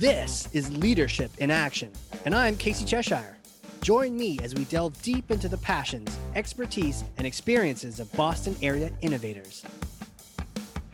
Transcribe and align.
This 0.00 0.48
is 0.54 0.74
Leadership 0.74 1.30
in 1.40 1.50
Action, 1.50 1.92
and 2.24 2.34
I'm 2.34 2.56
Casey 2.56 2.86
Cheshire. 2.86 3.36
Join 3.82 4.16
me 4.16 4.38
as 4.42 4.54
we 4.54 4.64
delve 4.64 5.02
deep 5.02 5.30
into 5.30 5.46
the 5.46 5.58
passions, 5.58 6.18
expertise, 6.34 7.04
and 7.18 7.26
experiences 7.26 8.00
of 8.00 8.10
Boston 8.14 8.56
area 8.62 8.90
innovators. 9.02 9.62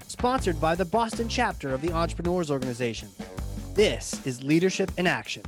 Sponsored 0.09 0.61
by 0.61 0.75
the 0.75 0.85
Boston 0.85 1.29
chapter 1.29 1.73
of 1.73 1.83
the 1.83 1.93
Entrepreneurs 1.93 2.51
Organization. 2.51 3.09
This 3.75 4.27
is 4.27 4.43
Leadership 4.43 4.91
in 4.97 5.07
Action. 5.07 5.45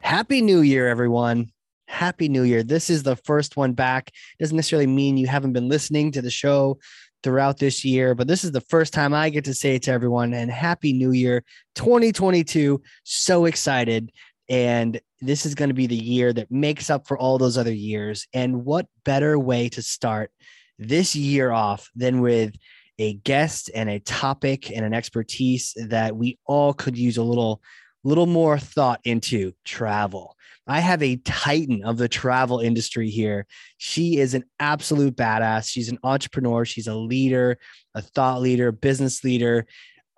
Happy 0.00 0.42
New 0.42 0.60
Year, 0.60 0.88
everyone. 0.88 1.50
Happy 1.86 2.28
New 2.28 2.42
Year. 2.42 2.62
This 2.62 2.90
is 2.90 3.02
the 3.02 3.16
first 3.16 3.56
one 3.56 3.72
back. 3.72 4.10
Doesn't 4.38 4.54
necessarily 4.54 4.86
mean 4.86 5.16
you 5.16 5.26
haven't 5.26 5.54
been 5.54 5.70
listening 5.70 6.12
to 6.12 6.20
the 6.20 6.30
show 6.30 6.78
throughout 7.22 7.58
this 7.58 7.84
year, 7.84 8.14
but 8.14 8.28
this 8.28 8.44
is 8.44 8.52
the 8.52 8.60
first 8.62 8.92
time 8.92 9.12
I 9.12 9.30
get 9.30 9.44
to 9.44 9.54
say 9.54 9.74
it 9.74 9.82
to 9.84 9.92
everyone 9.92 10.34
and 10.34 10.50
happy 10.50 10.92
new 10.92 11.12
year 11.12 11.44
2022. 11.74 12.80
So 13.04 13.44
excited. 13.44 14.12
And 14.48 15.00
this 15.20 15.44
is 15.44 15.54
going 15.54 15.68
to 15.68 15.74
be 15.74 15.86
the 15.86 15.96
year 15.96 16.32
that 16.32 16.50
makes 16.50 16.90
up 16.90 17.06
for 17.06 17.18
all 17.18 17.38
those 17.38 17.58
other 17.58 17.72
years. 17.72 18.26
And 18.32 18.64
what 18.64 18.86
better 19.04 19.38
way 19.38 19.68
to 19.70 19.82
start 19.82 20.30
this 20.78 21.16
year 21.16 21.50
off 21.50 21.90
than 21.94 22.20
with 22.20 22.54
a 22.98 23.14
guest 23.14 23.70
and 23.74 23.88
a 23.88 24.00
topic 24.00 24.70
and 24.70 24.84
an 24.84 24.94
expertise 24.94 25.76
that 25.88 26.16
we 26.16 26.38
all 26.46 26.72
could 26.72 26.96
use 26.96 27.16
a 27.16 27.22
little 27.22 27.60
little 28.04 28.26
more 28.26 28.58
thought 28.58 29.00
into 29.04 29.52
travel. 29.64 30.36
I 30.68 30.80
have 30.80 31.02
a 31.02 31.16
titan 31.16 31.82
of 31.82 31.96
the 31.96 32.08
travel 32.08 32.60
industry 32.60 33.08
here. 33.08 33.46
She 33.78 34.18
is 34.18 34.34
an 34.34 34.44
absolute 34.60 35.16
badass. 35.16 35.66
She's 35.66 35.88
an 35.88 35.98
entrepreneur. 36.04 36.66
She's 36.66 36.86
a 36.86 36.94
leader, 36.94 37.56
a 37.94 38.02
thought 38.02 38.42
leader, 38.42 38.70
business 38.70 39.24
leader. 39.24 39.66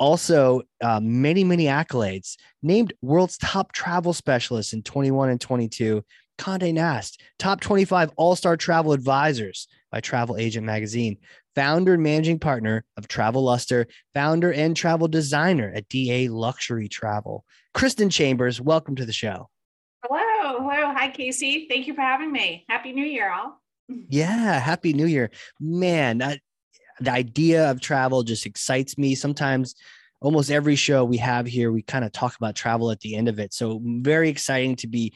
Also, 0.01 0.63
uh, 0.81 0.99
many, 1.01 1.45
many 1.45 1.67
accolades. 1.67 2.37
Named 2.65 2.93
world's 3.01 3.39
top 3.39 3.71
travel 3.73 4.13
specialist 4.13 4.73
in 4.73 4.83
21 4.83 5.29
and 5.31 5.41
22. 5.41 6.05
Conde 6.37 6.75
Nast, 6.75 7.21
top 7.39 7.61
25 7.61 8.11
all 8.17 8.35
star 8.35 8.57
travel 8.57 8.93
advisors 8.93 9.69
by 9.93 10.01
Travel 10.01 10.39
Agent 10.39 10.65
Magazine, 10.67 11.19
founder 11.55 11.95
and 11.95 12.03
managing 12.03 12.39
partner 12.39 12.83
of 12.97 13.07
Travel 13.07 13.45
Luster, 13.45 13.87
founder 14.15 14.51
and 14.51 14.75
travel 14.75 15.07
designer 15.07 15.71
at 15.75 15.89
DA 15.91 16.29
Luxury 16.29 16.89
Travel. 16.89 17.45
Kristin 17.75 18.11
Chambers, 18.11 18.59
welcome 18.59 18.97
to 18.97 19.05
the 19.05 19.13
show. 19.13 19.51
Hello. 20.53 20.93
Hi, 20.93 21.09
Casey. 21.11 21.69
Thank 21.71 21.87
you 21.87 21.95
for 21.95 22.01
having 22.01 22.33
me. 22.33 22.65
Happy 22.69 22.91
New 22.93 23.05
Year, 23.05 23.33
all. 23.33 23.63
Yeah. 24.09 24.59
Happy 24.59 24.93
New 24.93 25.07
Year. 25.07 25.31
Man, 25.61 26.19
that, 26.19 26.41
the 26.99 27.13
idea 27.13 27.71
of 27.71 27.81
travel 27.81 28.25
just 28.25 28.47
excites 28.47 28.99
me. 28.99 29.15
Sometimes, 29.15 29.77
almost 30.21 30.51
every 30.51 30.75
show 30.75 31.05
we 31.05 31.19
have 31.19 31.47
here, 31.47 31.71
we 31.71 31.83
kind 31.83 32.05
of 32.05 32.11
talk 32.11 32.35
about 32.35 32.57
travel 32.57 32.91
at 32.91 32.99
the 32.99 33.15
end 33.15 33.29
of 33.29 33.39
it. 33.39 33.55
So, 33.55 33.81
very 33.85 34.29
exciting 34.29 34.75
to 34.77 34.89
be 34.89 35.15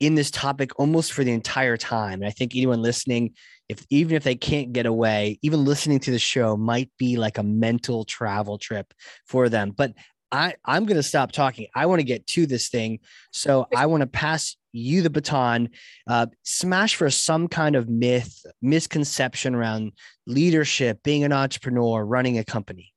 in 0.00 0.16
this 0.16 0.30
topic 0.30 0.78
almost 0.78 1.14
for 1.14 1.24
the 1.24 1.32
entire 1.32 1.78
time. 1.78 2.20
And 2.20 2.26
I 2.26 2.30
think 2.30 2.54
anyone 2.54 2.82
listening, 2.82 3.36
if 3.70 3.86
even 3.88 4.16
if 4.16 4.22
they 4.22 4.36
can't 4.36 4.74
get 4.74 4.84
away, 4.84 5.38
even 5.40 5.64
listening 5.64 6.00
to 6.00 6.10
the 6.10 6.18
show 6.18 6.58
might 6.58 6.90
be 6.98 7.16
like 7.16 7.38
a 7.38 7.42
mental 7.42 8.04
travel 8.04 8.58
trip 8.58 8.92
for 9.24 9.48
them. 9.48 9.70
But 9.70 9.94
I, 10.30 10.54
I'm 10.64 10.84
going 10.84 10.96
to 10.96 11.02
stop 11.02 11.32
talking. 11.32 11.66
I 11.74 11.86
want 11.86 12.00
to 12.00 12.04
get 12.04 12.26
to 12.28 12.46
this 12.46 12.68
thing. 12.68 13.00
So 13.32 13.66
I 13.74 13.86
want 13.86 14.02
to 14.02 14.06
pass 14.06 14.56
you 14.72 15.02
the 15.02 15.10
baton, 15.10 15.70
uh, 16.06 16.26
smash 16.42 16.96
for 16.96 17.08
some 17.10 17.48
kind 17.48 17.76
of 17.76 17.88
myth, 17.88 18.44
misconception 18.60 19.54
around 19.54 19.92
leadership, 20.26 21.02
being 21.02 21.24
an 21.24 21.32
entrepreneur, 21.32 22.04
running 22.04 22.38
a 22.38 22.44
company. 22.44 22.92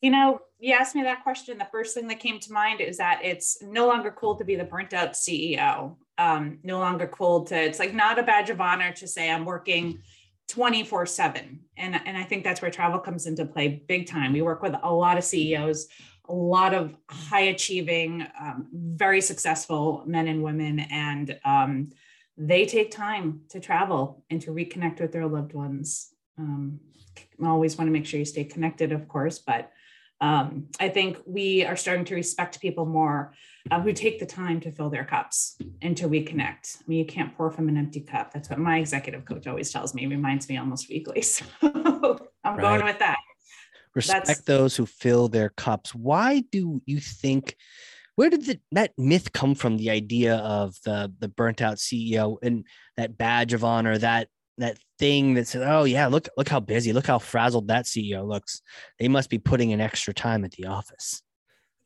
You 0.00 0.10
know, 0.10 0.40
you 0.58 0.74
asked 0.74 0.94
me 0.94 1.02
that 1.02 1.22
question. 1.22 1.58
The 1.58 1.68
first 1.70 1.94
thing 1.94 2.08
that 2.08 2.20
came 2.20 2.40
to 2.40 2.52
mind 2.52 2.80
is 2.80 2.96
that 2.96 3.20
it's 3.22 3.62
no 3.62 3.86
longer 3.86 4.10
cool 4.10 4.36
to 4.36 4.44
be 4.44 4.56
the 4.56 4.64
burnt 4.64 4.94
out 4.94 5.12
CEO. 5.12 5.96
Um, 6.16 6.58
no 6.62 6.78
longer 6.78 7.06
cool 7.06 7.44
to, 7.44 7.56
it's 7.56 7.78
like 7.78 7.94
not 7.94 8.18
a 8.18 8.22
badge 8.22 8.50
of 8.50 8.60
honor 8.60 8.92
to 8.92 9.06
say 9.06 9.30
I'm 9.30 9.46
working 9.46 10.02
24 10.48 11.06
7. 11.06 11.60
And, 11.76 12.00
and 12.04 12.16
I 12.16 12.24
think 12.24 12.44
that's 12.44 12.60
where 12.60 12.70
travel 12.70 12.98
comes 12.98 13.26
into 13.26 13.46
play 13.46 13.82
big 13.86 14.06
time. 14.06 14.32
We 14.32 14.42
work 14.42 14.62
with 14.62 14.74
a 14.82 14.92
lot 14.92 15.16
of 15.16 15.24
CEOs 15.24 15.88
a 16.30 16.34
lot 16.34 16.74
of 16.74 16.94
high 17.08 17.40
achieving, 17.40 18.26
um, 18.40 18.68
very 18.72 19.20
successful 19.20 20.04
men 20.06 20.28
and 20.28 20.42
women, 20.42 20.80
and 20.80 21.38
um, 21.44 21.90
they 22.36 22.64
take 22.66 22.90
time 22.90 23.40
to 23.50 23.60
travel 23.60 24.24
and 24.30 24.40
to 24.42 24.50
reconnect 24.52 25.00
with 25.00 25.12
their 25.12 25.26
loved 25.26 25.52
ones. 25.52 26.14
Um, 26.38 26.80
always 27.44 27.76
want 27.76 27.88
to 27.88 27.92
make 27.92 28.06
sure 28.06 28.18
you 28.18 28.24
stay 28.24 28.44
connected, 28.44 28.92
of 28.92 29.08
course, 29.08 29.38
but 29.38 29.72
um, 30.20 30.66
I 30.78 30.90
think 30.90 31.18
we 31.26 31.64
are 31.64 31.76
starting 31.76 32.04
to 32.06 32.14
respect 32.14 32.60
people 32.60 32.84
more 32.84 33.32
uh, 33.70 33.80
who 33.80 33.92
take 33.92 34.20
the 34.20 34.26
time 34.26 34.60
to 34.60 34.70
fill 34.70 34.90
their 34.90 35.04
cups 35.04 35.56
and 35.80 35.96
to 35.96 36.08
reconnect. 36.08 36.76
I 36.78 36.82
mean, 36.86 36.98
you 36.98 37.06
can't 37.06 37.34
pour 37.36 37.50
from 37.50 37.68
an 37.68 37.78
empty 37.78 38.00
cup. 38.00 38.32
That's 38.32 38.50
what 38.50 38.58
my 38.58 38.78
executive 38.78 39.24
coach 39.24 39.46
always 39.46 39.72
tells 39.72 39.94
me, 39.94 40.06
reminds 40.06 40.48
me 40.48 40.58
almost 40.58 40.88
weekly. 40.88 41.24
So 41.62 42.18
I'm 42.42 42.56
right. 42.56 42.80
going 42.80 42.84
with 42.84 42.98
that 43.00 43.18
respect 43.94 44.26
That's... 44.26 44.40
those 44.42 44.76
who 44.76 44.86
fill 44.86 45.28
their 45.28 45.50
cups. 45.50 45.94
Why 45.94 46.44
do 46.50 46.82
you 46.86 47.00
think? 47.00 47.56
Where 48.16 48.30
did 48.30 48.44
the, 48.44 48.60
that 48.72 48.92
myth 48.98 49.32
come 49.32 49.54
from? 49.54 49.76
The 49.76 49.90
idea 49.90 50.36
of 50.36 50.76
the 50.84 51.12
the 51.18 51.28
burnt 51.28 51.62
out 51.62 51.78
CEO 51.78 52.36
and 52.42 52.66
that 52.96 53.16
badge 53.16 53.52
of 53.52 53.64
honor, 53.64 53.96
that 53.98 54.28
that 54.58 54.78
thing 54.98 55.34
that 55.34 55.48
says, 55.48 55.62
"Oh 55.66 55.84
yeah, 55.84 56.06
look 56.06 56.28
look 56.36 56.48
how 56.48 56.60
busy, 56.60 56.92
look 56.92 57.06
how 57.06 57.18
frazzled 57.18 57.68
that 57.68 57.86
CEO 57.86 58.26
looks. 58.26 58.62
They 58.98 59.08
must 59.08 59.30
be 59.30 59.38
putting 59.38 59.70
in 59.70 59.80
extra 59.80 60.12
time 60.12 60.44
at 60.44 60.52
the 60.52 60.66
office." 60.66 61.22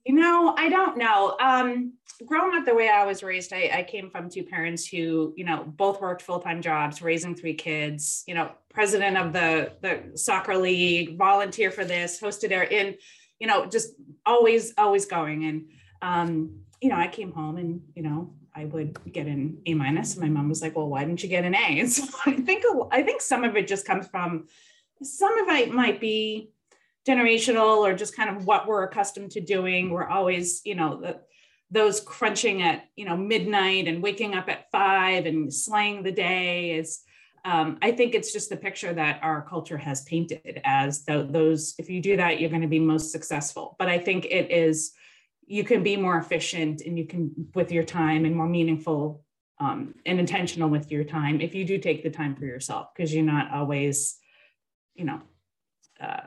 You 0.05 0.15
know, 0.15 0.55
I 0.57 0.69
don't 0.69 0.99
know. 0.99 1.37
Um, 1.41 1.95
growing 2.27 2.57
up 2.57 2.67
the 2.67 2.75
way 2.75 2.89
I 2.89 3.07
was 3.07 3.23
raised, 3.23 3.53
I, 3.53 3.71
I 3.73 3.83
came 3.83 4.11
from 4.11 4.29
two 4.29 4.45
parents 4.45 4.87
who, 4.87 5.33
you 5.37 5.45
know, 5.45 5.65
both 5.67 6.01
worked 6.01 6.23
full 6.23 6.41
time 6.41 6.61
jobs, 6.61 7.01
raising 7.01 7.35
three 7.35 7.55
kids. 7.55 8.23
You 8.27 8.35
know, 8.35 8.53
president 8.69 9.17
of 9.17 9.33
the 9.33 9.73
the 9.81 10.17
soccer 10.17 10.57
league, 10.57 11.17
volunteer 11.17 11.71
for 11.71 11.85
this, 11.85 12.21
hosted 12.21 12.51
there, 12.51 12.65
in, 12.65 12.97
you 13.39 13.47
know, 13.47 13.67
just 13.67 13.95
always 14.27 14.75
always 14.77 15.07
going. 15.07 15.45
And 15.45 15.69
um, 16.03 16.61
you 16.83 16.91
know, 16.91 16.97
I 16.97 17.09
came 17.09 17.33
home 17.33 17.57
and 17.57 17.81
you 17.95 18.03
know 18.03 18.35
I 18.55 18.67
would 18.67 18.99
get 19.11 19.27
an 19.27 19.59
A 19.67 19.75
minus. 19.75 20.17
My 20.17 20.29
mom 20.29 20.49
was 20.51 20.61
like, 20.61 20.77
"Well, 20.77 20.89
why 20.89 21.05
didn't 21.05 21.23
you 21.23 21.29
get 21.29 21.45
an 21.45 21.55
A?" 21.55 21.81
And 21.81 21.91
so 21.93 22.05
I 22.27 22.33
think 22.33 22.65
I 22.91 23.03
think 23.03 23.21
some 23.21 23.45
of 23.45 23.57
it 23.57 23.67
just 23.67 23.87
comes 23.87 24.07
from 24.07 24.49
some 25.03 25.39
of 25.39 25.49
it 25.49 25.73
might 25.73 26.01
be 26.01 26.51
generational 27.07 27.79
or 27.79 27.95
just 27.95 28.17
kind 28.17 28.35
of 28.35 28.47
what 28.47 28.67
we're 28.67 28.85
accustomed 28.85 29.31
to 29.33 29.41
doing. 29.41 29.91
We're 29.91 30.09
always, 30.09 30.63
you 30.65 30.75
know, 30.75 31.01
the, 31.01 31.21
those 31.71 32.01
crunching 32.01 32.63
at, 32.63 32.85
you 32.97 33.05
know, 33.05 33.17
midnight 33.17 33.89
and 33.89 34.03
waking 34.03 34.35
up 34.35 34.49
at 34.49 34.71
five 34.71 35.27
and 35.27 35.53
slaying 35.53 36.03
the 36.03 36.13
day 36.13 36.73
is, 36.73 37.01
um, 37.45 37.79
I 37.83 37.93
think 37.93 38.15
it's 38.15 38.33
just 38.33 38.49
the 38.49 38.57
picture 38.57 38.93
that 38.95 39.21
our 39.23 39.43
culture 39.43 39.77
has 39.77 40.03
painted 40.05 40.63
as 40.65 41.05
the, 41.05 41.27
those, 41.29 41.75
if 41.79 41.91
you 41.91 42.01
do 42.01 42.17
that, 42.17 42.41
you're 42.41 42.51
going 42.51 42.63
to 42.63 42.69
be 42.69 42.79
most 42.79 43.13
successful. 43.13 43.77
But 43.79 43.89
I 43.89 43.99
think 43.99 44.25
it 44.27 44.51
is, 44.51 44.93
you 45.47 45.63
can 45.63 45.83
be 45.83 45.97
more 45.97 46.17
efficient 46.17 46.81
and 46.81 46.99
you 46.99 47.07
can, 47.07 47.33
with 47.55 47.71
your 47.71 47.85
time 47.85 48.25
and 48.25 48.35
more 48.35 48.49
meaningful 48.49 49.25
um, 49.59 49.95
and 50.07 50.19
intentional 50.19 50.71
with 50.71 50.91
your 50.91 51.05
time 51.05 51.41
if 51.41 51.55
you 51.55 51.65
do 51.65 51.79
take 51.79 52.03
the 52.03 52.11
time 52.11 52.35
for 52.35 52.45
yourself 52.45 52.89
because 52.95 53.15
you're 53.15 53.25
not 53.25 53.53
always, 53.53 54.17
you 54.95 55.05
know, 55.05 55.21
uh, 56.01 56.23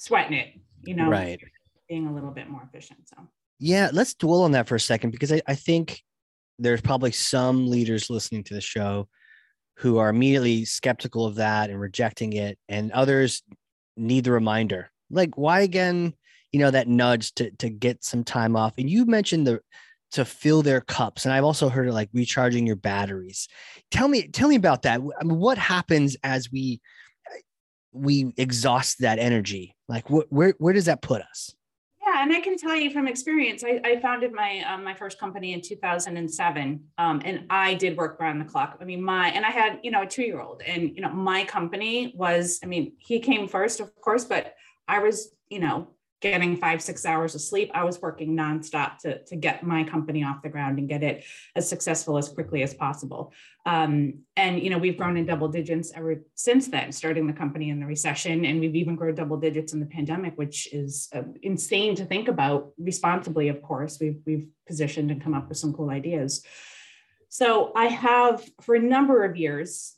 sweating 0.00 0.34
it, 0.34 0.54
you 0.82 0.94
know, 0.94 1.08
right. 1.08 1.40
Being 1.88 2.06
a 2.06 2.14
little 2.14 2.30
bit 2.30 2.48
more 2.48 2.62
efficient. 2.62 3.00
So, 3.08 3.16
yeah, 3.58 3.90
let's 3.92 4.14
dwell 4.14 4.42
on 4.42 4.52
that 4.52 4.68
for 4.68 4.74
a 4.74 4.80
second 4.80 5.10
because 5.10 5.32
I, 5.32 5.42
I 5.46 5.54
think 5.54 6.02
there's 6.58 6.80
probably 6.80 7.12
some 7.12 7.68
leaders 7.68 8.10
listening 8.10 8.44
to 8.44 8.54
the 8.54 8.60
show 8.60 9.08
who 9.76 9.98
are 9.98 10.10
immediately 10.10 10.64
skeptical 10.64 11.26
of 11.26 11.36
that 11.36 11.70
and 11.70 11.80
rejecting 11.80 12.34
it, 12.34 12.58
and 12.68 12.92
others 12.92 13.42
need 13.96 14.24
the 14.24 14.32
reminder. 14.32 14.90
Like, 15.10 15.36
why 15.36 15.60
again? 15.60 16.14
You 16.52 16.60
know, 16.60 16.70
that 16.70 16.88
nudge 16.88 17.32
to 17.34 17.50
to 17.58 17.70
get 17.70 18.02
some 18.04 18.24
time 18.24 18.56
off. 18.56 18.74
And 18.78 18.90
you 18.90 19.04
mentioned 19.06 19.46
the 19.46 19.60
to 20.12 20.24
fill 20.24 20.62
their 20.62 20.80
cups, 20.80 21.24
and 21.24 21.32
I've 21.32 21.44
also 21.44 21.68
heard 21.68 21.88
it 21.88 21.92
like 21.92 22.10
recharging 22.12 22.66
your 22.66 22.76
batteries. 22.76 23.48
Tell 23.90 24.08
me, 24.08 24.28
tell 24.28 24.48
me 24.48 24.56
about 24.56 24.82
that. 24.82 25.00
I 25.20 25.24
mean, 25.24 25.38
what 25.38 25.58
happens 25.58 26.16
as 26.24 26.50
we 26.50 26.80
we 27.92 28.32
exhaust 28.36 29.00
that 29.00 29.18
energy 29.18 29.74
like 29.90 30.06
wh- 30.08 30.32
where 30.32 30.54
where 30.58 30.72
does 30.72 30.86
that 30.86 31.02
put 31.02 31.20
us? 31.20 31.54
Yeah 32.06 32.22
and 32.22 32.32
i 32.32 32.40
can 32.40 32.56
tell 32.56 32.76
you 32.76 32.90
from 32.90 33.06
experience 33.06 33.62
i, 33.64 33.80
I 33.84 34.00
founded 34.00 34.32
my 34.32 34.60
um, 34.60 34.82
my 34.82 34.94
first 34.94 35.18
company 35.18 35.52
in 35.52 35.60
2007 35.60 36.80
um, 36.98 37.22
and 37.24 37.44
i 37.50 37.74
did 37.74 37.96
work 37.96 38.18
around 38.20 38.38
the 38.38 38.44
clock. 38.44 38.78
I 38.80 38.84
mean 38.84 39.02
my 39.02 39.28
and 39.28 39.44
i 39.44 39.50
had 39.50 39.80
you 39.82 39.90
know 39.90 40.02
a 40.02 40.06
two 40.06 40.22
year 40.22 40.40
old 40.40 40.62
and 40.62 40.94
you 40.94 41.02
know 41.02 41.10
my 41.10 41.44
company 41.44 42.14
was 42.16 42.58
i 42.62 42.66
mean 42.66 42.92
he 42.98 43.20
came 43.20 43.48
first 43.48 43.80
of 43.80 43.94
course 44.00 44.24
but 44.24 44.54
i 44.88 44.98
was 44.98 45.34
you 45.50 45.60
know 45.60 45.88
getting 46.20 46.56
five, 46.56 46.82
six 46.82 47.06
hours 47.06 47.34
of 47.34 47.40
sleep. 47.40 47.70
I 47.72 47.84
was 47.84 48.00
working 48.00 48.36
nonstop 48.36 48.98
to, 48.98 49.22
to 49.24 49.36
get 49.36 49.62
my 49.62 49.84
company 49.84 50.22
off 50.22 50.42
the 50.42 50.48
ground 50.48 50.78
and 50.78 50.88
get 50.88 51.02
it 51.02 51.24
as 51.56 51.68
successful 51.68 52.18
as 52.18 52.28
quickly 52.28 52.62
as 52.62 52.74
possible. 52.74 53.32
Um, 53.64 54.20
and, 54.36 54.62
you 54.62 54.70
know, 54.70 54.78
we've 54.78 54.96
grown 54.96 55.16
in 55.16 55.26
double 55.26 55.48
digits 55.48 55.92
ever 55.94 56.22
since 56.34 56.68
then, 56.68 56.92
starting 56.92 57.26
the 57.26 57.32
company 57.32 57.70
in 57.70 57.80
the 57.80 57.86
recession. 57.86 58.44
And 58.44 58.60
we've 58.60 58.76
even 58.76 58.96
grown 58.96 59.14
double 59.14 59.38
digits 59.38 59.72
in 59.72 59.80
the 59.80 59.86
pandemic, 59.86 60.36
which 60.36 60.72
is 60.72 61.08
uh, 61.14 61.22
insane 61.42 61.94
to 61.96 62.04
think 62.04 62.28
about 62.28 62.72
responsibly, 62.78 63.48
of 63.48 63.62
course. 63.62 63.98
We've, 63.98 64.20
we've 64.26 64.46
positioned 64.66 65.10
and 65.10 65.22
come 65.22 65.34
up 65.34 65.48
with 65.48 65.58
some 65.58 65.72
cool 65.72 65.90
ideas. 65.90 66.44
So 67.28 67.72
I 67.74 67.86
have, 67.86 68.44
for 68.60 68.74
a 68.74 68.80
number 68.80 69.24
of 69.24 69.36
years, 69.36 69.96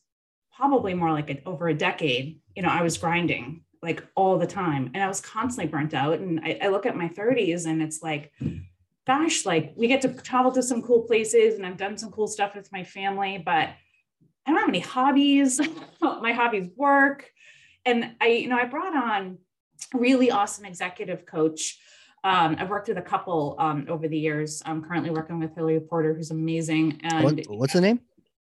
probably 0.54 0.94
more 0.94 1.10
like 1.10 1.30
a, 1.30 1.42
over 1.46 1.66
a 1.66 1.74
decade, 1.74 2.38
you 2.54 2.62
know, 2.62 2.68
I 2.68 2.82
was 2.82 2.98
grinding 2.98 3.62
like 3.82 4.02
all 4.14 4.38
the 4.38 4.46
time 4.46 4.90
and 4.94 5.02
I 5.02 5.08
was 5.08 5.20
constantly 5.20 5.70
burnt 5.70 5.92
out. 5.92 6.20
And 6.20 6.40
I, 6.40 6.58
I 6.62 6.68
look 6.68 6.86
at 6.86 6.96
my 6.96 7.08
30s 7.08 7.66
and 7.66 7.82
it's 7.82 8.00
like, 8.00 8.32
gosh, 9.06 9.44
like 9.44 9.72
we 9.76 9.88
get 9.88 10.00
to 10.02 10.14
travel 10.14 10.52
to 10.52 10.62
some 10.62 10.82
cool 10.82 11.02
places 11.02 11.56
and 11.56 11.66
I've 11.66 11.76
done 11.76 11.98
some 11.98 12.12
cool 12.12 12.28
stuff 12.28 12.54
with 12.54 12.70
my 12.70 12.84
family, 12.84 13.42
but 13.44 13.70
I 14.46 14.50
don't 14.50 14.60
have 14.60 14.68
any 14.68 14.80
hobbies. 14.80 15.60
my 16.00 16.32
hobbies 16.32 16.68
work. 16.76 17.28
And 17.84 18.12
I, 18.20 18.28
you 18.28 18.48
know, 18.48 18.56
I 18.56 18.66
brought 18.66 18.94
on 18.94 19.38
a 19.92 19.98
really 19.98 20.30
awesome 20.30 20.64
executive 20.64 21.26
coach. 21.26 21.78
Um, 22.22 22.54
I've 22.60 22.70
worked 22.70 22.86
with 22.86 22.98
a 22.98 23.02
couple 23.02 23.56
um, 23.58 23.86
over 23.88 24.06
the 24.06 24.18
years. 24.18 24.62
I'm 24.64 24.80
currently 24.80 25.10
working 25.10 25.40
with 25.40 25.56
Hillary 25.56 25.80
Porta, 25.80 26.14
who's 26.14 26.30
amazing. 26.30 27.00
And 27.02 27.24
what, 27.24 27.40
what's 27.48 27.72
the 27.72 27.80
name? 27.80 27.98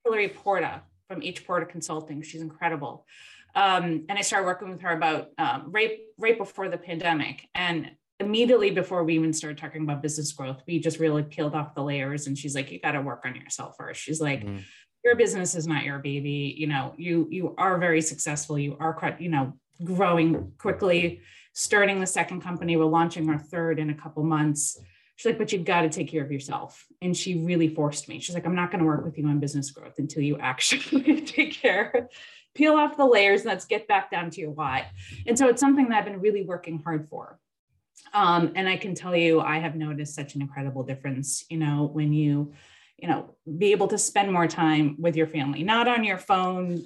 Hillary 0.03 0.29
Porta 0.29 0.81
from 1.07 1.21
H 1.21 1.45
Porta 1.45 1.67
Consulting. 1.67 2.23
She's 2.23 2.41
incredible. 2.41 3.05
Um, 3.55 4.05
and 4.09 4.17
I 4.17 4.21
started 4.21 4.45
working 4.45 4.69
with 4.69 4.81
her 4.81 4.91
about 4.91 5.29
um, 5.37 5.65
right 5.67 5.99
right 6.17 6.37
before 6.37 6.69
the 6.69 6.77
pandemic, 6.77 7.47
and 7.55 7.91
immediately 8.19 8.71
before 8.71 9.03
we 9.03 9.15
even 9.15 9.33
started 9.33 9.57
talking 9.57 9.83
about 9.83 10.01
business 10.01 10.31
growth, 10.33 10.61
we 10.67 10.79
just 10.79 10.99
really 10.99 11.23
peeled 11.23 11.55
off 11.55 11.75
the 11.75 11.83
layers. 11.83 12.27
And 12.27 12.37
she's 12.37 12.55
like, 12.55 12.71
"You 12.71 12.79
got 12.79 12.91
to 12.91 13.01
work 13.01 13.23
on 13.25 13.35
yourself 13.35 13.75
first. 13.77 14.01
She's 14.01 14.21
like. 14.21 14.43
Mm-hmm. 14.43 14.59
Your 15.05 15.15
business 15.15 15.55
is 15.55 15.67
not 15.67 15.85
your 15.85 15.99
baby. 15.99 16.53
You 16.57 16.67
know, 16.67 16.93
you 16.97 17.27
you 17.29 17.55
are 17.57 17.77
very 17.77 18.01
successful. 18.01 18.59
You 18.59 18.75
are, 18.77 19.15
you 19.19 19.29
know, 19.29 19.53
growing 19.81 20.51
quickly. 20.57 21.21
Starting 21.53 22.01
the 22.01 22.07
second 22.07 22.41
company, 22.41 22.75
we're 22.75 22.85
launching 22.85 23.29
our 23.29 23.39
third 23.39 23.79
in 23.79 23.89
a 23.89 23.93
couple 23.93 24.23
months 24.23 24.77
she's 25.17 25.25
like, 25.25 25.37
but 25.37 25.51
you've 25.51 25.65
got 25.65 25.81
to 25.81 25.89
take 25.89 26.09
care 26.09 26.23
of 26.23 26.31
yourself. 26.31 26.85
And 27.01 27.17
she 27.17 27.43
really 27.43 27.67
forced 27.67 28.07
me. 28.07 28.19
She's 28.19 28.35
like, 28.35 28.45
I'm 28.45 28.55
not 28.55 28.71
going 28.71 28.79
to 28.79 28.85
work 28.85 29.03
with 29.03 29.17
you 29.17 29.27
on 29.27 29.39
business 29.39 29.71
growth 29.71 29.95
until 29.97 30.23
you 30.23 30.37
actually 30.37 31.21
take 31.25 31.53
care, 31.53 32.09
peel 32.57 32.73
off 32.73 32.97
the 32.97 33.05
layers, 33.05 33.41
and 33.41 33.49
let's 33.49 33.65
get 33.65 33.87
back 33.87 34.11
down 34.11 34.29
to 34.31 34.41
your 34.41 34.51
why. 34.51 34.87
And 35.25 35.37
so 35.37 35.47
it's 35.47 35.61
something 35.61 35.89
that 35.89 35.99
I've 35.99 36.05
been 36.05 36.19
really 36.19 36.43
working 36.43 36.81
hard 36.83 37.07
for. 37.09 37.39
Um, 38.13 38.53
and 38.55 38.67
I 38.67 38.77
can 38.77 38.95
tell 38.95 39.15
you, 39.15 39.39
I 39.39 39.59
have 39.59 39.75
noticed 39.75 40.15
such 40.15 40.35
an 40.35 40.41
incredible 40.41 40.83
difference, 40.83 41.45
you 41.49 41.57
know, 41.57 41.89
when 41.91 42.13
you, 42.13 42.53
you 42.97 43.07
know, 43.07 43.35
be 43.57 43.71
able 43.71 43.87
to 43.89 43.97
spend 43.97 44.31
more 44.31 44.47
time 44.47 44.95
with 44.99 45.15
your 45.15 45.27
family, 45.27 45.63
not 45.63 45.87
on 45.87 46.03
your 46.03 46.17
phone 46.17 46.83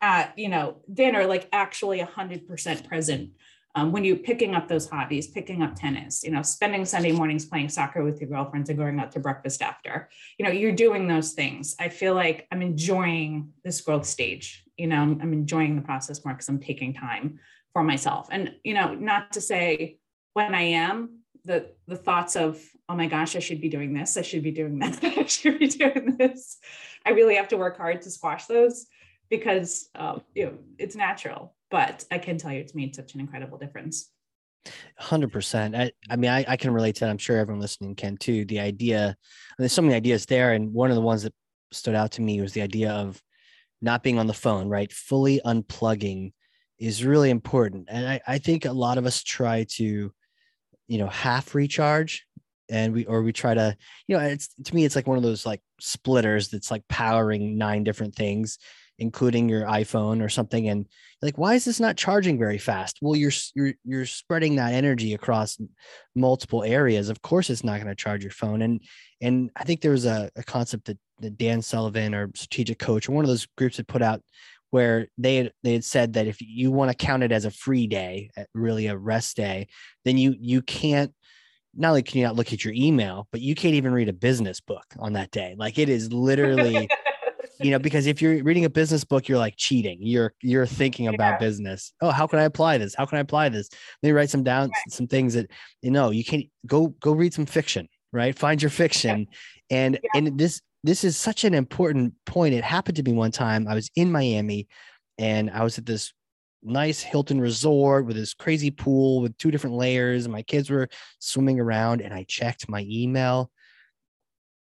at, 0.00 0.38
you 0.38 0.48
know, 0.48 0.82
dinner, 0.92 1.26
like 1.26 1.48
actually 1.52 2.00
100% 2.00 2.88
present 2.88 3.30
um, 3.74 3.92
when 3.92 4.04
you're 4.04 4.16
picking 4.16 4.54
up 4.54 4.68
those 4.68 4.88
hobbies, 4.88 5.28
picking 5.28 5.62
up 5.62 5.76
tennis, 5.76 6.24
you 6.24 6.30
know, 6.30 6.42
spending 6.42 6.84
Sunday 6.84 7.12
mornings 7.12 7.44
playing 7.44 7.68
soccer 7.68 8.02
with 8.02 8.20
your 8.20 8.28
girlfriends 8.28 8.68
and 8.68 8.78
going 8.78 8.98
out 8.98 9.12
to 9.12 9.20
breakfast 9.20 9.62
after, 9.62 10.08
you 10.38 10.44
know, 10.44 10.50
you're 10.50 10.72
doing 10.72 11.06
those 11.06 11.32
things. 11.32 11.76
I 11.78 11.88
feel 11.88 12.14
like 12.14 12.48
I'm 12.50 12.62
enjoying 12.62 13.52
this 13.64 13.80
growth 13.80 14.06
stage. 14.06 14.64
You 14.80 14.88
know, 14.88 14.96
I'm, 14.96 15.20
I'm 15.20 15.32
enjoying 15.32 15.76
the 15.76 15.82
process 15.82 16.24
more 16.24 16.34
because 16.34 16.48
I'm 16.48 16.60
taking 16.60 16.94
time 16.94 17.38
for 17.72 17.82
myself. 17.82 18.28
And, 18.30 18.54
you 18.64 18.74
know, 18.74 18.94
not 18.94 19.32
to 19.32 19.40
say 19.40 19.98
when 20.34 20.54
I 20.54 20.62
am, 20.62 21.20
the 21.44 21.70
the 21.86 21.96
thoughts 21.96 22.36
of, 22.36 22.60
oh 22.88 22.94
my 22.94 23.06
gosh, 23.06 23.34
I 23.34 23.38
should 23.38 23.60
be 23.60 23.70
doing 23.70 23.94
this, 23.94 24.16
I 24.16 24.22
should 24.22 24.42
be 24.42 24.50
doing 24.50 24.78
that, 24.80 24.98
I 25.02 25.24
should 25.24 25.58
be 25.58 25.68
doing 25.68 26.16
this. 26.18 26.58
I 27.06 27.10
really 27.10 27.36
have 27.36 27.48
to 27.48 27.56
work 27.56 27.78
hard 27.78 28.02
to 28.02 28.10
squash 28.10 28.44
those 28.46 28.86
because 29.30 29.88
uh, 29.94 30.18
you 30.34 30.46
know 30.46 30.58
it's 30.78 30.96
natural 30.96 31.54
but 31.70 32.04
I 32.10 32.18
can 32.18 32.36
tell 32.36 32.52
you 32.52 32.60
it's 32.60 32.74
made 32.74 32.94
such 32.94 33.14
an 33.14 33.20
incredible 33.20 33.56
difference. 33.56 34.10
Hundred 34.98 35.32
percent. 35.32 35.74
I, 35.74 35.92
I 36.10 36.16
mean, 36.16 36.30
I, 36.30 36.44
I 36.46 36.56
can 36.56 36.72
relate 36.72 36.96
to 36.96 37.00
that. 37.00 37.10
I'm 37.10 37.18
sure 37.18 37.38
everyone 37.38 37.62
listening 37.62 37.94
can 37.94 38.18
too. 38.18 38.44
The 38.44 38.60
idea, 38.60 39.16
there's 39.58 39.72
so 39.72 39.80
many 39.80 39.94
ideas 39.94 40.26
there, 40.26 40.52
and 40.52 40.72
one 40.72 40.90
of 40.90 40.96
the 40.96 41.02
ones 41.02 41.22
that 41.22 41.32
stood 41.72 41.94
out 41.94 42.12
to 42.12 42.22
me 42.22 42.40
was 42.42 42.52
the 42.52 42.60
idea 42.60 42.90
of 42.90 43.22
not 43.82 44.02
being 44.02 44.18
on 44.18 44.26
the 44.26 44.34
phone. 44.34 44.68
Right, 44.68 44.92
fully 44.92 45.40
unplugging 45.44 46.32
is 46.78 47.04
really 47.04 47.30
important, 47.30 47.88
and 47.90 48.08
I, 48.08 48.20
I 48.26 48.38
think 48.38 48.64
a 48.64 48.72
lot 48.72 48.98
of 48.98 49.06
us 49.06 49.22
try 49.22 49.66
to, 49.76 50.12
you 50.88 50.98
know, 50.98 51.08
half 51.08 51.54
recharge, 51.54 52.26
and 52.70 52.92
we 52.92 53.04
or 53.06 53.22
we 53.22 53.32
try 53.32 53.54
to, 53.54 53.76
you 54.06 54.16
know, 54.16 54.22
it's 54.22 54.48
to 54.64 54.74
me, 54.74 54.84
it's 54.84 54.96
like 54.96 55.06
one 55.06 55.18
of 55.18 55.22
those 55.22 55.44
like 55.44 55.62
splitters 55.80 56.48
that's 56.48 56.70
like 56.70 56.86
powering 56.88 57.58
nine 57.58 57.84
different 57.84 58.14
things, 58.14 58.58
including 58.98 59.48
your 59.48 59.64
iPhone 59.66 60.22
or 60.24 60.28
something, 60.28 60.68
and 60.68 60.86
like 61.22 61.36
why 61.36 61.54
is 61.54 61.64
this 61.64 61.80
not 61.80 61.96
charging 61.96 62.38
very 62.38 62.58
fast? 62.58 62.98
Well 63.02 63.16
you're 63.16 63.32
you're 63.54 63.74
you're 63.84 64.06
spreading 64.06 64.56
that 64.56 64.72
energy 64.72 65.14
across 65.14 65.58
multiple 66.14 66.64
areas. 66.64 67.08
Of 67.10 67.20
course 67.22 67.50
it's 67.50 67.64
not 67.64 67.76
going 67.76 67.88
to 67.88 67.94
charge 67.94 68.22
your 68.22 68.32
phone. 68.32 68.62
And 68.62 68.80
and 69.20 69.50
i 69.56 69.64
think 69.64 69.80
there 69.80 69.90
was 69.90 70.06
a, 70.06 70.30
a 70.36 70.42
concept 70.42 70.86
that, 70.86 70.98
that 71.20 71.38
dan 71.38 71.62
sullivan 71.62 72.14
or 72.14 72.30
strategic 72.34 72.78
coach 72.78 73.08
or 73.08 73.12
one 73.12 73.24
of 73.24 73.28
those 73.28 73.46
groups 73.56 73.76
had 73.76 73.88
put 73.88 74.02
out 74.02 74.22
where 74.70 75.08
they 75.18 75.36
had, 75.36 75.52
they 75.62 75.72
had 75.72 75.84
said 75.84 76.12
that 76.12 76.28
if 76.28 76.40
you 76.40 76.70
want 76.70 76.90
to 76.90 77.06
count 77.06 77.22
it 77.22 77.32
as 77.32 77.44
a 77.44 77.50
free 77.50 77.86
day 77.86 78.30
eh, 78.36 78.44
really 78.54 78.86
a 78.86 78.96
rest 78.96 79.36
day 79.36 79.66
then 80.04 80.16
you 80.16 80.34
you 80.38 80.62
can't 80.62 81.12
not 81.74 81.90
only 81.90 82.02
can 82.02 82.18
you 82.18 82.26
not 82.26 82.34
look 82.34 82.52
at 82.52 82.64
your 82.64 82.74
email, 82.74 83.28
but 83.30 83.40
you 83.40 83.54
can't 83.54 83.74
even 83.74 83.92
read 83.92 84.08
a 84.08 84.12
business 84.12 84.60
book 84.60 84.84
on 84.98 85.12
that 85.12 85.30
day. 85.30 85.54
Like 85.56 85.78
it 85.78 85.88
is 85.88 86.12
literally 86.12 86.88
you 87.60 87.70
know, 87.70 87.78
because 87.78 88.06
if 88.06 88.22
you're 88.22 88.42
reading 88.42 88.64
a 88.64 88.70
business 88.70 89.04
book, 89.04 89.28
you're 89.28 89.38
like 89.38 89.54
cheating. 89.56 89.98
You're 90.00 90.32
you're 90.40 90.66
thinking 90.66 91.08
about 91.08 91.38
business. 91.38 91.92
Oh, 92.00 92.10
how 92.10 92.26
can 92.26 92.38
I 92.38 92.44
apply 92.44 92.78
this? 92.78 92.94
How 92.94 93.06
can 93.06 93.18
I 93.18 93.20
apply 93.20 93.50
this? 93.50 93.68
Let 94.02 94.08
me 94.08 94.12
write 94.12 94.30
some 94.30 94.42
down 94.42 94.68
right. 94.68 94.92
some 94.92 95.06
things 95.06 95.34
that 95.34 95.50
you 95.82 95.90
know 95.90 96.10
you 96.10 96.24
can't 96.24 96.46
go 96.66 96.88
go 97.00 97.12
read 97.12 97.34
some 97.34 97.46
fiction, 97.46 97.88
right? 98.12 98.36
Find 98.38 98.62
your 98.62 98.70
fiction. 98.70 99.20
Yeah. 99.20 99.76
And 99.76 99.98
yeah. 100.02 100.10
and 100.14 100.38
this 100.38 100.62
this 100.82 101.04
is 101.04 101.16
such 101.16 101.44
an 101.44 101.54
important 101.54 102.14
point. 102.26 102.54
It 102.54 102.64
happened 102.64 102.96
to 102.96 103.02
me 103.02 103.12
one 103.12 103.30
time. 103.30 103.68
I 103.68 103.74
was 103.74 103.90
in 103.96 104.10
Miami 104.10 104.68
and 105.18 105.50
I 105.50 105.62
was 105.62 105.78
at 105.78 105.86
this 105.86 106.12
nice 106.62 107.00
Hilton 107.00 107.40
resort 107.40 108.06
with 108.06 108.16
this 108.16 108.34
crazy 108.34 108.70
pool 108.70 109.22
with 109.22 109.36
two 109.38 109.50
different 109.50 109.76
layers. 109.76 110.24
And 110.24 110.32
my 110.32 110.42
kids 110.42 110.70
were 110.70 110.88
swimming 111.18 111.60
around 111.60 112.00
and 112.00 112.14
I 112.14 112.24
checked 112.24 112.68
my 112.68 112.86
email 112.88 113.50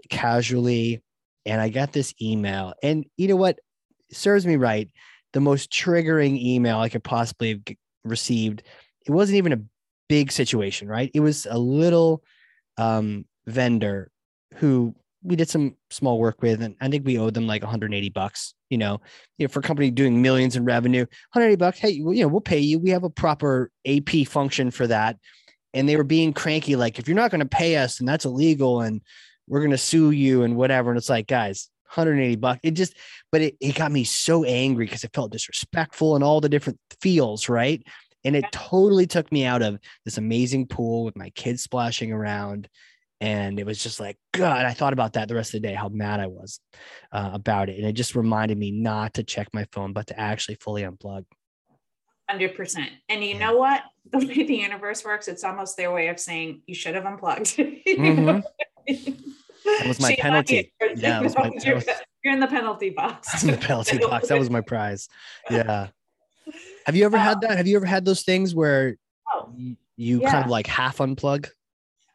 casually 0.10 1.02
and 1.46 1.62
I 1.62 1.70
got 1.70 1.94
this 1.94 2.14
email. 2.22 2.74
And 2.84 3.06
you 3.18 3.28
know 3.28 3.36
what? 3.36 3.60
It 4.10 4.16
serves 4.16 4.46
me 4.46 4.56
right. 4.56 4.90
The 5.34 5.42
most 5.42 5.72
triggering 5.72 6.40
email 6.40 6.80
I 6.80 6.90
could 6.90 7.04
possibly 7.04 7.50
have 7.50 7.78
received. 8.04 8.64
It 9.06 9.12
wasn't 9.12 9.38
even 9.38 9.54
a 9.54 9.62
big 10.08 10.32
situation, 10.32 10.88
right? 10.88 11.12
It 11.14 11.20
was 11.20 11.46
a 11.50 11.58
little 11.58 12.24
um, 12.78 13.26
vendor 13.46 14.12
who 14.56 14.96
we 15.24 15.36
did 15.36 15.50
some 15.50 15.76
small 15.90 16.20
work 16.20 16.42
with, 16.42 16.62
and 16.62 16.76
I 16.80 16.88
think 16.90 17.06
we 17.06 17.18
owed 17.18 17.34
them 17.34 17.48
like 17.48 17.62
180 17.62 18.10
bucks. 18.10 18.54
You 18.70 18.78
know, 18.78 19.02
you 19.38 19.46
know, 19.46 19.50
for 19.50 19.60
a 19.60 19.64
company 19.64 19.92
doing 19.92 20.22
millions 20.22 20.56
in 20.56 20.64
revenue, 20.64 21.02
180 21.34 21.56
bucks. 21.58 21.80
Hey, 21.80 21.90
you 21.90 22.22
know, 22.22 22.28
we'll 22.28 22.42
pay 22.42 22.60
you. 22.60 22.80
We 22.80 22.92
have 22.92 23.04
a 23.04 23.10
proper 23.10 23.72
AP 23.86 24.28
function 24.28 24.72
for 24.72 24.88
that. 24.88 25.18
And 25.74 25.88
they 25.88 25.98
were 25.98 26.04
being 26.04 26.34
cranky, 26.34 26.76
like 26.76 26.98
if 26.98 27.08
you're 27.08 27.16
not 27.16 27.32
going 27.32 27.42
to 27.42 27.46
pay 27.46 27.78
us, 27.78 28.00
and 28.00 28.10
that's 28.10 28.26
illegal, 28.26 28.82
and 28.82 29.02
we're 29.48 29.60
going 29.60 29.72
to 29.72 29.78
sue 29.78 30.12
you 30.12 30.44
and 30.44 30.56
whatever. 30.56 30.90
And 30.90 30.98
it's 30.98 31.10
like, 31.10 31.28
guys, 31.28 31.70
180 31.94 32.36
bucks. 32.38 32.60
It 32.64 32.72
just, 32.72 32.96
but 33.32 33.42
it, 33.42 33.58
it 33.60 33.76
got 33.76 33.92
me 33.92 34.04
so 34.04 34.44
angry 34.44 34.86
because 34.86 35.04
it 35.04 35.14
felt 35.14 35.32
disrespectful 35.32 36.16
and 36.16 36.24
all 36.24 36.40
the 36.40 36.50
different 36.50 36.80
feels, 37.02 37.50
right? 37.50 37.84
And 38.24 38.36
it 38.36 38.46
totally 38.52 39.08
took 39.08 39.32
me 39.32 39.46
out 39.46 39.62
of 39.62 39.80
this 40.06 40.18
amazing 40.18 40.68
pool 40.68 41.04
with 41.04 41.18
my 41.18 41.30
kids 41.32 41.64
splashing 41.64 42.12
around. 42.12 42.68
And 43.22 43.60
it 43.60 43.66
was 43.66 43.82
just 43.84 44.00
like, 44.00 44.18
God, 44.32 44.66
I 44.66 44.72
thought 44.72 44.94
about 44.94 45.14
that 45.14 45.28
the 45.28 45.36
rest 45.36 45.54
of 45.54 45.62
the 45.62 45.68
day, 45.68 45.74
how 45.74 45.90
mad 45.90 46.20
I 46.20 46.28
was 46.28 46.60
uh, 47.12 47.32
about 47.34 47.70
it. 47.70 47.78
And 47.78 47.86
it 47.86 47.94
just 47.94 48.16
reminded 48.16 48.58
me 48.58 48.72
not 48.72 49.16
to 49.16 49.24
check 49.24 49.50
my 49.54 49.66
phone, 49.74 49.92
but 49.92 50.08
to 50.08 50.20
actually 50.20 50.56
fully 50.56 50.84
unplug. 50.84 51.26
100%. 52.30 52.88
And 53.10 53.24
you 53.24 53.32
yeah. 53.32 53.38
know 53.40 53.58
what? 53.58 53.82
The 54.12 54.26
way 54.26 54.44
the 54.44 54.56
universe 54.56 55.06
works, 55.06 55.28
it's 55.28 55.44
almost 55.44 55.78
their 55.78 55.92
way 55.92 56.08
of 56.08 56.20
saying 56.20 56.64
you 56.66 56.74
should 56.74 56.96
have 56.96 57.06
unplugged. 57.06 57.46
mm-hmm. 57.58 58.40
That 58.88 59.88
was 59.88 60.00
my 60.00 60.16
penalty. 60.16 60.74
Yeah, 60.96 61.22
was 61.22 61.36
my, 61.38 61.52
you're, 61.64 61.76
was, 61.76 61.86
you're, 62.24 62.34
in 62.34 62.40
the 62.40 62.48
penalty 62.48 62.90
box. 62.90 63.44
in 63.44 63.52
the 63.52 63.58
penalty 63.58 64.00
box. 64.00 64.30
That 64.30 64.40
was 64.40 64.50
my 64.50 64.62
prize. 64.62 65.10
Yeah. 65.52 65.90
Have 66.88 66.96
you 66.96 67.06
ever 67.06 67.20
had 67.20 67.36
um, 67.36 67.40
that? 67.42 67.58
Have 67.58 67.68
you 67.68 67.76
ever 67.76 67.86
had 67.86 68.04
those 68.04 68.24
things 68.24 68.56
where 68.56 68.96
oh, 69.32 69.54
you, 69.56 69.76
you 69.96 70.22
yeah. 70.22 70.32
kind 70.32 70.44
of 70.44 70.50
like 70.50 70.66
half 70.66 70.98
unplug? 70.98 71.50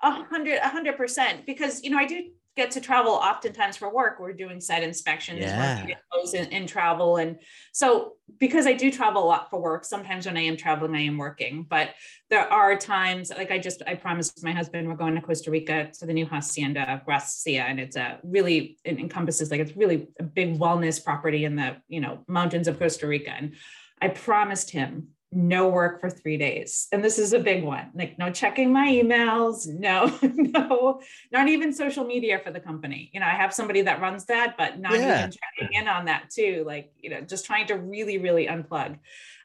A 0.04 0.11
hundred, 0.11 0.58
a 0.58 0.68
hundred 0.68 0.96
percent. 0.96 1.46
Because 1.46 1.82
you 1.82 1.90
know, 1.90 1.99
I 1.99 2.06
do 2.06 2.23
get 2.56 2.70
to 2.70 2.80
travel 2.80 3.12
oftentimes 3.12 3.76
for 3.76 3.92
work. 3.92 4.20
We're 4.20 4.32
doing 4.32 4.61
site 4.61 4.84
inspections, 4.84 5.40
yeah. 5.40 5.84
in, 6.32 6.46
in 6.52 6.66
travel. 6.68 7.16
And 7.16 7.40
so 7.73 8.12
because 8.38 8.64
I 8.66 8.75
do 8.75 8.92
travel 8.92 9.25
a 9.25 9.26
lot 9.26 9.50
for 9.50 9.61
work, 9.61 9.84
sometimes 9.84 10.26
when 10.26 10.37
I 10.37 10.42
am 10.42 10.56
traveling, 10.56 10.94
I 10.94 11.00
am 11.00 11.18
working, 11.18 11.66
but 11.68 11.90
there 12.30 12.46
are 12.52 12.76
times 12.76 13.32
like 13.37 13.50
I 13.50 13.58
just, 13.58 13.82
I 13.88 13.94
promised 13.94 14.44
my 14.44 14.52
husband 14.52 14.87
we're 14.87 14.94
going 14.94 15.16
to 15.16 15.20
Costa 15.20 15.50
Rica 15.50 15.90
to 15.99 16.06
the 16.06 16.12
new 16.12 16.26
Hacienda 16.26 17.02
Gracia. 17.04 17.62
And 17.62 17.80
it's 17.80 17.96
a 17.96 18.20
really, 18.23 18.78
it 18.84 19.00
encompasses 19.00 19.50
like, 19.50 19.61
it's 19.61 19.76
really 19.76 20.06
a 20.20 20.23
big 20.23 20.58
wellness 20.58 21.02
property 21.02 21.44
in 21.44 21.56
the, 21.56 21.78
you 21.88 22.00
know, 22.00 22.20
mountains 22.28 22.68
of 22.68 22.78
Costa 22.78 23.08
Rica. 23.08 23.30
And 23.30 23.56
I 24.00 24.08
promised 24.08 24.70
him 24.70 25.08
no 25.34 25.68
work 25.68 26.00
for 26.00 26.08
three 26.08 26.36
days. 26.36 26.86
And 26.92 27.04
this 27.04 27.18
is 27.18 27.32
a 27.32 27.38
big 27.38 27.64
one 27.64 27.90
like, 27.94 28.18
no 28.18 28.30
checking 28.30 28.72
my 28.72 28.88
emails, 28.88 29.66
no, 29.66 30.16
no, 30.22 31.00
not 31.32 31.48
even 31.48 31.72
social 31.72 32.04
media 32.04 32.40
for 32.42 32.50
the 32.50 32.60
company. 32.60 33.10
You 33.12 33.20
know, 33.20 33.26
I 33.26 33.30
have 33.30 33.52
somebody 33.52 33.82
that 33.82 34.00
runs 34.00 34.26
that, 34.26 34.56
but 34.56 34.78
not 34.78 34.94
yeah. 34.94 35.18
even 35.18 35.32
checking 35.32 35.74
in 35.74 35.88
on 35.88 36.06
that 36.06 36.30
too. 36.30 36.64
Like, 36.66 36.92
you 37.00 37.10
know, 37.10 37.20
just 37.20 37.46
trying 37.46 37.66
to 37.68 37.74
really, 37.74 38.18
really 38.18 38.46
unplug. 38.46 38.98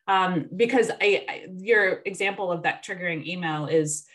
Um, 0.08 0.50
because 0.56 0.90
I, 0.90 1.26
I, 1.30 1.46
your 1.58 2.02
example 2.06 2.52
of 2.52 2.64
that 2.64 2.84
triggering 2.84 3.26
email 3.28 3.68
is 3.68 4.06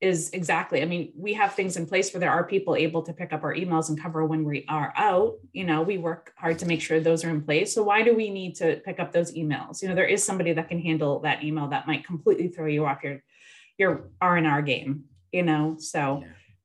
is 0.00 0.30
exactly 0.30 0.80
i 0.80 0.84
mean 0.86 1.12
we 1.14 1.34
have 1.34 1.52
things 1.54 1.76
in 1.76 1.84
place 1.86 2.12
where 2.12 2.20
there 2.20 2.30
are 2.30 2.44
people 2.44 2.74
able 2.74 3.02
to 3.02 3.12
pick 3.12 3.32
up 3.34 3.42
our 3.42 3.54
emails 3.54 3.90
and 3.90 4.00
cover 4.00 4.24
when 4.24 4.44
we 4.44 4.64
are 4.68 4.92
out 4.96 5.34
you 5.52 5.64
know 5.64 5.82
we 5.82 5.98
work 5.98 6.32
hard 6.36 6.58
to 6.58 6.66
make 6.66 6.80
sure 6.80 7.00
those 7.00 7.24
are 7.24 7.30
in 7.30 7.42
place. 7.42 7.74
So 7.74 7.82
why 7.82 8.02
do 8.02 8.14
we 8.14 8.30
need 8.30 8.54
to 8.56 8.76
pick 8.84 9.00
up 9.00 9.12
those 9.12 9.32
emails? 9.32 9.82
You 9.82 9.88
know 9.88 9.94
there 9.94 10.06
is 10.06 10.24
somebody 10.24 10.52
that 10.52 10.68
can 10.68 10.80
handle 10.80 11.20
that 11.20 11.42
email 11.42 11.68
that 11.68 11.86
might 11.86 12.06
completely 12.06 12.48
throw 12.48 12.66
you 12.66 12.86
off 12.86 13.02
your 13.02 13.22
your 13.78 14.10
r&r 14.20 14.62
game 14.62 15.04
you 15.32 15.42
know 15.42 15.76
so 15.78 16.22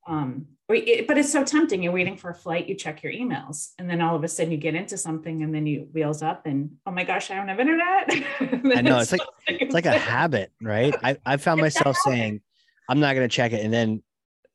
um 0.07 0.47
but 0.67 0.79
it's 1.19 1.31
so 1.31 1.43
tempting. 1.43 1.83
You're 1.83 1.93
waiting 1.93 2.17
for 2.17 2.31
a 2.31 2.33
flight 2.33 2.67
you 2.67 2.73
check 2.75 3.03
your 3.03 3.13
emails 3.13 3.73
and 3.77 3.87
then 3.89 4.01
all 4.01 4.15
of 4.15 4.23
a 4.23 4.27
sudden 4.27 4.51
you 4.51 4.57
get 4.57 4.73
into 4.73 4.97
something 4.97 5.43
and 5.43 5.53
then 5.53 5.67
you 5.67 5.87
wheels 5.93 6.23
up 6.23 6.47
and 6.47 6.71
oh 6.87 6.91
my 6.91 7.03
gosh 7.03 7.29
i 7.29 7.35
don't 7.35 7.47
have 7.47 7.59
internet. 7.59 8.09
I 8.77 8.81
know 8.81 8.97
it's 8.99 9.11
like 9.11 9.21
it's 9.47 9.73
like 9.73 9.85
a 9.85 9.97
habit 9.97 10.51
right? 10.61 10.95
I, 11.03 11.17
I 11.25 11.37
found 11.37 11.61
myself 11.61 11.95
saying 11.97 12.41
I'm 12.89 12.99
not 12.99 13.15
gonna 13.15 13.27
check 13.27 13.53
it. 13.53 13.63
And 13.63 13.73
then 13.73 14.03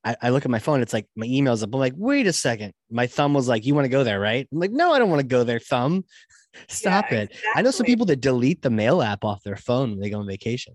I, 0.05 0.17
I, 0.23 0.29
look 0.31 0.45
at 0.45 0.51
my 0.51 0.59
phone, 0.59 0.81
it's 0.81 0.93
like 0.93 1.07
my 1.15 1.27
emails 1.27 1.63
up. 1.63 1.75
I'm 1.75 1.81
like, 1.81 1.93
wait 1.97 2.27
a 2.27 2.33
second. 2.33 2.73
My 2.91 3.07
thumb 3.07 3.35
was 3.35 3.49
like, 3.49 3.67
you 3.67 3.75
want 3.75 3.85
to 3.85 3.91
go 3.91 4.03
there, 4.03 4.19
right? 4.19 4.49
I'm 4.51 4.59
like, 4.59 4.71
no, 4.71 4.93
I 4.93 4.99
don't 4.99 5.11
want 5.11 5.21
to 5.21 5.27
go 5.27 5.45
there, 5.45 5.59
thumb. 5.59 6.05
Stop 6.69 7.11
yeah, 7.11 7.19
it. 7.19 7.31
Exactly. 7.31 7.51
I 7.55 7.63
know 7.63 7.71
some 7.71 7.87
people 7.87 8.07
that 8.07 8.21
delete 8.21 8.63
the 8.63 8.71
mail 8.71 9.03
app 9.03 9.25
off 9.25 9.43
their 9.43 9.57
phone 9.57 9.91
when 9.91 10.01
they 10.01 10.11
go 10.11 10.21
on 10.21 10.27
vacation 10.27 10.75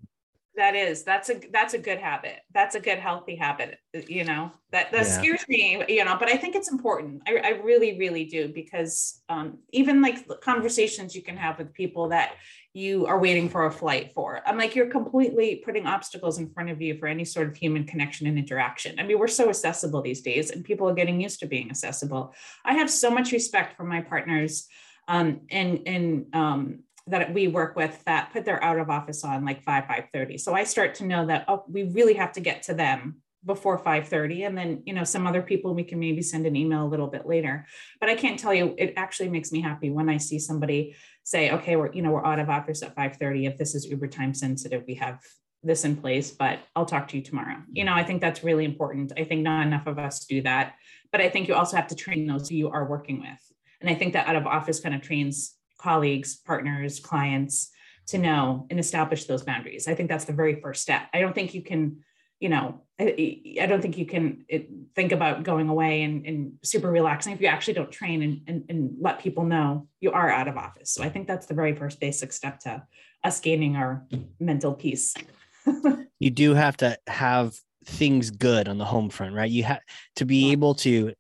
that 0.56 0.76
is 0.76 1.04
that's 1.04 1.30
a 1.30 1.40
that's 1.52 1.74
a 1.74 1.78
good 1.78 2.00
habit 2.00 2.40
that's 2.54 2.76
a 2.76 2.80
good 2.80 2.98
healthy 2.98 3.36
habit 3.36 3.78
you 4.08 4.24
know 4.24 4.52
that 4.72 4.92
that 4.92 5.06
yeah. 5.06 5.18
scares 5.18 5.46
me 5.48 5.84
you 5.88 6.04
know 6.04 6.16
but 6.18 6.30
i 6.30 6.38
think 6.38 6.56
it's 6.56 6.72
important 6.72 7.22
i, 7.28 7.38
I 7.38 7.50
really 7.64 7.98
really 7.98 8.26
do 8.26 8.48
because 8.48 9.22
um, 9.30 9.60
even 9.72 10.02
like 10.02 10.28
conversations 10.42 11.16
you 11.16 11.22
can 11.22 11.38
have 11.38 11.58
with 11.58 11.74
people 11.74 12.10
that 12.10 12.36
you 12.76 13.06
are 13.06 13.18
waiting 13.18 13.48
for 13.48 13.66
a 13.66 13.72
flight 13.72 14.12
for. 14.14 14.42
I'm 14.46 14.58
like 14.58 14.76
you're 14.76 14.90
completely 14.90 15.62
putting 15.64 15.88
obstacles 15.88 16.40
in 16.40 16.50
front 16.50 16.70
of 16.70 16.82
you 16.82 16.98
for 16.98 17.08
any 17.08 17.24
sort 17.24 17.48
of 17.48 17.56
human 17.56 17.86
connection 17.86 18.28
and 18.28 18.38
interaction. 18.38 19.00
I 19.00 19.04
mean 19.04 19.18
we're 19.18 19.28
so 19.28 19.48
accessible 19.48 20.02
these 20.02 20.22
days 20.22 20.52
and 20.52 20.64
people 20.64 20.90
are 20.90 20.94
getting 20.94 21.22
used 21.22 21.40
to 21.40 21.48
being 21.48 21.70
accessible. 21.70 22.36
I 22.66 22.74
have 22.74 22.92
so 22.92 23.10
much 23.10 23.32
respect 23.32 23.78
for 23.78 23.86
my 23.86 24.02
partners 24.02 24.68
um, 25.08 25.42
and 25.50 25.84
and 25.86 26.36
um, 26.36 26.80
that 27.08 27.34
we 27.34 27.48
work 27.48 27.78
with 27.78 28.04
that 28.06 28.34
put 28.34 28.44
their 28.44 28.62
out 28.62 28.78
of 28.78 28.90
office 28.90 29.24
on 29.24 29.46
like 29.46 29.64
5 29.64 29.84
5.30 29.84 30.40
so 30.40 30.56
i 30.56 30.64
start 30.64 30.96
to 30.96 31.06
know 31.06 31.28
that 31.28 31.46
oh 31.48 31.64
we 31.70 31.84
really 31.84 32.16
have 32.16 32.32
to 32.32 32.40
get 32.40 32.64
to 32.64 32.74
them 32.74 33.22
before 33.46 33.78
5.30 33.78 34.48
and 34.48 34.58
then 34.58 34.82
you 34.86 34.94
know 34.94 35.04
some 35.04 35.28
other 35.28 35.42
people 35.42 35.76
we 35.76 35.84
can 35.84 36.00
maybe 36.00 36.22
send 36.22 36.48
an 36.48 36.56
email 36.56 36.84
a 36.84 36.90
little 36.90 37.08
bit 37.08 37.28
later. 37.28 37.66
But 38.00 38.10
i 38.10 38.16
can't 38.16 38.40
tell 38.40 38.54
you 38.54 38.74
it 38.78 38.94
actually 38.98 39.30
makes 39.30 39.52
me 39.52 39.62
happy 39.62 39.92
when 39.92 40.10
i 40.10 40.18
see 40.18 40.40
somebody 40.40 40.96
say 41.26 41.52
okay 41.52 41.76
we're 41.76 41.92
you 41.92 42.02
know 42.02 42.12
we're 42.12 42.26
out 42.26 42.40
of 42.40 42.50
office 42.50 42.82
at 42.82 42.96
5.30 42.96 43.52
if 43.52 43.58
this 43.58 43.76
is 43.76 43.86
uber 43.86 44.08
time 44.08 44.34
sensitive 44.34 44.84
we 44.88 44.96
have 44.96 45.20
this 45.64 45.84
in 45.84 45.98
place 45.98 46.32
but 46.32 46.60
i'll 46.76 46.86
talk 46.86 47.08
to 47.10 47.18
you 47.18 47.24
tomorrow 47.24 47.58
you 47.72 47.84
know 47.84 47.94
i 47.94 48.04
think 48.04 48.22
that's 48.22 48.44
really 48.44 48.64
important 48.64 49.12
i 49.18 49.24
think 49.24 49.42
not 49.42 49.68
enough 49.68 49.88
of 49.88 50.00
us 50.00 50.26
do 50.26 50.42
that 50.42 50.76
but 51.12 51.20
i 51.20 51.30
think 51.30 51.48
you 51.48 51.56
also 51.56 51.76
have 51.76 51.88
to 51.88 51.96
train 51.96 52.26
those 52.26 52.48
who 52.48 52.56
you 52.56 52.70
are 52.70 52.88
working 52.88 53.20
with 53.20 53.52
and 53.82 53.90
i 53.90 53.96
think 53.96 54.14
that 54.14 54.28
out 54.28 54.38
of 54.38 54.48
office 54.48 54.80
kind 54.80 54.96
of 54.96 55.02
trains 55.02 55.56
colleagues, 55.86 56.36
partners, 56.36 57.00
clients 57.00 57.70
to 58.08 58.18
know 58.18 58.68
and 58.70 58.80
establish 58.80 59.26
those 59.26 59.44
boundaries. 59.44 59.88
I 59.88 59.96
think 59.96 60.10
that's 60.10 60.26
the 60.26 60.34
very 60.34 60.60
first 60.60 60.82
step. 60.82 61.04
I 61.14 61.20
don't 61.20 61.34
think 61.34 61.54
you 61.54 61.62
can, 61.62 62.04
you 62.46 62.50
know, 62.50 62.80
I, 63.00 63.42
I 63.60 63.66
don't 63.66 63.82
think 63.82 63.98
you 63.98 64.06
can 64.06 64.46
think 64.94 65.12
about 65.12 65.42
going 65.42 65.68
away 65.68 66.04
and, 66.04 66.24
and, 66.28 66.54
super 66.62 66.92
relaxing 66.92 67.34
if 67.34 67.42
you 67.42 67.48
actually 67.48 67.74
don't 67.74 67.92
train 67.92 68.22
and, 68.22 68.42
and, 68.46 68.64
and 68.70 68.96
let 69.02 69.18
people 69.18 69.46
know 69.46 69.88
you 70.00 70.12
are 70.12 70.30
out 70.30 70.48
of 70.48 70.58
office. 70.58 70.92
So 70.92 71.04
I 71.04 71.10
think 71.10 71.26
that's 71.26 71.48
the 71.48 71.56
very 71.56 71.76
first 71.76 72.00
basic 72.00 72.32
step 72.32 72.60
to 72.60 72.84
us 73.24 73.40
gaining 73.40 73.76
our 73.78 74.06
mental 74.40 74.76
peace. 74.76 75.16
you 76.20 76.30
do 76.30 76.54
have 76.54 76.78
to 76.78 76.96
have 77.08 77.56
things 77.84 78.30
good 78.30 78.68
on 78.68 78.78
the 78.78 78.86
home 78.86 79.10
front, 79.10 79.34
right? 79.34 79.50
You 79.50 79.64
have 79.64 79.82
to 80.18 80.26
be 80.26 80.52
able 80.52 80.76
to 80.76 81.14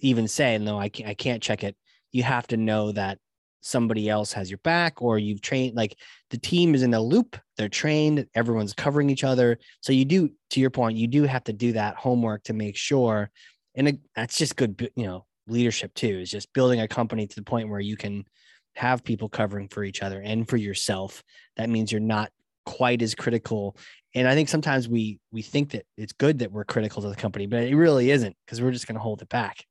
even 0.00 0.28
say, 0.28 0.58
no, 0.58 0.78
I 0.78 0.90
can't, 0.90 1.08
I 1.08 1.14
can't 1.14 1.42
check 1.42 1.64
it. 1.64 1.76
You 2.12 2.24
have 2.24 2.46
to 2.48 2.58
know 2.58 2.92
that 2.92 3.18
somebody 3.60 4.08
else 4.08 4.32
has 4.32 4.50
your 4.50 4.58
back 4.58 5.02
or 5.02 5.18
you've 5.18 5.40
trained 5.40 5.76
like 5.76 5.96
the 6.30 6.38
team 6.38 6.74
is 6.74 6.82
in 6.82 6.94
a 6.94 7.00
loop 7.00 7.36
they're 7.58 7.68
trained 7.68 8.26
everyone's 8.34 8.72
covering 8.72 9.10
each 9.10 9.24
other. 9.24 9.58
So 9.80 9.92
you 9.92 10.04
do 10.04 10.30
to 10.50 10.60
your 10.60 10.70
point 10.70 10.96
you 10.96 11.08
do 11.08 11.24
have 11.24 11.44
to 11.44 11.52
do 11.52 11.72
that 11.72 11.96
homework 11.96 12.44
to 12.44 12.54
make 12.54 12.76
sure. 12.76 13.30
And 13.74 13.98
that's 14.16 14.38
just 14.38 14.56
good 14.56 14.90
you 14.96 15.04
know 15.04 15.26
leadership 15.46 15.92
too 15.94 16.20
is 16.20 16.30
just 16.30 16.52
building 16.52 16.80
a 16.80 16.88
company 16.88 17.26
to 17.26 17.34
the 17.34 17.42
point 17.42 17.68
where 17.68 17.80
you 17.80 17.96
can 17.96 18.24
have 18.76 19.02
people 19.02 19.28
covering 19.28 19.68
for 19.68 19.82
each 19.82 20.02
other 20.02 20.20
and 20.22 20.48
for 20.48 20.56
yourself. 20.56 21.22
That 21.56 21.68
means 21.68 21.90
you're 21.90 22.00
not 22.00 22.30
quite 22.64 23.02
as 23.02 23.14
critical. 23.14 23.76
And 24.14 24.26
i 24.26 24.34
think 24.34 24.48
sometimes 24.48 24.88
we 24.88 25.20
we 25.32 25.42
think 25.42 25.70
that 25.70 25.84
it's 25.96 26.12
good 26.12 26.38
that 26.38 26.52
we're 26.52 26.64
critical 26.64 27.02
to 27.02 27.08
the 27.08 27.16
company 27.16 27.46
but 27.46 27.64
it 27.64 27.76
really 27.76 28.10
isn't 28.10 28.34
because 28.44 28.62
we're 28.62 28.72
just 28.72 28.86
going 28.86 28.94
to 28.94 29.02
hold 29.02 29.20
it 29.20 29.28
back 29.28 29.64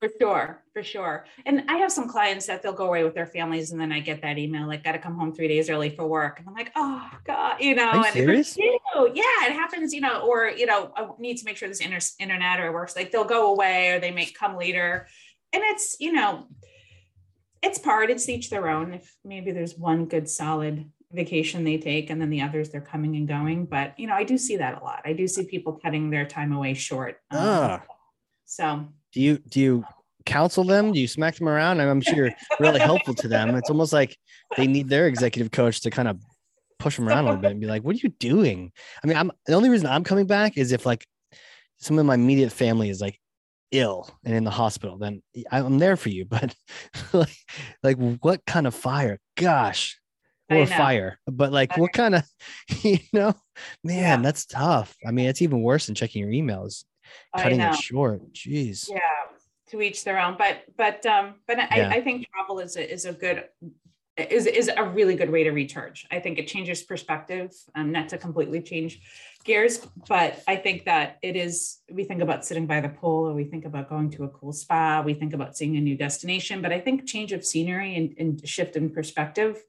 for 0.00 0.08
sure, 0.18 0.62
for 0.72 0.82
sure. 0.82 1.26
And 1.44 1.64
I 1.68 1.76
have 1.76 1.92
some 1.92 2.08
clients 2.08 2.46
that 2.46 2.62
they'll 2.62 2.72
go 2.72 2.86
away 2.86 3.04
with 3.04 3.14
their 3.14 3.26
families, 3.26 3.70
and 3.70 3.80
then 3.80 3.92
I 3.92 4.00
get 4.00 4.22
that 4.22 4.38
email 4.38 4.66
like, 4.66 4.82
"Got 4.82 4.92
to 4.92 4.98
come 4.98 5.14
home 5.14 5.34
three 5.34 5.46
days 5.46 5.68
early 5.68 5.90
for 5.90 6.06
work," 6.06 6.38
and 6.38 6.48
I'm 6.48 6.54
like, 6.54 6.72
"Oh 6.74 7.10
God," 7.26 7.56
you 7.60 7.74
know. 7.74 7.92
You 7.92 8.04
and 8.04 8.12
serious? 8.14 8.56
yeah, 8.56 9.46
it 9.46 9.52
happens, 9.52 9.92
you 9.92 10.00
know. 10.00 10.20
Or 10.20 10.48
you 10.48 10.64
know, 10.64 10.90
I 10.96 11.08
need 11.18 11.36
to 11.36 11.44
make 11.44 11.58
sure 11.58 11.68
this 11.68 11.80
inter- 11.80 11.98
internet 12.18 12.60
or 12.60 12.72
works. 12.72 12.96
Like 12.96 13.12
they'll 13.12 13.24
go 13.24 13.52
away, 13.52 13.90
or 13.90 14.00
they 14.00 14.10
may 14.10 14.24
come 14.24 14.56
later, 14.56 15.06
and 15.52 15.62
it's 15.66 15.96
you 16.00 16.12
know, 16.12 16.46
it's 17.62 17.78
part. 17.78 18.08
It's 18.08 18.26
each 18.26 18.48
their 18.48 18.68
own. 18.68 18.94
If 18.94 19.16
maybe 19.22 19.50
there's 19.50 19.76
one 19.76 20.06
good 20.06 20.30
solid 20.30 20.90
vacation 21.12 21.64
they 21.64 21.76
take 21.76 22.08
and 22.08 22.20
then 22.20 22.30
the 22.30 22.40
others 22.40 22.70
they're 22.70 22.80
coming 22.80 23.16
and 23.16 23.26
going 23.26 23.66
but 23.66 23.98
you 23.98 24.06
know 24.06 24.14
i 24.14 24.22
do 24.22 24.38
see 24.38 24.58
that 24.58 24.80
a 24.80 24.84
lot 24.84 25.02
i 25.04 25.12
do 25.12 25.26
see 25.26 25.44
people 25.44 25.72
cutting 25.72 26.08
their 26.08 26.24
time 26.24 26.52
away 26.52 26.72
short 26.72 27.16
um, 27.32 27.40
ah. 27.40 27.82
so 28.44 28.86
do 29.12 29.20
you 29.20 29.38
do 29.38 29.60
you 29.60 29.84
counsel 30.26 30.64
them? 30.64 30.92
Do 30.92 31.00
you 31.00 31.08
smack 31.08 31.36
them 31.36 31.48
around? 31.48 31.80
I'm 31.80 32.00
sure 32.00 32.14
you're 32.14 32.34
really 32.58 32.80
helpful 32.80 33.14
to 33.14 33.28
them. 33.28 33.54
It's 33.56 33.70
almost 33.70 33.92
like 33.92 34.16
they 34.56 34.66
need 34.66 34.88
their 34.88 35.06
executive 35.06 35.50
coach 35.50 35.80
to 35.82 35.90
kind 35.90 36.08
of 36.08 36.20
push 36.78 36.96
them 36.96 37.08
around 37.08 37.24
a 37.24 37.28
little 37.28 37.40
bit 37.40 37.50
and 37.52 37.60
be 37.60 37.66
like, 37.66 37.82
"What 37.82 37.96
are 37.96 38.00
you 38.00 38.10
doing?" 38.10 38.72
I 39.02 39.06
mean, 39.06 39.16
I'm 39.16 39.30
the 39.46 39.54
only 39.54 39.68
reason 39.68 39.86
I'm 39.86 40.04
coming 40.04 40.26
back 40.26 40.56
is 40.56 40.72
if 40.72 40.86
like 40.86 41.06
some 41.78 41.98
of 41.98 42.06
my 42.06 42.14
immediate 42.14 42.52
family 42.52 42.90
is 42.90 43.00
like 43.00 43.18
ill 43.72 44.10
and 44.24 44.34
in 44.34 44.44
the 44.44 44.50
hospital, 44.50 44.98
then 44.98 45.22
I'm 45.50 45.78
there 45.78 45.96
for 45.96 46.10
you. 46.10 46.24
But 46.30 46.54
like, 47.12 47.36
like 47.82 47.96
what 47.96 48.44
kind 48.46 48.66
of 48.66 48.74
fire? 48.74 49.18
Gosh, 49.36 50.00
or 50.50 50.66
fire, 50.66 51.18
but 51.26 51.52
like 51.52 51.76
what 51.76 51.92
kind 51.92 52.16
of, 52.16 52.24
you 52.82 52.98
know, 53.12 53.34
man, 53.84 53.96
yeah. 54.02 54.16
that's 54.16 54.46
tough. 54.46 54.96
I 55.06 55.12
mean, 55.12 55.28
it's 55.28 55.42
even 55.42 55.62
worse 55.62 55.86
than 55.86 55.94
checking 55.94 56.22
your 56.22 56.32
emails 56.32 56.84
cutting 57.36 57.60
it 57.60 57.74
short. 57.76 58.32
Jeez. 58.32 58.88
Yeah, 58.90 58.98
to 59.70 59.80
each 59.80 60.04
their 60.04 60.20
own. 60.20 60.36
But 60.38 60.64
but 60.76 61.04
um, 61.06 61.34
but 61.46 61.58
yeah. 61.58 61.90
I, 61.92 61.96
I 61.96 62.00
think 62.00 62.26
travel 62.34 62.58
is 62.58 62.76
a, 62.76 62.92
is 62.92 63.04
a 63.04 63.12
good 63.12 63.44
is 64.16 64.46
is 64.46 64.70
a 64.74 64.84
really 64.84 65.14
good 65.14 65.30
way 65.30 65.44
to 65.44 65.50
recharge. 65.50 66.06
I 66.10 66.18
think 66.18 66.38
it 66.38 66.46
changes 66.46 66.82
perspective, 66.82 67.52
um, 67.74 67.92
not 67.92 68.08
to 68.10 68.18
completely 68.18 68.60
change 68.60 69.00
gears, 69.44 69.86
but 70.08 70.42
I 70.46 70.56
think 70.56 70.84
that 70.84 71.18
it 71.22 71.36
is. 71.36 71.78
We 71.90 72.04
think 72.04 72.20
about 72.20 72.44
sitting 72.44 72.66
by 72.66 72.80
the 72.80 72.88
pool, 72.88 73.28
or 73.28 73.34
we 73.34 73.44
think 73.44 73.64
about 73.64 73.88
going 73.88 74.10
to 74.10 74.24
a 74.24 74.28
cool 74.28 74.52
spa, 74.52 75.02
we 75.04 75.14
think 75.14 75.32
about 75.32 75.56
seeing 75.56 75.76
a 75.76 75.80
new 75.80 75.96
destination. 75.96 76.60
But 76.60 76.72
I 76.72 76.80
think 76.80 77.06
change 77.06 77.32
of 77.32 77.44
scenery 77.44 77.96
and, 77.96 78.14
and 78.18 78.48
shift 78.48 78.76
in 78.76 78.90
perspective, 78.90 79.62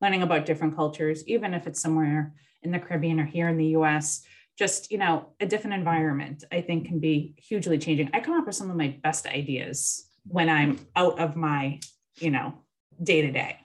learning 0.00 0.22
about 0.22 0.46
different 0.46 0.76
cultures, 0.76 1.26
even 1.26 1.52
if 1.52 1.66
it's 1.66 1.80
somewhere 1.80 2.32
in 2.62 2.70
the 2.70 2.78
Caribbean 2.78 3.20
or 3.20 3.26
here 3.26 3.48
in 3.48 3.56
the 3.56 3.68
U.S 3.68 4.22
just 4.58 4.90
you 4.90 4.98
know 4.98 5.28
a 5.40 5.46
different 5.46 5.74
environment 5.74 6.44
i 6.52 6.60
think 6.60 6.86
can 6.86 6.98
be 6.98 7.34
hugely 7.38 7.78
changing. 7.78 8.10
I 8.12 8.20
come 8.20 8.34
up 8.34 8.46
with 8.46 8.56
some 8.56 8.70
of 8.70 8.76
my 8.76 8.98
best 9.02 9.26
ideas 9.26 10.06
when 10.26 10.48
i'm 10.48 10.78
out 10.96 11.18
of 11.18 11.36
my 11.36 11.80
you 12.18 12.30
know 12.30 12.54
day 13.02 13.22
to 13.22 13.30
day 13.30 13.58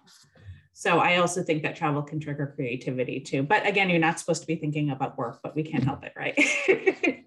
so 0.73 0.99
i 0.99 1.17
also 1.17 1.43
think 1.43 1.63
that 1.63 1.75
travel 1.75 2.03
can 2.03 2.19
trigger 2.19 2.53
creativity 2.55 3.19
too. 3.19 3.43
But 3.43 3.65
again 3.65 3.89
you're 3.89 3.99
not 3.99 4.19
supposed 4.19 4.41
to 4.41 4.47
be 4.47 4.55
thinking 4.55 4.91
about 4.91 5.17
work 5.17 5.39
but 5.43 5.55
we 5.55 5.63
can't 5.63 5.83
help 5.83 6.03
it 6.03 6.13
right? 6.15 6.37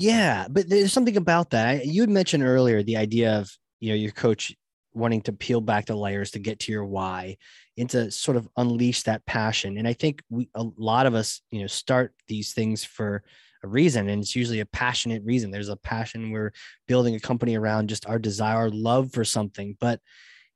Yeah, 0.00 0.46
but 0.48 0.66
there's 0.66 0.94
something 0.94 1.18
about 1.18 1.50
that. 1.50 1.84
You 1.84 2.00
had 2.00 2.08
mentioned 2.08 2.42
earlier 2.42 2.82
the 2.82 2.96
idea 2.96 3.38
of 3.38 3.50
you 3.80 3.90
know 3.90 3.96
your 3.96 4.12
coach 4.12 4.56
wanting 4.92 5.22
to 5.22 5.32
peel 5.32 5.60
back 5.60 5.86
the 5.86 5.94
layers 5.94 6.32
to 6.32 6.38
get 6.38 6.60
to 6.60 6.72
your 6.72 6.84
why 6.84 7.36
and 7.78 7.88
to 7.90 8.10
sort 8.10 8.36
of 8.36 8.48
unleash 8.56 9.02
that 9.04 9.24
passion. 9.26 9.78
And 9.78 9.86
I 9.86 9.92
think 9.92 10.22
we 10.28 10.48
a 10.54 10.64
lot 10.76 11.06
of 11.06 11.14
us, 11.14 11.40
you 11.50 11.60
know, 11.60 11.66
start 11.66 12.14
these 12.28 12.52
things 12.52 12.84
for 12.84 13.22
a 13.62 13.68
reason 13.68 14.08
and 14.08 14.22
it's 14.22 14.34
usually 14.34 14.60
a 14.60 14.66
passionate 14.66 15.22
reason. 15.24 15.50
There's 15.50 15.68
a 15.68 15.76
passion 15.76 16.30
we're 16.30 16.52
building 16.88 17.14
a 17.14 17.20
company 17.20 17.56
around 17.56 17.88
just 17.88 18.06
our 18.06 18.18
desire, 18.18 18.56
our 18.56 18.70
love 18.70 19.12
for 19.12 19.24
something. 19.24 19.76
But 19.80 20.00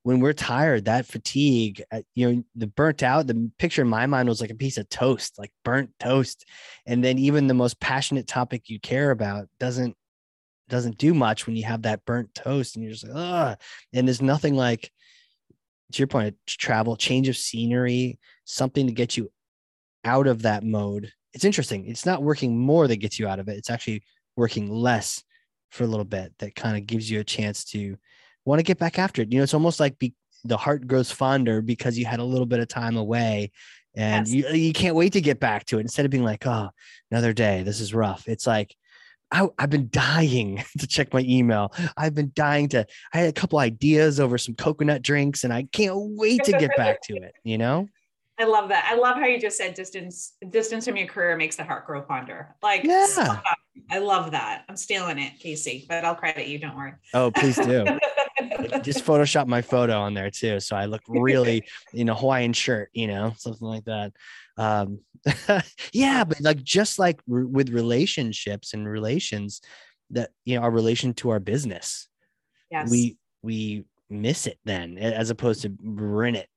when 0.05 0.21
we're 0.21 0.35
tired, 0.35 0.85
that 0.85 1.07
fatigue, 1.07 1.83
uh, 1.91 2.03
you 2.14 2.31
know, 2.31 2.45
the 2.57 2.67
burnt 2.67 3.03
out, 3.03 3.26
the 3.26 3.50
picture 3.59 3.83
in 3.83 3.88
my 3.88 4.05
mind 4.05 4.29
was 4.29 4.41
like 4.41 4.50
a 4.50 4.55
piece 4.55 4.76
of 4.76 4.88
toast, 4.91 5.38
like 5.38 5.50
burnt 5.64 5.91
toast. 5.99 6.45
And 6.87 7.03
then 7.03 7.19
even 7.19 7.47
the 7.47 7.55
most 7.55 7.81
passionate 7.81 8.26
topic 8.26 8.69
you 8.69 8.79
care 8.79 9.11
about 9.11 9.49
doesn't 9.59 9.97
doesn't 10.68 10.99
do 10.99 11.14
much 11.14 11.47
when 11.47 11.56
you 11.56 11.64
have 11.64 11.83
that 11.83 12.04
burnt 12.04 12.35
toast 12.35 12.76
and 12.76 12.85
you're 12.85 12.92
just 12.92 13.06
like, 13.06 13.16
ah, 13.16 13.56
and 13.92 14.06
there's 14.06 14.23
nothing 14.23 14.54
like 14.54 14.90
to 15.92 15.99
your 15.99 16.06
point, 16.06 16.37
travel, 16.47 16.97
change 16.97 17.28
of 17.28 17.37
scenery, 17.37 18.18
something 18.44 18.87
to 18.87 18.92
get 18.92 19.16
you 19.16 19.30
out 20.04 20.26
of 20.26 20.42
that 20.42 20.64
mode. 20.64 21.12
It's 21.33 21.44
interesting. 21.44 21.88
It's 21.88 22.06
not 22.06 22.23
working 22.23 22.59
more 22.59 22.87
that 22.88 22.97
gets 22.97 23.18
you 23.18 23.28
out 23.28 23.38
of 23.38 23.49
it. 23.49 23.56
It's 23.56 23.71
actually 23.71 24.02
working 24.37 24.71
less 24.71 25.23
for 25.71 25.85
a 25.85 25.87
little 25.87 26.04
bit 26.04 26.33
that 26.38 26.54
kind 26.54 26.76
of 26.76 26.87
gives 26.87 27.11
you 27.11 27.21
a 27.21 27.25
chance 27.25 27.64
to 27.64 27.97
want 28.44 28.59
to 28.59 28.64
get 28.64 28.78
back 28.78 28.99
after 28.99 29.23
it. 29.23 29.33
You 29.33 29.38
know, 29.38 29.44
it's 29.44 29.54
almost 29.54 29.80
like 29.80 29.99
be, 29.99 30.14
the 30.44 30.56
heart 30.56 30.87
grows 30.87 31.11
fonder 31.11 31.62
because 31.62 31.99
you 31.99 32.06
had 32.06 32.21
a 32.21 32.25
little 32.25 32.47
bit 32.47 32.61
of 32.61 32.68
time 32.68 32.97
away 32.97 33.50
and 33.97 34.26
yes. 34.26 34.52
you, 34.52 34.56
you 34.56 34.73
can't 34.73 34.97
wait 34.97 35.12
to 35.14 35.21
get 35.21 35.40
back 35.40 35.64
to 35.66 35.78
it 35.78 35.83
instead 35.83 36.04
of 36.04 36.11
being 36.11 36.25
like, 36.25 36.47
oh, 36.47 36.71
another 37.11 37.33
day. 37.33 37.62
This 37.62 37.80
is 37.80 37.94
rough. 37.94 38.28
It's 38.28 38.47
like, 38.47 38.75
I, 39.35 39.49
have 39.59 39.71
been 39.71 39.88
dying 39.91 40.62
to 40.79 40.87
check 40.87 41.12
my 41.12 41.21
email. 41.21 41.73
I've 41.97 42.14
been 42.14 42.31
dying 42.35 42.69
to. 42.71 42.87
I 43.12 43.19
had 43.19 43.29
a 43.29 43.33
couple 43.33 43.59
ideas 43.59 44.21
over 44.21 44.38
some 44.38 44.55
coconut 44.55 45.03
drinks, 45.03 45.45
and 45.45 45.53
I 45.53 45.64
can't 45.73 45.97
wait 45.97 46.45
to 46.45 46.53
get 46.53 46.76
back 46.76 47.03
to 47.03 47.14
it. 47.17 47.35
You 47.43 47.59
know. 47.59 47.88
I 48.38 48.45
love 48.45 48.69
that. 48.71 48.88
I 48.91 48.97
love 48.97 49.17
how 49.17 49.26
you 49.26 49.41
just 49.41 49.57
said 49.57 49.75
distance. 49.75 50.33
Distance 50.50 50.87
from 50.87 50.97
your 50.97 51.07
career 51.07 51.37
makes 51.37 51.55
the 51.55 51.62
heart 51.62 51.87
grow 51.87 52.03
fonder. 52.03 52.57
Like, 52.62 52.83
yeah, 52.83 53.41
I 53.91 53.99
love 53.99 54.33
that. 54.33 54.64
I'm 54.69 54.76
stealing 54.76 55.19
it, 55.19 55.38
Casey, 55.38 55.87
but 55.88 56.05
I'll 56.05 56.17
credit 56.17 56.49
you. 56.49 56.59
Don't 56.59 56.76
worry. 56.76 56.95
Oh, 57.12 57.31
please 57.31 57.57
do. 57.57 57.85
just 58.83 59.05
Photoshop 59.05 59.47
my 59.47 59.62
photo 59.62 60.00
on 60.00 60.14
there 60.14 60.31
too, 60.31 60.59
so 60.59 60.75
I 60.75 60.87
look 60.87 61.03
really 61.07 61.62
in 61.93 62.09
a 62.09 62.14
Hawaiian 62.14 62.53
shirt, 62.53 62.91
you 62.93 63.07
know, 63.07 63.35
something 63.37 63.69
like 63.69 63.85
that 63.85 64.12
um 64.57 65.01
yeah 65.93 66.25
but 66.25 66.41
like 66.41 66.63
just 66.63 66.99
like 66.99 67.21
re- 67.27 67.45
with 67.45 67.71
relationships 67.71 68.75
and 68.75 68.89
relations 68.89 69.61
that 70.11 70.31
you 70.45 70.57
know 70.57 70.63
our 70.63 70.71
relation 70.71 71.13
to 71.15 71.31
our 71.31 71.41
business 71.41 72.09
yes. 72.71 72.91
we 72.91 73.17
we 73.43 73.85
miss 74.11 74.47
it 74.47 74.59
then 74.65 74.99
as 74.99 75.31
opposed 75.31 75.63
to 75.63 75.73
rent 75.83 76.37
it 76.37 76.49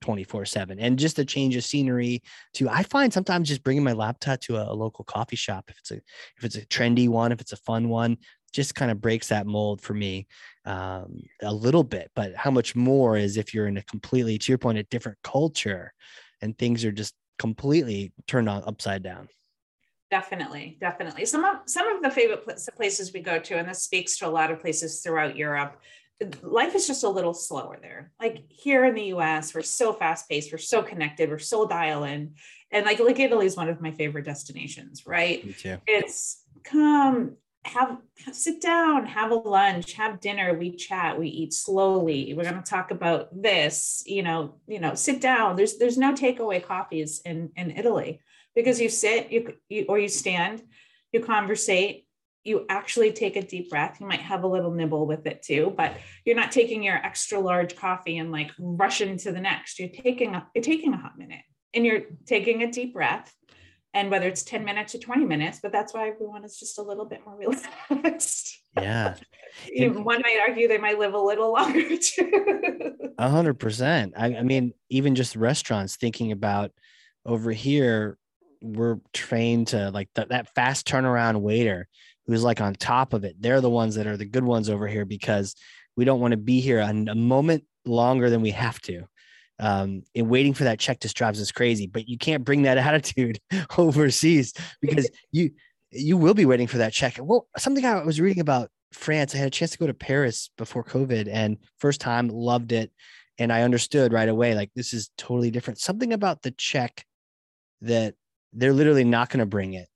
24 0.00 0.44
7 0.44 0.78
and 0.78 0.98
just 0.98 1.18
a 1.18 1.24
change 1.24 1.56
of 1.56 1.64
scenery 1.64 2.22
to 2.54 2.68
i 2.68 2.82
find 2.82 3.12
sometimes 3.12 3.48
just 3.48 3.64
bringing 3.64 3.82
my 3.82 3.92
laptop 3.92 4.38
to 4.40 4.56
a, 4.56 4.72
a, 4.72 4.74
local 4.74 5.04
coffee 5.04 5.36
shop 5.36 5.64
if 5.68 5.78
it's 5.78 5.90
a 5.90 5.96
if 6.36 6.44
it's 6.44 6.56
a 6.56 6.66
trendy 6.66 7.08
one 7.08 7.32
if 7.32 7.40
it's 7.40 7.52
a 7.52 7.56
fun 7.56 7.88
one 7.88 8.16
just 8.52 8.74
kind 8.74 8.90
of 8.90 9.00
breaks 9.00 9.28
that 9.28 9.46
mold 9.46 9.80
for 9.80 9.94
me 9.94 10.26
um, 10.64 11.22
a 11.42 11.52
little 11.52 11.84
bit. 11.84 12.10
But 12.14 12.34
how 12.34 12.50
much 12.50 12.74
more 12.74 13.16
is 13.16 13.36
if 13.36 13.54
you're 13.54 13.66
in 13.66 13.76
a 13.76 13.82
completely 13.82 14.38
to 14.38 14.52
your 14.52 14.58
point 14.58 14.78
a 14.78 14.82
different 14.84 15.18
culture 15.22 15.92
and 16.40 16.56
things 16.56 16.84
are 16.84 16.92
just 16.92 17.14
completely 17.38 18.12
turned 18.26 18.48
on 18.48 18.62
upside 18.66 19.02
down. 19.02 19.28
Definitely 20.10 20.78
definitely. 20.80 21.26
Some 21.26 21.44
of 21.44 21.58
some 21.66 21.88
of 21.94 22.02
the 22.02 22.10
favorite 22.10 22.46
places 22.76 23.12
we 23.12 23.20
go 23.20 23.38
to 23.38 23.58
and 23.58 23.68
this 23.68 23.82
speaks 23.82 24.16
to 24.18 24.26
a 24.26 24.30
lot 24.30 24.50
of 24.50 24.60
places 24.60 25.00
throughout 25.00 25.36
europe 25.36 25.80
life 26.42 26.74
is 26.74 26.86
just 26.86 27.04
a 27.04 27.08
little 27.08 27.34
slower 27.34 27.78
there. 27.80 28.10
Like 28.20 28.44
here 28.48 28.84
in 28.86 28.94
the 28.94 29.02
us 29.08 29.54
we're 29.54 29.62
so 29.62 29.92
fast 29.92 30.28
paced 30.28 30.50
we're 30.50 30.58
so 30.58 30.82
connected 30.82 31.30
we're 31.30 31.38
so 31.38 31.66
dial 31.66 32.04
in 32.04 32.34
and 32.70 32.86
like 32.86 33.00
like 33.00 33.18
italy 33.18 33.46
is 33.46 33.56
one 33.56 33.68
of 33.68 33.80
my 33.80 33.92
favorite 33.92 34.24
destinations 34.24 35.06
right? 35.06 35.44
Me 35.44 35.52
too. 35.52 35.76
it's 35.86 36.42
come 36.64 37.36
have, 37.68 37.98
sit 38.32 38.60
down, 38.60 39.06
have 39.06 39.30
a 39.30 39.34
lunch, 39.34 39.92
have 39.94 40.20
dinner, 40.20 40.54
we 40.54 40.74
chat, 40.74 41.18
we 41.18 41.28
eat 41.28 41.52
slowly. 41.52 42.34
We're 42.34 42.44
going 42.44 42.62
to 42.62 42.70
talk 42.70 42.90
about 42.90 43.28
this, 43.42 44.02
you 44.06 44.22
know, 44.22 44.56
you 44.66 44.80
know, 44.80 44.94
sit 44.94 45.20
down. 45.20 45.56
There's 45.56 45.78
there's 45.78 45.98
no 45.98 46.12
takeaway 46.12 46.62
coffees 46.64 47.20
in 47.24 47.50
in 47.56 47.70
Italy 47.72 48.20
because 48.54 48.80
you 48.80 48.88
sit, 48.88 49.30
you, 49.30 49.54
you 49.68 49.86
or 49.88 49.98
you 49.98 50.08
stand, 50.08 50.62
you 51.12 51.20
conversate, 51.20 52.06
you 52.44 52.66
actually 52.68 53.12
take 53.12 53.36
a 53.36 53.42
deep 53.42 53.70
breath. 53.70 53.98
You 54.00 54.06
might 54.06 54.20
have 54.20 54.44
a 54.44 54.48
little 54.48 54.72
nibble 54.72 55.06
with 55.06 55.26
it 55.26 55.42
too, 55.42 55.72
but 55.76 55.96
you're 56.24 56.36
not 56.36 56.52
taking 56.52 56.82
your 56.82 56.96
extra 56.96 57.38
large 57.38 57.76
coffee 57.76 58.18
and 58.18 58.32
like 58.32 58.50
rushing 58.58 59.16
to 59.18 59.32
the 59.32 59.40
next. 59.40 59.78
You're 59.78 59.90
taking 59.90 60.34
a 60.34 60.46
you're 60.54 60.64
taking 60.64 60.92
a 60.92 60.98
hot 60.98 61.18
minute 61.18 61.42
and 61.74 61.84
you're 61.84 62.02
taking 62.26 62.62
a 62.62 62.72
deep 62.72 62.94
breath 62.94 63.32
and 63.94 64.10
whether 64.10 64.28
it's 64.28 64.42
10 64.42 64.64
minutes 64.64 64.94
or 64.94 64.98
20 64.98 65.24
minutes, 65.24 65.60
but 65.62 65.72
that's 65.72 65.94
why 65.94 66.08
everyone 66.08 66.44
is 66.44 66.58
just 66.58 66.78
a 66.78 66.82
little 66.82 67.06
bit 67.06 67.20
more 67.24 67.36
relaxed. 67.36 68.60
Yeah. 68.76 69.14
One 69.78 70.22
might 70.22 70.38
argue 70.46 70.68
they 70.68 70.78
might 70.78 70.98
live 70.98 71.14
a 71.14 71.20
little 71.20 71.52
longer 71.52 71.96
too. 72.00 72.92
A 73.18 73.28
hundred 73.28 73.54
percent. 73.54 74.14
I 74.16 74.42
mean, 74.42 74.72
even 74.90 75.14
just 75.14 75.36
restaurants 75.36 75.96
thinking 75.96 76.32
about 76.32 76.70
over 77.24 77.50
here, 77.50 78.18
we're 78.62 78.98
trained 79.12 79.68
to 79.68 79.90
like 79.90 80.08
th- 80.14 80.28
that 80.28 80.54
fast 80.54 80.86
turnaround 80.86 81.40
waiter 81.40 81.88
who's 82.26 82.44
like 82.44 82.60
on 82.60 82.74
top 82.74 83.14
of 83.14 83.24
it. 83.24 83.36
They're 83.40 83.60
the 83.60 83.70
ones 83.70 83.94
that 83.94 84.06
are 84.06 84.16
the 84.16 84.26
good 84.26 84.44
ones 84.44 84.68
over 84.68 84.86
here 84.86 85.04
because 85.04 85.54
we 85.96 86.04
don't 86.04 86.20
want 86.20 86.32
to 86.32 86.38
be 86.38 86.60
here 86.60 86.78
a, 86.78 86.88
a 86.88 87.14
moment 87.14 87.64
longer 87.84 88.30
than 88.30 88.42
we 88.42 88.50
have 88.50 88.80
to 88.82 89.04
um, 89.60 90.02
and 90.14 90.28
waiting 90.28 90.54
for 90.54 90.64
that 90.64 90.78
check 90.78 91.00
just 91.00 91.16
drives 91.16 91.40
us 91.40 91.52
crazy. 91.52 91.86
But 91.86 92.08
you 92.08 92.18
can't 92.18 92.44
bring 92.44 92.62
that 92.62 92.78
attitude 92.78 93.40
overseas 93.76 94.54
because 94.80 95.08
you 95.32 95.50
you 95.90 96.16
will 96.16 96.34
be 96.34 96.44
waiting 96.44 96.66
for 96.66 96.78
that 96.78 96.92
check. 96.92 97.18
Well, 97.20 97.48
something 97.56 97.84
I 97.84 98.02
was 98.04 98.20
reading 98.20 98.40
about 98.40 98.70
France, 98.92 99.34
I 99.34 99.38
had 99.38 99.48
a 99.48 99.50
chance 99.50 99.70
to 99.72 99.78
go 99.78 99.86
to 99.86 99.94
Paris 99.94 100.50
before 100.58 100.84
COVID, 100.84 101.28
and 101.30 101.58
first 101.78 102.00
time 102.00 102.28
loved 102.28 102.72
it, 102.72 102.92
and 103.38 103.52
I 103.52 103.62
understood 103.62 104.12
right 104.12 104.28
away 104.28 104.54
like 104.54 104.70
this 104.74 104.92
is 104.92 105.10
totally 105.16 105.50
different. 105.50 105.80
Something 105.80 106.12
about 106.12 106.42
the 106.42 106.50
check 106.52 107.04
that 107.82 108.14
they're 108.52 108.72
literally 108.72 109.04
not 109.04 109.30
going 109.30 109.40
to 109.40 109.46
bring 109.46 109.74
it 109.74 109.88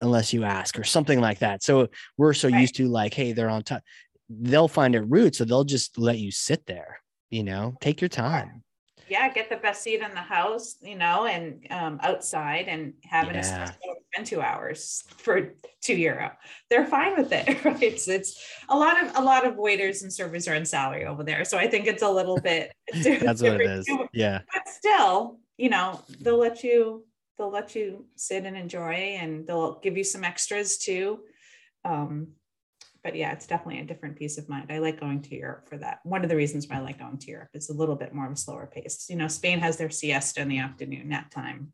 unless 0.00 0.32
you 0.32 0.44
ask 0.44 0.78
or 0.78 0.84
something 0.84 1.20
like 1.20 1.40
that. 1.40 1.62
So 1.62 1.88
we're 2.16 2.34
so 2.34 2.48
right. 2.48 2.60
used 2.60 2.76
to 2.76 2.86
like, 2.88 3.14
hey, 3.14 3.32
they're 3.32 3.48
on 3.48 3.62
top. 3.62 3.82
They'll 4.28 4.68
find 4.68 4.94
it 4.94 5.00
rude, 5.08 5.34
so 5.34 5.44
they'll 5.44 5.64
just 5.64 5.98
let 5.98 6.18
you 6.18 6.30
sit 6.30 6.66
there 6.66 7.00
you 7.30 7.42
know 7.42 7.74
take 7.80 8.00
your 8.00 8.08
time. 8.08 8.62
Yeah 9.08 9.32
get 9.32 9.48
the 9.48 9.56
best 9.56 9.82
seat 9.82 10.00
in 10.00 10.10
the 10.10 10.16
house 10.16 10.76
you 10.82 10.96
know 10.96 11.24
and 11.24 11.66
um, 11.70 11.98
outside 12.02 12.66
and 12.68 12.92
have 13.04 13.28
an 13.28 13.36
yeah. 13.36 13.70
spend 14.12 14.26
two 14.26 14.42
hours 14.42 15.04
for 15.16 15.54
two 15.80 15.94
euro 15.96 16.30
they're 16.68 16.86
fine 16.86 17.16
with 17.16 17.32
it 17.32 17.64
right? 17.64 17.82
It's 17.82 18.06
it's 18.06 18.44
a 18.68 18.76
lot 18.76 19.02
of 19.02 19.16
a 19.16 19.22
lot 19.22 19.46
of 19.46 19.56
waiters 19.56 20.02
and 20.02 20.12
servers 20.12 20.46
are 20.46 20.54
in 20.54 20.66
salary 20.66 21.06
over 21.06 21.24
there 21.24 21.44
so 21.44 21.56
i 21.56 21.66
think 21.66 21.86
it's 21.86 22.02
a 22.02 22.10
little 22.10 22.38
bit 22.38 22.72
that's 22.92 23.42
what 23.42 23.60
it 23.60 23.62
is. 23.62 23.88
Yeah. 24.12 24.40
But 24.52 24.68
still 24.68 25.38
you 25.56 25.70
know 25.70 26.02
they'll 26.20 26.38
let 26.38 26.62
you 26.62 27.06
they'll 27.38 27.50
let 27.50 27.74
you 27.74 28.06
sit 28.16 28.44
and 28.44 28.56
enjoy 28.56 28.92
and 28.92 29.46
they'll 29.46 29.78
give 29.78 29.96
you 29.96 30.04
some 30.04 30.24
extras 30.24 30.76
too. 30.76 31.20
Um, 31.84 32.28
but 33.08 33.16
yeah, 33.16 33.32
it's 33.32 33.46
definitely 33.46 33.80
a 33.80 33.86
different 33.86 34.18
peace 34.18 34.36
of 34.36 34.50
mind. 34.50 34.66
I 34.68 34.80
like 34.80 35.00
going 35.00 35.22
to 35.22 35.34
Europe 35.34 35.66
for 35.66 35.78
that. 35.78 36.00
One 36.02 36.24
of 36.24 36.28
the 36.28 36.36
reasons 36.36 36.68
why 36.68 36.76
I 36.76 36.80
like 36.80 36.98
going 36.98 37.16
to 37.16 37.30
Europe 37.30 37.48
is 37.54 37.70
a 37.70 37.72
little 37.72 37.96
bit 37.96 38.12
more 38.12 38.26
of 38.26 38.32
a 38.32 38.36
slower 38.36 38.70
pace. 38.70 39.06
You 39.08 39.16
know, 39.16 39.28
Spain 39.28 39.60
has 39.60 39.78
their 39.78 39.88
siesta 39.88 40.42
in 40.42 40.48
the 40.48 40.58
afternoon, 40.58 41.08
nap 41.08 41.30
time. 41.30 41.72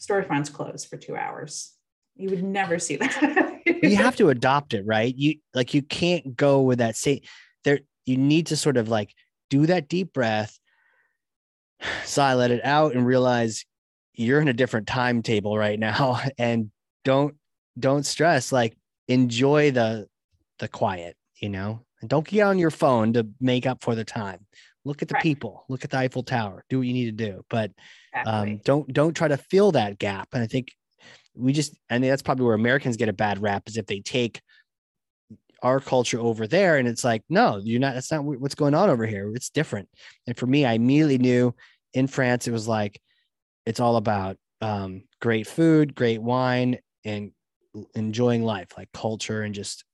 Storefronts 0.00 0.50
close 0.50 0.86
for 0.86 0.96
two 0.96 1.14
hours. 1.14 1.74
You 2.16 2.30
would 2.30 2.42
never 2.42 2.78
see 2.78 2.96
that. 2.96 3.60
you 3.82 3.96
have 3.96 4.16
to 4.16 4.30
adopt 4.30 4.72
it, 4.72 4.86
right? 4.86 5.14
You 5.14 5.34
like 5.52 5.74
you 5.74 5.82
can't 5.82 6.34
go 6.34 6.62
with 6.62 6.78
that 6.78 6.96
same 6.96 7.20
there. 7.64 7.80
You 8.06 8.16
need 8.16 8.46
to 8.46 8.56
sort 8.56 8.78
of 8.78 8.88
like 8.88 9.12
do 9.50 9.66
that 9.66 9.88
deep 9.88 10.14
breath, 10.14 10.58
sigh, 12.04 12.32
let 12.32 12.50
it 12.50 12.64
out, 12.64 12.94
and 12.94 13.04
realize 13.04 13.66
you're 14.14 14.40
in 14.40 14.48
a 14.48 14.54
different 14.54 14.86
timetable 14.86 15.58
right 15.58 15.78
now. 15.78 16.22
And 16.38 16.70
don't 17.04 17.34
don't 17.78 18.06
stress. 18.06 18.52
Like 18.52 18.74
enjoy 19.06 19.72
the 19.72 20.08
the 20.62 20.68
quiet, 20.68 21.16
you 21.40 21.48
know, 21.48 21.84
and 22.00 22.08
don't 22.08 22.26
get 22.26 22.42
on 22.42 22.56
your 22.56 22.70
phone 22.70 23.12
to 23.14 23.26
make 23.40 23.66
up 23.66 23.82
for 23.82 23.96
the 23.96 24.04
time. 24.04 24.46
Look 24.84 25.02
at 25.02 25.08
the 25.08 25.14
right. 25.14 25.22
people, 25.22 25.64
look 25.68 25.84
at 25.84 25.90
the 25.90 25.98
Eiffel 25.98 26.22
Tower, 26.22 26.64
do 26.68 26.78
what 26.78 26.86
you 26.86 26.92
need 26.92 27.16
to 27.16 27.30
do, 27.30 27.44
but 27.50 27.72
um, 28.24 28.58
don't 28.64 28.92
don't 28.92 29.14
try 29.14 29.28
to 29.28 29.36
fill 29.36 29.72
that 29.72 29.98
gap. 29.98 30.28
And 30.32 30.42
I 30.42 30.46
think 30.46 30.72
we 31.34 31.52
just, 31.52 31.74
I 31.90 31.98
mean, 31.98 32.10
that's 32.10 32.22
probably 32.22 32.46
where 32.46 32.54
Americans 32.54 32.96
get 32.96 33.08
a 33.08 33.12
bad 33.12 33.42
rap 33.42 33.68
is 33.68 33.76
if 33.76 33.86
they 33.86 34.00
take 34.00 34.40
our 35.62 35.80
culture 35.80 36.20
over 36.20 36.46
there 36.46 36.76
and 36.76 36.86
it's 36.86 37.04
like, 37.04 37.22
no, 37.28 37.60
you're 37.62 37.80
not, 37.80 37.94
that's 37.94 38.12
not 38.12 38.24
what's 38.24 38.54
going 38.54 38.74
on 38.74 38.90
over 38.90 39.06
here. 39.06 39.32
It's 39.34 39.50
different. 39.50 39.88
And 40.26 40.36
for 40.36 40.46
me, 40.46 40.64
I 40.64 40.74
immediately 40.74 41.18
knew 41.18 41.54
in 41.94 42.06
France, 42.06 42.46
it 42.46 42.52
was 42.52 42.68
like, 42.68 43.00
it's 43.66 43.80
all 43.80 43.96
about 43.96 44.36
um, 44.60 45.04
great 45.20 45.46
food, 45.46 45.94
great 45.94 46.20
wine, 46.20 46.78
and 47.04 47.32
enjoying 47.94 48.42
life, 48.44 48.68
like 48.76 48.90
culture 48.92 49.42
and 49.42 49.54
just, 49.54 49.84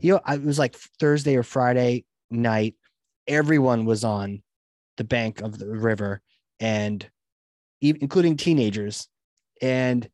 you 0.00 0.12
know, 0.12 0.20
I, 0.24 0.34
it 0.34 0.44
was 0.44 0.58
like 0.58 0.74
Thursday 0.74 1.36
or 1.36 1.42
Friday 1.42 2.04
night. 2.30 2.74
Everyone 3.26 3.84
was 3.84 4.04
on 4.04 4.42
the 4.96 5.04
bank 5.04 5.40
of 5.40 5.58
the 5.58 5.66
river 5.66 6.20
and 6.60 7.08
even, 7.80 8.02
including 8.02 8.36
teenagers 8.36 9.08
and 9.62 10.08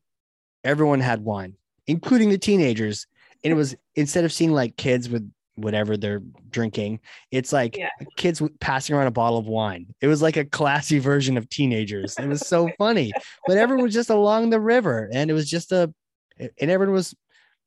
everyone 0.63 0.99
had 0.99 1.23
wine, 1.23 1.55
including 1.87 2.29
the 2.29 2.37
teenagers. 2.37 3.07
And 3.43 3.51
it 3.51 3.55
was 3.55 3.75
instead 3.95 4.23
of 4.23 4.31
seeing 4.31 4.51
like 4.51 4.77
kids 4.77 5.09
with 5.09 5.29
whatever 5.55 5.97
they're 5.97 6.21
drinking, 6.49 6.99
it's 7.31 7.51
like 7.51 7.77
Yeah. 7.77 7.89
kids 8.17 8.41
passing 8.59 8.95
around 8.95 9.07
a 9.07 9.11
bottle 9.11 9.37
of 9.37 9.45
wine. 9.45 9.87
It 10.01 10.07
was 10.07 10.21
like 10.21 10.37
a 10.37 10.45
classy 10.45 10.99
version 10.99 11.37
of 11.37 11.49
teenagers. 11.49 12.17
It 12.17 12.27
was 12.27 12.41
so 12.47 12.69
funny, 12.77 13.11
but 13.47 13.57
everyone 13.57 13.83
was 13.83 13.93
just 13.93 14.09
along 14.09 14.49
the 14.49 14.59
river 14.59 15.09
and 15.13 15.29
it 15.29 15.33
was 15.33 15.49
just 15.49 15.71
a, 15.71 15.93
and 16.39 16.71
everyone 16.71 16.93
was 16.93 17.13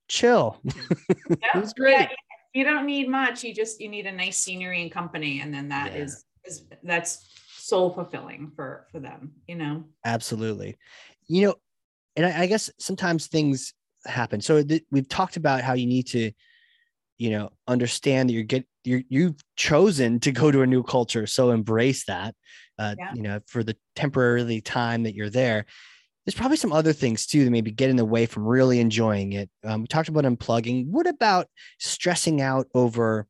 chill. 0.09 0.61
Yeah. 1.43 1.61
was 1.61 1.73
great. 1.73 1.99
Yeah, 2.01 2.09
you 2.55 2.65
don't 2.65 2.87
need 2.87 3.09
much. 3.09 3.43
You 3.45 3.55
just 3.55 3.81
you 3.81 3.89
need 3.89 4.07
a 4.07 4.13
nice 4.13 4.37
scenery 4.39 4.83
and 4.83 4.91
company, 4.93 5.41
and 5.41 5.53
then 5.53 5.69
that 5.69 5.93
Yeah. 5.93 6.03
is 6.03 6.25
is 6.45 6.67
that's 6.83 7.27
soul 7.57 7.91
fulfilling 7.91 8.53
for 8.55 8.87
for 8.93 9.01
them. 9.01 9.33
You 9.49 9.57
know. 9.57 9.85
Absolutely. 10.05 10.77
You 11.27 11.47
know, 11.47 11.55
and 12.17 12.27
I, 12.27 12.43
I 12.43 12.47
guess 12.47 12.71
sometimes 12.79 13.27
things 13.27 13.73
happen. 14.07 14.41
So 14.41 14.63
th- 14.63 14.85
we've 14.91 15.09
talked 15.09 15.37
about 15.37 15.63
how 15.63 15.73
you 15.73 15.87
need 15.87 16.07
to, 16.09 16.31
you 17.19 17.31
know, 17.31 17.51
understand 17.67 18.29
that 18.29 18.35
you're 18.35 18.43
get 18.43 18.67
you're 18.85 19.03
you've 19.09 19.41
chosen 19.57 20.21
to 20.21 20.31
go 20.33 20.51
to 20.51 20.63
a 20.63 20.67
new 20.67 20.83
culture. 20.83 21.27
So 21.27 21.51
embrace 21.51 22.05
that. 22.07 22.35
Uh, 22.79 22.95
Yeah. 22.99 23.15
you 23.15 23.23
know, 23.23 23.41
for 23.47 23.63
the 23.65 23.77
temporarily 23.97 24.61
time 24.61 25.05
that 25.05 25.15
you're 25.15 25.31
there. 25.31 25.65
There's 26.25 26.35
probably 26.35 26.57
some 26.57 26.73
other 26.73 26.93
things 26.93 27.27
too 27.27 27.45
that 27.45 27.51
maybe 27.51 27.71
get 27.71 27.91
in 27.91 27.97
the 27.97 28.05
way 28.05 28.27
from 28.27 28.47
really 28.47 28.81
enjoying 28.81 29.33
it. 29.33 29.51
Um, 29.63 29.83
we 29.83 29.87
talked 29.87 30.09
about 30.09 30.25
unplugging. 30.25 30.87
What 30.87 31.07
about 31.07 31.49
stressing 31.79 32.41
out 32.41 32.67
over 32.75 33.27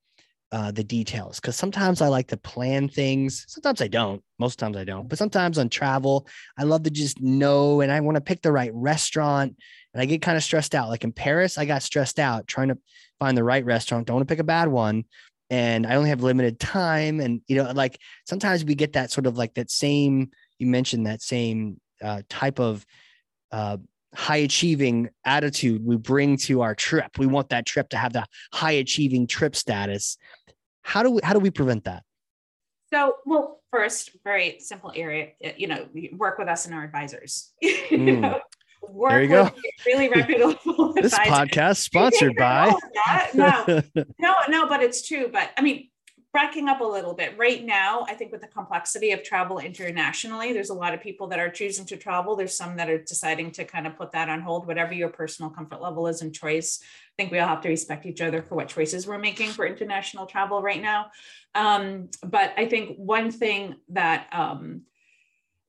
uh, 0.52 0.70
the 0.70 0.84
details? 0.84 1.40
Because 1.40 1.56
sometimes 1.56 2.00
I 2.00 2.06
like 2.06 2.28
to 2.28 2.36
plan 2.36 2.88
things. 2.88 3.44
Sometimes 3.48 3.82
I 3.82 3.88
don't. 3.88 4.22
Most 4.38 4.60
times 4.60 4.76
I 4.76 4.84
don't. 4.84 5.08
But 5.08 5.18
sometimes 5.18 5.58
on 5.58 5.68
travel, 5.68 6.28
I 6.56 6.62
love 6.62 6.84
to 6.84 6.90
just 6.90 7.20
know 7.20 7.80
and 7.80 7.90
I 7.90 8.00
want 8.00 8.14
to 8.14 8.20
pick 8.20 8.42
the 8.42 8.52
right 8.52 8.70
restaurant 8.72 9.56
and 9.92 10.00
I 10.00 10.06
get 10.06 10.22
kind 10.22 10.36
of 10.36 10.44
stressed 10.44 10.74
out. 10.74 10.88
Like 10.88 11.02
in 11.02 11.12
Paris, 11.12 11.58
I 11.58 11.64
got 11.64 11.82
stressed 11.82 12.20
out 12.20 12.46
trying 12.46 12.68
to 12.68 12.78
find 13.18 13.36
the 13.36 13.44
right 13.44 13.64
restaurant. 13.64 14.06
Don't 14.06 14.16
want 14.16 14.28
to 14.28 14.32
pick 14.32 14.40
a 14.40 14.44
bad 14.44 14.68
one. 14.68 15.04
And 15.50 15.86
I 15.86 15.96
only 15.96 16.10
have 16.10 16.22
limited 16.22 16.60
time. 16.60 17.20
And, 17.20 17.40
you 17.48 17.56
know, 17.56 17.70
like 17.72 17.98
sometimes 18.26 18.64
we 18.64 18.76
get 18.76 18.92
that 18.92 19.10
sort 19.10 19.26
of 19.26 19.36
like 19.36 19.54
that 19.54 19.70
same, 19.70 20.30
you 20.58 20.68
mentioned 20.68 21.06
that 21.06 21.22
same 21.22 21.80
uh, 22.04 22.22
type 22.28 22.60
of 22.60 22.84
uh, 23.50 23.78
high 24.14 24.36
achieving 24.36 25.08
attitude 25.24 25.84
we 25.84 25.96
bring 25.96 26.36
to 26.36 26.60
our 26.60 26.74
trip. 26.74 27.18
We 27.18 27.26
want 27.26 27.48
that 27.48 27.66
trip 27.66 27.88
to 27.90 27.96
have 27.96 28.12
the 28.12 28.26
high 28.52 28.72
achieving 28.72 29.26
trip 29.26 29.56
status. 29.56 30.16
How 30.82 31.02
do 31.02 31.10
we, 31.12 31.20
how 31.24 31.32
do 31.32 31.40
we 31.40 31.50
prevent 31.50 31.84
that? 31.84 32.04
So, 32.92 33.14
well, 33.24 33.62
first, 33.72 34.10
very 34.22 34.60
simple 34.60 34.92
area. 34.94 35.30
You 35.56 35.66
know, 35.66 35.88
work 36.12 36.38
with 36.38 36.46
us 36.48 36.66
and 36.66 36.74
our 36.74 36.84
advisors. 36.84 37.52
You 37.62 37.98
Mm. 37.98 38.20
know, 38.20 38.40
work 38.88 39.10
There 39.10 39.22
you 39.22 39.28
with 39.30 39.52
go. 39.52 39.58
Really 39.86 40.08
reputable 40.08 40.92
This 40.94 41.14
podcast 41.14 41.76
sponsored 41.88 42.36
by. 42.36 42.72
No, 43.34 43.64
no, 44.20 44.34
no, 44.48 44.68
but 44.68 44.82
it's 44.82 45.06
true. 45.06 45.28
But 45.32 45.50
I 45.56 45.62
mean, 45.62 45.88
backing 46.34 46.68
up 46.68 46.80
a 46.80 46.84
little 46.84 47.14
bit, 47.14 47.38
right 47.38 47.64
now, 47.64 48.04
I 48.08 48.14
think 48.14 48.32
with 48.32 48.40
the 48.40 48.48
complexity 48.48 49.12
of 49.12 49.22
travel 49.22 49.60
internationally, 49.60 50.52
there's 50.52 50.68
a 50.68 50.74
lot 50.74 50.92
of 50.92 51.00
people 51.00 51.28
that 51.28 51.38
are 51.38 51.48
choosing 51.48 51.86
to 51.86 51.96
travel. 51.96 52.34
There's 52.34 52.56
some 52.56 52.76
that 52.76 52.90
are 52.90 52.98
deciding 52.98 53.52
to 53.52 53.64
kind 53.64 53.86
of 53.86 53.96
put 53.96 54.12
that 54.12 54.28
on 54.28 54.40
hold, 54.40 54.66
whatever 54.66 54.92
your 54.92 55.08
personal 55.08 55.50
comfort 55.50 55.80
level 55.80 56.08
is 56.08 56.20
and 56.22 56.34
choice. 56.34 56.80
I 56.82 57.14
think 57.16 57.30
we 57.30 57.38
all 57.38 57.48
have 57.48 57.60
to 57.62 57.68
respect 57.68 58.04
each 58.04 58.20
other 58.20 58.42
for 58.42 58.56
what 58.56 58.68
choices 58.68 59.06
we're 59.06 59.18
making 59.18 59.50
for 59.50 59.64
international 59.64 60.26
travel 60.26 60.60
right 60.60 60.82
now. 60.82 61.06
Um, 61.54 62.10
but 62.26 62.52
I 62.56 62.66
think 62.66 62.96
one 62.96 63.30
thing 63.30 63.76
that 63.90 64.26
um, 64.32 64.82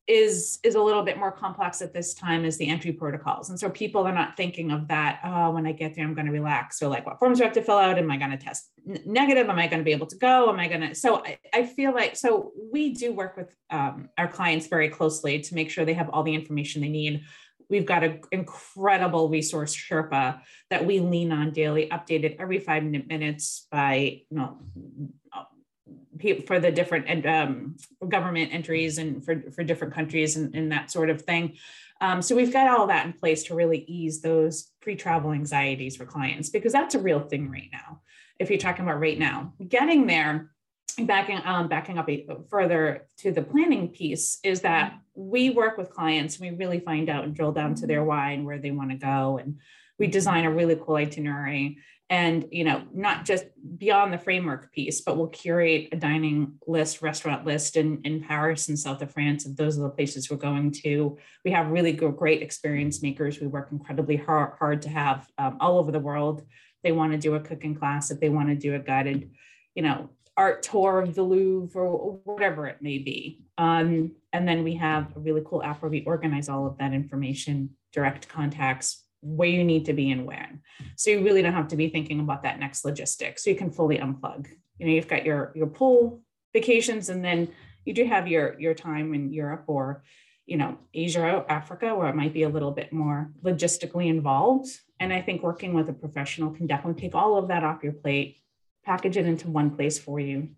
is 0.07 0.59
is 0.63 0.75
a 0.75 0.81
little 0.81 1.01
bit 1.01 1.17
more 1.17 1.31
complex 1.31 1.81
at 1.81 1.91
this 1.91 2.13
time 2.13 2.45
is 2.45 2.57
the 2.57 2.67
entry 2.67 2.91
protocols. 2.91 3.49
And 3.49 3.59
so 3.59 3.69
people 3.69 4.05
are 4.05 4.13
not 4.13 4.37
thinking 4.37 4.71
of 4.71 4.87
that 4.89 5.19
oh 5.23 5.51
when 5.51 5.65
i 5.65 5.71
get 5.71 5.95
there 5.95 6.05
i'm 6.05 6.13
going 6.13 6.27
to 6.27 6.31
relax. 6.31 6.77
So 6.77 6.89
like 6.89 7.05
what 7.05 7.17
forms 7.17 7.39
do 7.39 7.43
i 7.43 7.47
have 7.47 7.55
to 7.55 7.61
fill 7.61 7.77
out? 7.77 7.97
Am 7.97 8.11
i 8.11 8.17
going 8.17 8.31
to 8.31 8.37
test 8.37 8.69
negative? 9.05 9.49
Am 9.49 9.57
i 9.57 9.67
going 9.67 9.79
to 9.79 9.83
be 9.83 9.91
able 9.91 10.07
to 10.07 10.17
go? 10.17 10.49
Am 10.49 10.59
i 10.59 10.67
going 10.67 10.81
to 10.81 10.95
so 10.95 11.23
I, 11.25 11.39
I 11.53 11.65
feel 11.65 11.93
like 11.93 12.15
so 12.15 12.51
we 12.71 12.93
do 12.93 13.13
work 13.13 13.35
with 13.35 13.55
um, 13.71 14.09
our 14.17 14.27
clients 14.27 14.67
very 14.67 14.89
closely 14.89 15.41
to 15.41 15.55
make 15.55 15.71
sure 15.71 15.85
they 15.85 15.93
have 15.93 16.09
all 16.09 16.23
the 16.23 16.35
information 16.35 16.81
they 16.81 16.89
need. 16.89 17.23
We've 17.67 17.85
got 17.85 18.03
an 18.03 18.21
incredible 18.31 19.27
resource 19.29 19.75
sherpa 19.75 20.39
that 20.69 20.85
we 20.85 20.99
lean 20.99 21.31
on 21.31 21.51
daily 21.51 21.87
updated 21.89 22.35
every 22.39 22.59
five 22.59 22.83
minutes 22.83 23.65
by 23.71 24.21
you 24.29 24.37
know 24.37 24.59
pe- 26.17 26.41
for 26.41 26.60
the 26.60 26.71
different 26.71 27.25
um, 27.25 27.75
government 28.08 28.54
entries 28.54 28.97
and 28.97 29.23
for, 29.23 29.41
for 29.51 29.63
different 29.63 29.93
countries 29.93 30.36
and, 30.36 30.56
and 30.56 30.71
that 30.71 30.91
sort 30.91 31.10
of 31.10 31.21
thing. 31.21 31.58
Um, 32.01 32.21
so 32.21 32.36
we've 32.36 32.51
got 32.51 32.67
all 32.67 32.88
that 32.88 33.06
in 33.06 33.13
place 33.13 33.43
to 33.45 33.56
really 33.56 33.80
ease 33.88 34.21
those 34.21 34.71
pre-travel 34.82 35.32
anxieties 35.32 35.95
for 35.95 36.06
clients 36.06 36.49
because 36.49 36.73
that's 36.73 36.95
a 36.95 36.99
real 36.99 37.21
thing 37.21 37.49
right 37.49 37.69
now. 37.71 38.01
If 38.38 38.49
you're 38.49 38.60
talking 38.60 38.84
about 38.84 38.99
right 38.99 39.17
now, 39.17 39.54
getting 39.65 40.06
there, 40.08 40.51
backing 40.99 41.41
um, 41.45 41.67
backing 41.67 41.97
up 41.97 42.10
a, 42.10 42.25
further 42.49 43.08
to 43.19 43.32
the 43.32 43.41
planning 43.41 43.89
piece 43.89 44.39
is 44.43 44.62
that 44.62 44.99
we 45.13 45.49
work 45.49 45.78
with 45.78 45.89
clients. 45.89 46.38
and 46.38 46.51
We 46.51 46.58
really 46.58 46.80
find 46.80 47.10
out 47.10 47.23
and 47.23 47.34
drill 47.34 47.54
down 47.54 47.75
to 47.75 47.88
their 47.88 48.04
why 48.04 48.32
and 48.32 48.45
where 48.45 48.60
they 48.60 48.71
want 48.71 48.91
to 48.91 48.97
go, 48.97 49.38
and 49.38 49.60
we 49.97 50.08
design 50.08 50.45
a 50.45 50.51
really 50.51 50.75
cool 50.75 50.95
itinerary 50.95 51.78
and 52.09 52.45
you 52.51 52.63
know 52.63 52.83
not 52.93 53.25
just 53.25 53.45
beyond 53.77 54.13
the 54.13 54.17
framework 54.17 54.71
piece 54.71 55.01
but 55.01 55.17
we'll 55.17 55.27
curate 55.27 55.89
a 55.91 55.95
dining 55.95 56.53
list 56.67 57.01
restaurant 57.01 57.45
list 57.45 57.75
in, 57.77 57.99
in 58.03 58.21
paris 58.21 58.67
and 58.67 58.77
south 58.77 59.01
of 59.01 59.11
france 59.11 59.45
and 59.45 59.57
those 59.57 59.77
are 59.79 59.83
the 59.83 59.89
places 59.89 60.29
we're 60.29 60.37
going 60.37 60.71
to. 60.71 61.17
We 61.43 61.51
have 61.51 61.71
really 61.71 61.91
great 61.93 62.41
experience 62.41 63.01
makers. 63.01 63.39
We 63.39 63.47
work 63.47 63.69
incredibly 63.71 64.17
hard, 64.17 64.53
hard 64.59 64.81
to 64.83 64.89
have 64.89 65.27
um, 65.37 65.57
all 65.59 65.77
over 65.77 65.91
the 65.91 65.99
world. 65.99 66.43
They 66.83 66.91
want 66.91 67.13
to 67.13 67.17
do 67.17 67.35
a 67.35 67.39
cooking 67.39 67.75
class 67.75 68.11
if 68.11 68.19
they 68.19 68.29
want 68.29 68.49
to 68.49 68.55
do 68.55 68.75
a 68.75 68.79
guided 68.79 69.31
you 69.73 69.83
know 69.83 70.09
art 70.37 70.63
tour 70.63 70.99
of 70.99 71.15
the 71.15 71.23
louvre 71.23 71.81
or 71.81 72.19
whatever 72.25 72.67
it 72.67 72.81
may 72.81 72.97
be. 72.97 73.41
Um, 73.57 74.11
and 74.33 74.45
then 74.45 74.65
we 74.65 74.75
have 74.75 75.15
a 75.15 75.19
really 75.19 75.41
cool 75.45 75.63
app 75.63 75.81
where 75.81 75.89
we 75.89 76.03
organize 76.03 76.49
all 76.49 76.67
of 76.67 76.77
that 76.77 76.91
information 76.91 77.69
direct 77.93 78.27
contacts 78.27 79.04
where 79.25 79.49
you 79.49 79.63
need 79.63 79.85
to 79.85 79.93
be 79.93 80.11
and 80.11 80.25
when. 80.25 80.61
So 80.95 81.09
you 81.09 81.23
really 81.23 81.41
don't 81.41 81.53
have 81.53 81.69
to 81.69 81.75
be 81.75 81.89
thinking 81.89 82.19
about 82.19 82.43
that 82.43 82.59
next 82.59 82.85
logistics. 82.85 83.43
So 83.43 83.49
you 83.49 83.55
can 83.55 83.71
fully 83.71 83.97
unplug. 83.97 84.47
You 84.77 84.85
know, 84.85 84.93
you've 84.93 85.07
got 85.07 85.25
your 85.25 85.51
your 85.55 85.67
pool 85.67 86.21
vacations, 86.53 87.09
and 87.09 87.25
then 87.25 87.49
you 87.85 87.93
do 87.93 88.05
have 88.05 88.27
your 88.27 88.59
your 88.59 88.75
time 88.75 89.13
in 89.13 89.33
Europe 89.33 89.63
or 89.67 90.03
you 90.45 90.57
know 90.57 90.77
Asia 90.93 91.43
Africa, 91.49 91.95
where 91.95 92.09
it 92.09 92.15
might 92.15 92.33
be 92.33 92.43
a 92.43 92.49
little 92.49 92.71
bit 92.71 92.93
more 92.93 93.31
logistically 93.43 94.07
involved. 94.07 94.69
And 94.99 95.11
I 95.11 95.21
think 95.21 95.41
working 95.41 95.73
with 95.73 95.89
a 95.89 95.93
professional 95.93 96.51
can 96.51 96.67
definitely 96.67 97.01
take 97.01 97.15
all 97.15 97.38
of 97.38 97.47
that 97.47 97.63
off 97.63 97.83
your 97.83 97.93
plate, 97.93 98.38
package 98.85 99.17
it 99.17 99.25
into 99.25 99.49
one 99.49 99.75
place 99.75 99.97
for 99.97 100.19
you, 100.19 100.49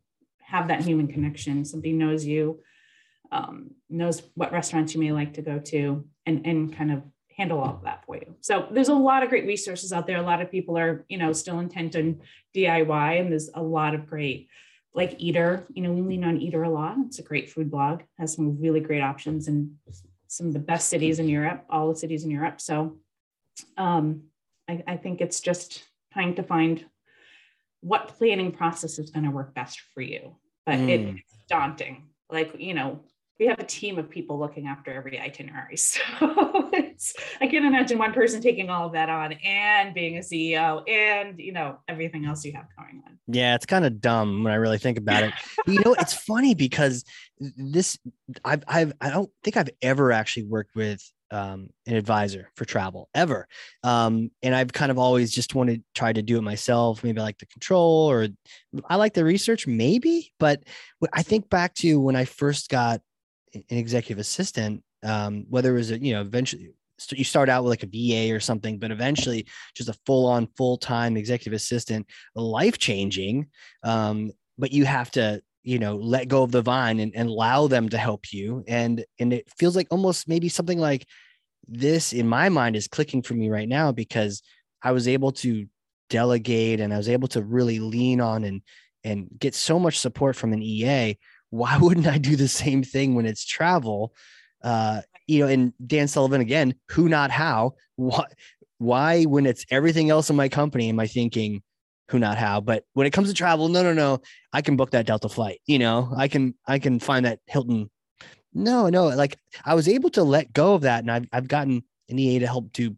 have 0.41 0.67
that 0.67 0.81
human 0.81 1.07
connection. 1.07 1.63
Somebody 1.63 1.93
knows 1.93 2.25
you, 2.25 2.59
um, 3.31 3.71
knows 3.89 4.21
what 4.35 4.51
restaurants 4.51 4.93
you 4.93 4.99
may 4.99 5.11
like 5.13 5.33
to 5.35 5.41
go 5.41 5.59
to, 5.59 6.05
and 6.25 6.45
and 6.45 6.75
kind 6.75 6.91
of 6.91 7.03
handle 7.37 7.59
all 7.59 7.75
of 7.75 7.83
that 7.83 8.03
for 8.05 8.15
you. 8.17 8.35
So 8.41 8.67
there's 8.71 8.87
a 8.89 8.93
lot 8.93 9.23
of 9.23 9.29
great 9.29 9.45
resources 9.45 9.93
out 9.93 10.07
there. 10.07 10.17
A 10.17 10.23
lot 10.23 10.41
of 10.41 10.51
people 10.51 10.77
are, 10.77 11.05
you 11.07 11.17
know, 11.17 11.33
still 11.33 11.59
intent 11.59 11.95
on 11.95 12.19
DIY, 12.55 13.19
and 13.19 13.31
there's 13.31 13.49
a 13.53 13.61
lot 13.61 13.93
of 13.93 14.07
great, 14.07 14.49
like 14.93 15.15
Eater. 15.19 15.65
You 15.73 15.83
know, 15.83 15.91
we 15.91 16.01
lean 16.01 16.23
on 16.23 16.37
Eater 16.41 16.63
a 16.63 16.69
lot. 16.69 16.97
It's 17.05 17.19
a 17.19 17.23
great 17.23 17.49
food 17.49 17.69
blog, 17.69 18.01
has 18.17 18.33
some 18.33 18.59
really 18.59 18.79
great 18.79 19.01
options 19.01 19.47
in 19.47 19.77
some 20.27 20.47
of 20.47 20.53
the 20.53 20.59
best 20.59 20.89
cities 20.89 21.19
in 21.19 21.29
Europe, 21.29 21.63
all 21.69 21.89
the 21.89 21.95
cities 21.95 22.23
in 22.25 22.31
Europe. 22.31 22.59
So 22.59 22.97
um, 23.77 24.23
I, 24.67 24.83
I 24.87 24.97
think 24.97 25.21
it's 25.21 25.39
just 25.39 25.83
trying 26.11 26.35
to 26.35 26.43
find 26.43 26.83
what 27.81 28.07
planning 28.17 28.51
process 28.51 28.97
is 28.97 29.11
going 29.11 29.25
to 29.25 29.31
work 29.31 29.53
best 29.53 29.79
for 29.93 30.01
you. 30.01 30.35
But 30.65 30.79
Mm. 30.79 31.19
it's 31.19 31.37
daunting. 31.47 32.07
Like, 32.29 32.55
you 32.59 32.73
know, 32.73 32.99
we 33.39 33.47
have 33.47 33.59
a 33.59 33.63
team 33.63 33.99
of 33.99 34.09
people 34.09 34.39
looking 34.39 34.67
after 34.67 34.91
every 34.91 35.19
itinerary. 35.19 35.77
So 35.87 36.69
it's, 36.73 37.13
I 37.39 37.47
can't 37.47 37.65
imagine 37.65 37.97
one 37.97 38.13
person 38.13 38.41
taking 38.41 38.69
all 38.69 38.87
of 38.87 38.93
that 38.93 39.09
on 39.09 39.33
and 39.33 39.93
being 39.93 40.17
a 40.17 40.21
CEO 40.21 40.87
and, 40.89 41.39
you 41.39 41.51
know, 41.51 41.79
everything 41.87 42.25
else 42.25 42.43
you 42.45 42.53
have 42.53 42.65
going 42.77 43.01
on. 43.05 43.17
Yeah, 43.27 43.55
it's 43.55 43.65
kind 43.65 43.85
of 43.85 44.01
dumb 44.01 44.43
when 44.43 44.53
I 44.53 44.57
really 44.57 44.77
think 44.77 44.97
about 44.97 45.23
it. 45.23 45.33
You 45.67 45.81
know, 45.83 45.95
it's 45.99 46.13
funny 46.13 46.55
because 46.55 47.03
this 47.39 47.97
I've 48.45 48.63
I've 48.69 48.93
I 49.01 49.09
don't 49.09 49.29
think 49.43 49.57
I've 49.57 49.69
ever 49.81 50.13
actually 50.13 50.45
worked 50.45 50.75
with 50.75 51.01
um, 51.29 51.69
an 51.85 51.95
advisor 51.95 52.49
for 52.55 52.63
travel 52.63 53.09
ever. 53.13 53.49
Um, 53.83 54.31
and 54.41 54.55
I've 54.55 54.71
kind 54.71 54.91
of 54.91 54.97
always 54.97 55.31
just 55.31 55.55
wanted 55.55 55.79
to 55.79 55.83
try 55.93 56.13
to 56.13 56.21
do 56.21 56.37
it 56.37 56.41
myself. 56.41 57.03
Maybe 57.03 57.19
I 57.19 57.23
like 57.23 57.39
the 57.39 57.47
control 57.47 58.09
or 58.09 58.29
I 58.89 58.95
like 58.95 59.13
the 59.13 59.25
research, 59.25 59.67
maybe. 59.67 60.31
But 60.39 60.63
I 61.11 61.21
think 61.21 61.49
back 61.49 61.73
to 61.75 61.99
when 61.99 62.15
I 62.15 62.23
first 62.23 62.69
got 62.69 63.01
an 63.53 63.63
executive 63.69 64.19
assistant, 64.19 64.83
um, 65.03 65.45
whether 65.49 65.71
it 65.71 65.77
was 65.77 65.91
a, 65.91 65.99
you 65.99 66.13
know 66.13 66.21
eventually 66.21 66.73
you 67.11 67.23
start 67.23 67.47
out 67.47 67.63
with 67.63 67.69
like 67.69 67.83
a 67.83 67.87
VA 67.87 68.33
or 68.33 68.39
something, 68.39 68.79
but 68.79 68.91
eventually 68.91 69.45
just 69.75 69.89
a 69.89 69.97
full 70.05 70.25
on 70.25 70.47
full 70.57 70.77
time 70.77 71.15
executive 71.15 71.53
assistant, 71.53 72.07
life 72.35 72.77
changing. 72.77 73.47
Um, 73.83 74.31
but 74.57 74.71
you 74.71 74.85
have 74.85 75.11
to 75.11 75.41
you 75.67 75.79
know 75.79 75.97
let 75.97 76.29
go 76.29 76.43
of 76.43 76.51
the 76.51 76.61
vine 76.61 76.99
and, 77.01 77.13
and 77.13 77.29
allow 77.29 77.67
them 77.67 77.89
to 77.89 77.97
help 77.97 78.31
you 78.31 78.63
and 78.67 79.03
and 79.19 79.33
it 79.33 79.51
feels 79.57 79.75
like 79.75 79.87
almost 79.91 80.27
maybe 80.27 80.47
something 80.47 80.79
like 80.79 81.05
this 81.67 82.13
in 82.13 82.25
my 82.25 82.47
mind 82.47 82.77
is 82.77 82.87
clicking 82.87 83.21
for 83.21 83.33
me 83.33 83.49
right 83.49 83.67
now 83.67 83.91
because 83.91 84.41
i 84.81 84.93
was 84.93 85.09
able 85.09 85.33
to 85.33 85.65
delegate 86.09 86.79
and 86.79 86.93
i 86.93 86.97
was 86.97 87.09
able 87.09 87.27
to 87.27 87.41
really 87.41 87.79
lean 87.79 88.21
on 88.21 88.45
and 88.45 88.61
and 89.03 89.27
get 89.37 89.53
so 89.53 89.77
much 89.77 89.99
support 89.99 90.37
from 90.37 90.53
an 90.53 90.61
ea 90.61 91.17
why 91.49 91.77
wouldn't 91.81 92.07
i 92.07 92.17
do 92.17 92.35
the 92.35 92.47
same 92.47 92.83
thing 92.83 93.15
when 93.15 93.25
it's 93.25 93.45
travel? 93.45 94.13
Uh 94.63 95.01
you 95.27 95.39
know 95.39 95.47
and 95.47 95.73
dan 95.85 96.07
sullivan 96.07 96.41
again 96.41 96.73
who 96.89 97.09
not 97.09 97.31
how 97.31 97.73
what 97.95 98.33
why 98.79 99.23
when 99.23 99.45
it's 99.45 99.65
everything 99.69 100.09
else 100.09 100.29
in 100.29 100.35
my 100.35 100.49
company 100.49 100.89
am 100.89 100.99
i 100.99 101.07
thinking 101.07 101.61
who 102.09 102.19
not 102.19 102.37
how? 102.37 102.61
But 102.61 102.85
when 102.93 103.05
it 103.05 103.11
comes 103.11 103.27
to 103.27 103.33
travel 103.33 103.67
no 103.67 103.83
no 103.83 103.93
no 103.93 104.21
i 104.53 104.61
can 104.61 104.75
book 104.77 104.91
that 104.91 105.05
delta 105.05 105.29
flight 105.29 105.59
you 105.65 105.79
know? 105.79 106.11
I 106.15 106.27
can 106.27 106.55
i 106.67 106.79
can 106.79 106.99
find 106.99 107.25
that 107.25 107.39
hilton. 107.45 107.89
No 108.53 108.89
no 108.89 109.07
like 109.07 109.37
i 109.65 109.75
was 109.75 109.87
able 109.87 110.09
to 110.11 110.23
let 110.23 110.53
go 110.53 110.73
of 110.73 110.81
that 110.81 111.01
and 111.01 111.11
i've, 111.11 111.27
I've 111.31 111.47
gotten 111.47 111.83
an 112.09 112.19
ea 112.19 112.39
to 112.39 112.47
help 112.47 112.71
do 112.71 112.95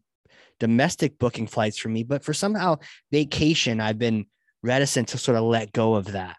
domestic 0.59 1.17
booking 1.17 1.47
flights 1.47 1.77
for 1.77 1.89
me 1.89 2.03
but 2.03 2.23
for 2.23 2.33
somehow 2.33 2.77
vacation 3.11 3.81
i've 3.81 3.97
been 3.97 4.25
reticent 4.61 5.09
to 5.09 5.17
sort 5.17 5.37
of 5.37 5.43
let 5.43 5.71
go 5.73 5.95
of 5.95 6.11
that 6.11 6.37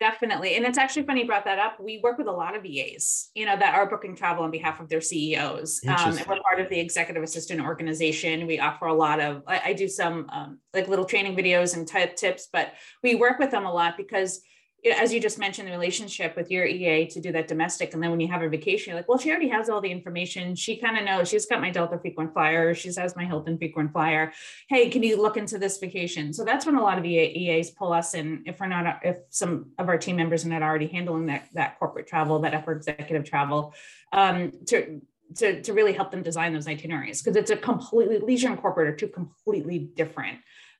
Definitely. 0.00 0.56
And 0.56 0.64
it's 0.64 0.78
actually 0.78 1.02
funny 1.02 1.20
you 1.20 1.26
brought 1.26 1.44
that 1.44 1.58
up. 1.58 1.78
We 1.78 2.00
work 2.02 2.16
with 2.16 2.26
a 2.26 2.32
lot 2.32 2.56
of 2.56 2.62
VAs, 2.62 3.30
you 3.34 3.44
know, 3.44 3.54
that 3.58 3.74
are 3.74 3.84
booking 3.84 4.16
travel 4.16 4.42
on 4.42 4.50
behalf 4.50 4.80
of 4.80 4.88
their 4.88 5.02
CEOs. 5.02 5.82
Um, 5.86 6.16
and 6.16 6.26
we're 6.26 6.40
part 6.40 6.58
of 6.58 6.70
the 6.70 6.80
executive 6.80 7.22
assistant 7.22 7.60
organization. 7.60 8.46
We 8.46 8.58
offer 8.58 8.86
a 8.86 8.94
lot 8.94 9.20
of, 9.20 9.42
I, 9.46 9.60
I 9.66 9.72
do 9.74 9.88
some 9.88 10.26
um, 10.30 10.58
like 10.72 10.88
little 10.88 11.04
training 11.04 11.36
videos 11.36 11.76
and 11.76 11.86
type 11.86 12.16
tips, 12.16 12.48
but 12.50 12.72
we 13.02 13.14
work 13.14 13.38
with 13.38 13.50
them 13.50 13.66
a 13.66 13.72
lot 13.72 13.98
because 13.98 14.40
as 14.84 15.12
you 15.12 15.20
just 15.20 15.38
mentioned, 15.38 15.68
the 15.68 15.72
relationship 15.72 16.36
with 16.36 16.50
your 16.50 16.64
EA 16.64 17.06
to 17.08 17.20
do 17.20 17.32
that 17.32 17.48
domestic. 17.48 17.92
And 17.92 18.02
then 18.02 18.10
when 18.10 18.20
you 18.20 18.28
have 18.28 18.42
a 18.42 18.48
vacation, 18.48 18.90
you're 18.90 18.98
like, 18.98 19.08
well, 19.08 19.18
she 19.18 19.30
already 19.30 19.48
has 19.48 19.68
all 19.68 19.80
the 19.80 19.90
information. 19.90 20.54
She 20.54 20.76
kind 20.76 20.96
of 20.96 21.04
knows 21.04 21.28
she's 21.28 21.46
got 21.46 21.60
my 21.60 21.70
Delta 21.70 21.98
frequent 21.98 22.32
flyer. 22.32 22.74
She 22.74 22.88
has 22.94 23.14
my 23.14 23.24
Hilton 23.24 23.58
frequent 23.58 23.92
flyer. 23.92 24.32
Hey, 24.68 24.88
can 24.88 25.02
you 25.02 25.20
look 25.20 25.36
into 25.36 25.58
this 25.58 25.78
vacation? 25.78 26.32
So 26.32 26.44
that's 26.44 26.64
when 26.64 26.76
a 26.76 26.82
lot 26.82 26.98
of 26.98 27.04
EAs 27.04 27.70
pull 27.70 27.92
us 27.92 28.14
in. 28.14 28.42
If 28.46 28.60
we're 28.60 28.68
not, 28.68 29.00
if 29.04 29.18
some 29.28 29.66
of 29.78 29.88
our 29.88 29.98
team 29.98 30.16
members 30.16 30.46
are 30.46 30.48
not 30.48 30.62
already 30.62 30.86
handling 30.86 31.26
that, 31.26 31.48
that 31.52 31.78
corporate 31.78 32.06
travel, 32.06 32.38
that 32.40 32.54
upper 32.54 32.72
executive 32.72 33.24
travel, 33.24 33.74
um, 34.12 34.52
to, 34.68 35.00
to, 35.36 35.62
to 35.62 35.72
really 35.74 35.92
help 35.92 36.10
them 36.10 36.22
design 36.22 36.54
those 36.54 36.66
itineraries 36.66 37.22
because 37.22 37.36
it's 37.36 37.50
a 37.50 37.56
completely 37.56 38.18
leisure 38.18 38.48
and 38.48 38.60
corporate 38.60 38.88
are 38.88 38.96
two 38.96 39.08
completely 39.08 39.78
different 39.78 40.38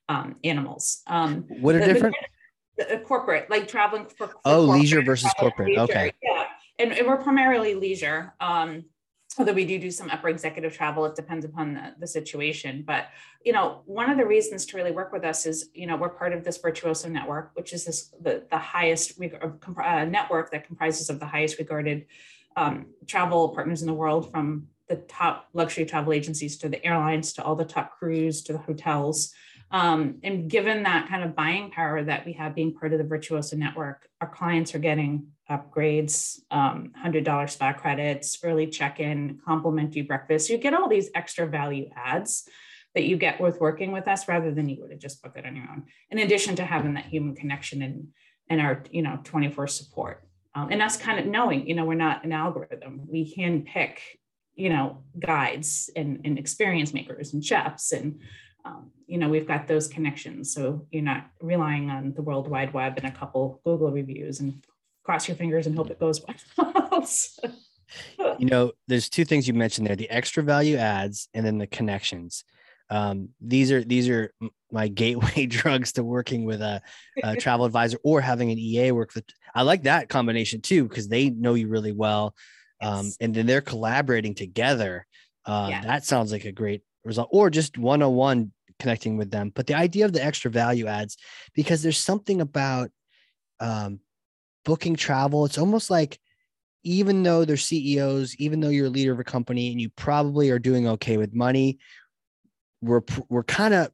um, 0.09 0.35
animals. 0.43 1.03
Um, 1.07 1.45
what 1.59 1.75
are 1.75 1.79
the, 1.79 1.93
different? 1.93 2.15
The, 2.19 2.27
uh, 2.89 2.99
corporate, 2.99 3.49
like 3.49 3.67
traveling 3.67 4.05
for, 4.05 4.27
for 4.27 4.35
oh 4.45 4.61
leisure 4.61 5.01
versus 5.01 5.31
corporate. 5.39 5.69
Leisure. 5.69 5.81
Okay. 5.81 6.13
Yeah, 6.21 6.45
and, 6.79 6.91
and, 6.91 7.07
we're 7.07 7.17
primarily 7.17 7.75
leisure. 7.75 8.33
Um, 8.39 8.85
although 9.37 9.53
we 9.53 9.65
do 9.65 9.79
do 9.79 9.91
some 9.91 10.09
upper 10.09 10.29
executive 10.29 10.75
travel, 10.75 11.05
it 11.05 11.15
depends 11.15 11.45
upon 11.45 11.73
the, 11.73 11.93
the 11.99 12.07
situation. 12.07 12.83
But 12.85 13.07
you 13.43 13.53
know, 13.53 13.81
one 13.85 14.09
of 14.09 14.17
the 14.17 14.25
reasons 14.25 14.65
to 14.67 14.77
really 14.77 14.91
work 14.91 15.11
with 15.11 15.23
us 15.23 15.45
is 15.45 15.69
you 15.73 15.87
know 15.87 15.95
we're 15.95 16.09
part 16.09 16.33
of 16.33 16.43
this 16.43 16.57
Virtuoso 16.57 17.09
network, 17.09 17.51
which 17.53 17.73
is 17.73 17.85
this 17.85 18.13
the 18.21 18.45
the 18.49 18.57
highest 18.57 19.19
uh, 19.21 20.05
network 20.05 20.51
that 20.51 20.65
comprises 20.65 21.09
of 21.09 21.19
the 21.19 21.25
highest 21.25 21.59
regarded 21.59 22.05
um, 22.55 22.87
travel 23.07 23.49
partners 23.49 23.81
in 23.81 23.87
the 23.87 23.93
world, 23.93 24.31
from 24.31 24.67
the 24.91 24.97
top 24.97 25.47
luxury 25.53 25.85
travel 25.85 26.11
agencies 26.11 26.57
to 26.57 26.67
the 26.67 26.85
airlines 26.85 27.31
to 27.33 27.43
all 27.43 27.55
the 27.55 27.65
top 27.65 27.97
crews 27.97 28.41
to 28.43 28.51
the 28.51 28.59
hotels. 28.59 29.33
Um, 29.71 30.19
and 30.23 30.49
given 30.49 30.83
that 30.83 31.07
kind 31.07 31.23
of 31.23 31.35
buying 31.35 31.71
power 31.71 32.03
that 32.03 32.25
we 32.25 32.33
have 32.33 32.53
being 32.53 32.73
part 32.73 32.91
of 32.91 32.99
the 32.99 33.05
Virtuoso 33.05 33.55
network, 33.55 34.07
our 34.19 34.27
clients 34.27 34.75
are 34.75 34.79
getting 34.79 35.27
upgrades, 35.49 36.39
um, 36.51 36.91
$100 37.03 37.49
spa 37.49 37.73
credits, 37.73 38.37
early 38.43 38.67
check-in, 38.67 39.39
complimentary 39.45 40.01
breakfast. 40.01 40.49
You 40.49 40.57
get 40.57 40.73
all 40.73 40.89
these 40.89 41.09
extra 41.15 41.47
value 41.47 41.89
adds 41.95 42.47
that 42.95 43.03
you 43.03 43.15
get 43.15 43.39
with 43.39 43.61
working 43.61 43.93
with 43.93 44.07
us 44.07 44.27
rather 44.27 44.51
than 44.51 44.67
you 44.67 44.81
would 44.81 44.91
have 44.91 44.99
just 44.99 45.21
booked 45.23 45.37
it 45.37 45.45
on 45.45 45.55
your 45.55 45.65
own. 45.69 45.83
In 46.09 46.19
addition 46.19 46.55
to 46.57 46.65
having 46.65 46.93
that 46.95 47.05
human 47.05 47.35
connection 47.35 47.81
and, 47.81 48.07
and 48.49 48.59
our, 48.59 48.83
you 48.91 49.01
know, 49.01 49.19
24 49.23 49.67
support. 49.67 50.23
Um, 50.53 50.69
and 50.69 50.81
us 50.81 50.97
kind 50.97 51.17
of 51.17 51.25
knowing, 51.25 51.65
you 51.65 51.75
know, 51.75 51.85
we're 51.85 51.93
not 51.93 52.25
an 52.25 52.33
algorithm. 52.33 53.07
We 53.07 53.33
can 53.33 53.61
pick, 53.63 54.01
you 54.55 54.67
know, 54.67 55.03
guides 55.17 55.89
and, 55.95 56.19
and 56.25 56.37
experience 56.37 56.93
makers 56.93 57.33
and 57.33 57.43
chefs 57.43 57.93
and 57.93 58.19
um, 58.65 58.91
you 59.07 59.17
know, 59.17 59.29
we've 59.29 59.47
got 59.47 59.67
those 59.67 59.87
connections. 59.87 60.53
So 60.53 60.87
you're 60.91 61.03
not 61.03 61.27
relying 61.41 61.89
on 61.89 62.13
the 62.13 62.21
World 62.21 62.47
Wide 62.47 62.73
Web 62.73 62.93
and 62.97 63.05
a 63.05 63.11
couple 63.11 63.61
Google 63.63 63.91
reviews 63.91 64.39
and 64.39 64.63
cross 65.03 65.27
your 65.27 65.37
fingers 65.37 65.67
and 65.67 65.75
hope 65.75 65.89
it 65.89 65.99
goes 65.99 66.21
well. 66.25 67.07
you 68.39 68.45
know, 68.45 68.71
there's 68.87 69.09
two 69.09 69.25
things 69.25 69.47
you 69.47 69.53
mentioned 69.53 69.87
there: 69.87 69.95
the 69.95 70.09
extra 70.09 70.43
value 70.43 70.77
adds 70.77 71.27
and 71.33 71.45
then 71.45 71.57
the 71.57 71.67
connections. 71.67 72.43
Um, 72.89 73.29
these 73.39 73.71
are 73.71 73.83
these 73.83 74.09
are 74.09 74.33
my 74.71 74.87
gateway 74.89 75.45
drugs 75.49 75.93
to 75.93 76.03
working 76.03 76.45
with 76.45 76.61
a, 76.61 76.81
a 77.23 77.35
travel 77.37 77.65
advisor 77.65 77.97
or 78.03 78.21
having 78.21 78.51
an 78.51 78.59
EA 78.59 78.91
work 78.91 79.15
with. 79.15 79.25
I 79.55 79.63
like 79.63 79.83
that 79.83 80.09
combination 80.09 80.61
too 80.61 80.87
because 80.87 81.07
they 81.07 81.29
know 81.29 81.53
you 81.53 81.67
really 81.67 81.93
well, 81.93 82.35
um, 82.81 83.05
yes. 83.05 83.17
and 83.21 83.33
then 83.33 83.45
they're 83.45 83.61
collaborating 83.61 84.35
together. 84.35 85.07
Uh, 85.45 85.67
yeah. 85.69 85.81
That 85.81 86.05
sounds 86.05 86.31
like 86.31 86.45
a 86.45 86.51
great 86.51 86.83
result 87.03 87.29
or 87.31 87.49
just 87.49 87.77
one-on-one 87.77 88.51
connecting 88.79 89.17
with 89.17 89.31
them. 89.31 89.51
But 89.53 89.67
the 89.67 89.75
idea 89.75 90.05
of 90.05 90.13
the 90.13 90.23
extra 90.23 90.51
value 90.51 90.87
adds 90.87 91.17
because 91.53 91.83
there's 91.83 91.97
something 91.97 92.41
about 92.41 92.89
um, 93.59 93.99
booking 94.65 94.95
travel. 94.95 95.45
It's 95.45 95.57
almost 95.57 95.89
like 95.89 96.19
even 96.83 97.21
though 97.23 97.45
they're 97.45 97.57
ceos 97.57 98.35
even 98.37 98.59
though 98.59 98.69
you're 98.69 98.87
a 98.87 98.89
leader 98.89 99.11
of 99.11 99.19
a 99.19 99.23
company 99.23 99.71
and 99.71 99.79
you 99.79 99.89
probably 99.89 100.49
are 100.49 100.57
doing 100.57 100.87
okay 100.87 101.17
with 101.17 101.31
money 101.31 101.77
we're 102.81 103.03
we're 103.29 103.43
kind 103.43 103.75
of 103.75 103.91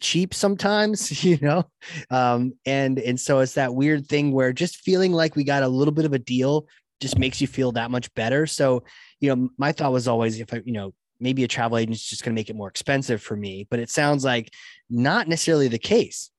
cheap 0.00 0.34
sometimes 0.34 1.24
you 1.24 1.38
know? 1.40 1.64
Um, 2.10 2.54
and 2.64 2.98
and 2.98 3.18
so 3.20 3.40
it's 3.40 3.54
that 3.54 3.74
weird 3.74 4.06
thing 4.06 4.32
where 4.32 4.52
just 4.52 4.76
feeling 4.76 5.12
like 5.12 5.36
we 5.36 5.44
got 5.44 5.62
a 5.62 5.68
little 5.68 5.92
bit 5.92 6.04
of 6.04 6.12
a 6.12 6.18
deal 6.18 6.66
just 7.00 7.18
makes 7.18 7.40
you 7.40 7.46
feel 7.46 7.72
that 7.72 7.90
much 7.90 8.12
better. 8.14 8.46
So 8.46 8.84
you 9.20 9.34
know 9.34 9.50
my 9.58 9.72
thought 9.72 9.92
was 9.92 10.08
always 10.08 10.40
if 10.40 10.52
i 10.52 10.60
you 10.64 10.72
know 10.72 10.92
maybe 11.20 11.44
a 11.44 11.48
travel 11.48 11.78
agent 11.78 11.96
is 11.96 12.04
just 12.04 12.24
going 12.24 12.34
to 12.34 12.38
make 12.38 12.50
it 12.50 12.56
more 12.56 12.68
expensive 12.68 13.22
for 13.22 13.36
me 13.36 13.66
but 13.70 13.78
it 13.78 13.90
sounds 13.90 14.24
like 14.24 14.52
not 14.90 15.28
necessarily 15.28 15.68
the 15.68 15.78
case 15.78 16.30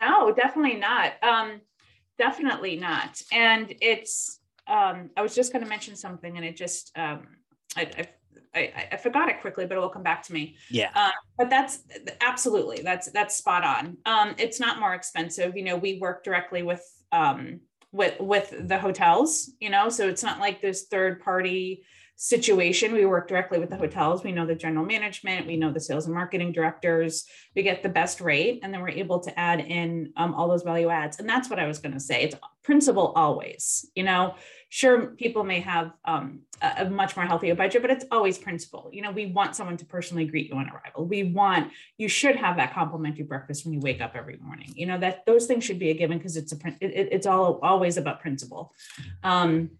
no 0.00 0.32
definitely 0.32 0.78
not 0.78 1.12
um, 1.22 1.60
definitely 2.18 2.76
not 2.76 3.20
and 3.32 3.74
it's 3.80 4.40
um, 4.66 5.10
i 5.16 5.22
was 5.22 5.34
just 5.34 5.52
going 5.52 5.62
to 5.62 5.68
mention 5.68 5.96
something 5.96 6.36
and 6.36 6.44
it 6.44 6.56
just 6.56 6.92
um, 6.96 7.26
I, 7.76 7.90
I, 7.98 8.08
I, 8.54 8.88
I, 8.92 8.96
forgot 8.96 9.28
it 9.28 9.40
quickly, 9.40 9.66
but 9.66 9.76
it 9.76 9.80
will 9.80 9.88
come 9.88 10.02
back 10.02 10.22
to 10.24 10.32
me. 10.32 10.56
Yeah. 10.70 10.90
Uh, 10.94 11.10
but 11.36 11.50
that's 11.50 11.80
absolutely 12.20 12.80
that's 12.82 13.10
that's 13.10 13.36
spot 13.36 13.64
on. 13.64 13.98
Um, 14.06 14.34
it's 14.38 14.58
not 14.58 14.80
more 14.80 14.94
expensive. 14.94 15.56
You 15.56 15.64
know, 15.64 15.76
we 15.76 15.98
work 15.98 16.24
directly 16.24 16.62
with 16.62 16.82
um, 17.12 17.60
with 17.92 18.18
with 18.20 18.54
the 18.68 18.78
hotels. 18.78 19.52
You 19.60 19.70
know, 19.70 19.88
so 19.88 20.08
it's 20.08 20.22
not 20.22 20.40
like 20.40 20.60
this 20.60 20.86
third 20.90 21.20
party 21.20 21.84
situation. 22.20 22.92
We 22.92 23.06
work 23.06 23.28
directly 23.28 23.60
with 23.60 23.70
the 23.70 23.76
hotels. 23.76 24.24
We 24.24 24.32
know 24.32 24.44
the 24.44 24.56
general 24.56 24.84
management, 24.84 25.46
we 25.46 25.56
know 25.56 25.72
the 25.72 25.78
sales 25.78 26.06
and 26.06 26.14
marketing 26.14 26.50
directors. 26.50 27.26
We 27.54 27.62
get 27.62 27.84
the 27.84 27.88
best 27.88 28.20
rate, 28.20 28.58
and 28.62 28.74
then 28.74 28.82
we're 28.82 28.88
able 28.88 29.20
to 29.20 29.38
add 29.38 29.60
in 29.60 30.12
um, 30.16 30.34
all 30.34 30.48
those 30.48 30.64
value 30.64 30.90
adds. 30.90 31.20
And 31.20 31.28
that's 31.28 31.48
what 31.48 31.60
I 31.60 31.68
was 31.68 31.78
going 31.78 31.94
to 31.94 32.00
say. 32.00 32.24
It's 32.24 32.34
principle 32.64 33.12
always. 33.14 33.88
You 33.94 34.02
know, 34.02 34.34
sure, 34.68 35.06
people 35.06 35.44
may 35.44 35.60
have 35.60 35.92
um, 36.04 36.40
a, 36.60 36.90
much 36.90 37.16
more 37.16 37.24
healthier 37.24 37.54
budget, 37.54 37.82
but 37.82 37.90
it's 37.92 38.04
always 38.10 38.36
principle. 38.36 38.90
You 38.92 39.02
know, 39.02 39.12
we 39.12 39.26
want 39.26 39.54
someone 39.54 39.76
to 39.76 39.86
personally 39.86 40.24
greet 40.24 40.48
you 40.48 40.56
on 40.56 40.68
arrival. 40.68 41.06
We 41.06 41.22
want 41.22 41.70
you 41.98 42.08
should 42.08 42.34
have 42.34 42.56
that 42.56 42.74
complimentary 42.74 43.24
breakfast 43.24 43.64
when 43.64 43.74
you 43.74 43.80
wake 43.80 44.00
up 44.00 44.16
every 44.16 44.38
morning. 44.38 44.72
You 44.74 44.86
know 44.86 44.98
that 44.98 45.24
those 45.24 45.46
things 45.46 45.62
should 45.62 45.78
be 45.78 45.90
a 45.90 45.94
given 45.94 46.18
because 46.18 46.36
it's 46.36 46.52
a 46.52 46.56
it, 46.80 47.08
it's 47.12 47.28
all 47.28 47.60
always 47.62 47.96
about 47.96 48.20
principle. 48.20 48.74
Um, 49.22 49.70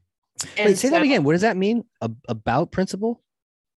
and 0.57 0.69
Wait, 0.69 0.79
say 0.79 0.89
so, 0.89 0.95
that 0.95 1.03
again. 1.03 1.25
What 1.25 1.33
does 1.33 1.43
that 1.43 1.57
mean? 1.57 1.85
A, 2.01 2.11
about 2.29 2.73
principle? 2.73 3.23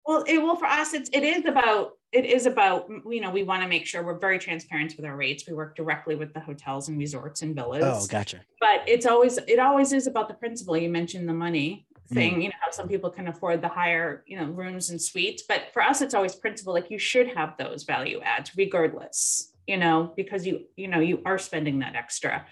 Well, 0.07 0.25
it 0.27 0.39
well 0.39 0.57
for 0.57 0.67
us, 0.67 0.95
it's 0.95 1.11
it 1.13 1.23
is 1.23 1.45
about 1.45 1.93
it 2.13 2.25
is 2.25 2.47
about 2.47 2.89
you 3.11 3.21
know 3.21 3.31
we 3.31 3.43
want 3.43 3.63
to 3.63 3.69
make 3.69 3.87
sure 3.87 4.03
we're 4.03 4.19
very 4.19 4.39
transparent 4.39 4.95
with 4.97 5.05
our 5.05 5.17
rates. 5.17 5.45
We 5.47 5.53
work 5.53 5.77
directly 5.77 6.15
with 6.15 6.33
the 6.33 6.41
hotels 6.41 6.89
and 6.89 6.99
resorts 6.99 7.43
and 7.43 7.55
villas. 7.55 7.85
Oh, 7.85 8.07
gotcha. 8.07 8.41
But 8.61 8.83
it's 8.87 9.05
always 9.05 9.37
it 9.37 9.59
always 9.59 9.93
is 9.93 10.07
about 10.07 10.29
the 10.29 10.35
principle. 10.35 10.77
You 10.77 10.89
mentioned 10.89 11.29
the 11.29 11.35
money 11.35 11.87
thing. 12.11 12.37
Mm. 12.37 12.43
You 12.43 12.49
know 12.49 12.55
how 12.61 12.71
some 12.71 12.89
people 12.89 13.11
can 13.11 13.29
afford 13.29 13.61
the 13.61 13.69
higher 13.69 14.25
you 14.27 14.39
know 14.39 14.47
rooms 14.47 14.89
and 14.91 15.01
suites, 15.01 15.43
but 15.47 15.65
for 15.75 15.83
us, 15.83 16.01
it's 16.01 16.15
always 16.15 16.35
principle. 16.35 16.73
Like 16.73 16.91
you 16.91 16.99
should 16.99 17.29
have 17.37 17.57
those 17.59 17.85
value 17.85 18.21
adds 18.23 18.57
regardless. 18.57 19.53
You 19.67 19.77
know 19.77 20.15
because 20.17 20.47
you 20.47 20.65
you 20.77 20.89
know 20.89 21.01
you 21.01 21.21
are 21.27 21.39
spending 21.39 21.81
that 21.81 21.95
extra. 21.95 22.47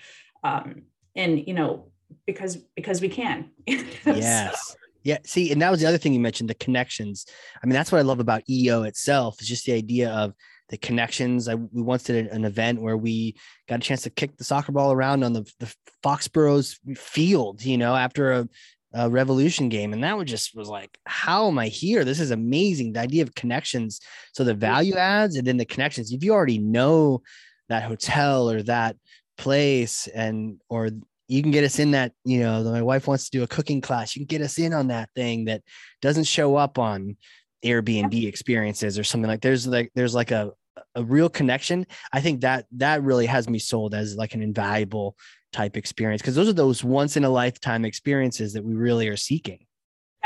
Um, 0.44 0.82
and 1.14 1.46
you 1.46 1.54
know 1.54 1.90
because 2.26 2.56
because 2.74 3.00
we 3.00 3.08
can. 3.08 3.50
yes. 3.66 4.76
Yeah. 5.02 5.18
See, 5.24 5.52
and 5.52 5.62
that 5.62 5.70
was 5.70 5.80
the 5.80 5.86
other 5.86 5.98
thing 5.98 6.12
you 6.12 6.20
mentioned, 6.20 6.50
the 6.50 6.54
connections. 6.54 7.26
I 7.62 7.66
mean, 7.66 7.74
that's 7.74 7.92
what 7.92 7.98
I 7.98 8.02
love 8.02 8.18
about 8.18 8.48
EO 8.50 8.82
itself 8.82 9.40
is 9.40 9.48
just 9.48 9.64
the 9.64 9.72
idea 9.72 10.10
of 10.10 10.34
the 10.68 10.76
connections. 10.78 11.48
I, 11.48 11.54
we 11.54 11.82
once 11.82 12.02
did 12.02 12.26
an 12.26 12.44
event 12.44 12.82
where 12.82 12.96
we 12.96 13.36
got 13.68 13.76
a 13.76 13.82
chance 13.82 14.02
to 14.02 14.10
kick 14.10 14.36
the 14.36 14.44
soccer 14.44 14.72
ball 14.72 14.92
around 14.92 15.22
on 15.22 15.32
the, 15.32 15.48
the 15.60 15.72
Foxborough's 16.02 16.80
field, 16.96 17.64
you 17.64 17.78
know, 17.78 17.94
after 17.94 18.32
a, 18.32 18.48
a 18.94 19.08
revolution 19.08 19.68
game. 19.68 19.92
And 19.92 20.02
that 20.02 20.16
was 20.16 20.28
just 20.28 20.56
was 20.56 20.68
like, 20.68 20.98
how 21.06 21.46
am 21.48 21.58
I 21.58 21.68
here? 21.68 22.04
This 22.04 22.18
is 22.18 22.32
amazing. 22.32 22.92
The 22.92 23.00
idea 23.00 23.22
of 23.22 23.34
connections. 23.34 24.00
So 24.32 24.42
the 24.42 24.54
value 24.54 24.96
adds 24.96 25.36
and 25.36 25.46
then 25.46 25.56
the 25.56 25.64
connections. 25.64 26.12
If 26.12 26.24
you 26.24 26.32
already 26.32 26.58
know 26.58 27.22
that 27.68 27.84
hotel 27.84 28.50
or 28.50 28.62
that 28.62 28.96
place 29.38 30.08
and 30.08 30.60
or 30.68 30.90
you 31.28 31.42
can 31.42 31.50
get 31.50 31.64
us 31.64 31.78
in 31.78 31.92
that 31.92 32.12
you 32.24 32.40
know 32.40 32.62
my 32.64 32.82
wife 32.82 33.06
wants 33.06 33.28
to 33.28 33.38
do 33.38 33.42
a 33.42 33.48
cooking 33.48 33.80
class. 33.80 34.14
You 34.14 34.20
can 34.20 34.38
get 34.38 34.44
us 34.44 34.58
in 34.58 34.72
on 34.72 34.88
that 34.88 35.10
thing 35.14 35.46
that 35.46 35.62
doesn't 36.02 36.24
show 36.24 36.56
up 36.56 36.78
on 36.78 37.16
airbnb 37.64 38.26
experiences 38.26 38.98
or 38.98 39.02
something 39.04 39.28
like 39.28 39.40
there's 39.40 39.66
like 39.66 39.90
there's 39.94 40.14
like 40.14 40.30
a 40.30 40.52
a 40.94 41.04
real 41.04 41.28
connection. 41.28 41.86
I 42.12 42.20
think 42.20 42.40
that 42.42 42.66
that 42.72 43.02
really 43.02 43.26
has 43.26 43.48
me 43.48 43.58
sold 43.58 43.94
as 43.94 44.16
like 44.16 44.34
an 44.34 44.42
invaluable 44.42 45.16
type 45.52 45.76
experience 45.76 46.20
because 46.20 46.34
those 46.34 46.48
are 46.48 46.52
those 46.52 46.84
once 46.84 47.16
in 47.16 47.24
a 47.24 47.30
lifetime 47.30 47.84
experiences 47.84 48.52
that 48.52 48.64
we 48.64 48.74
really 48.74 49.08
are 49.08 49.16
seeking 49.16 49.65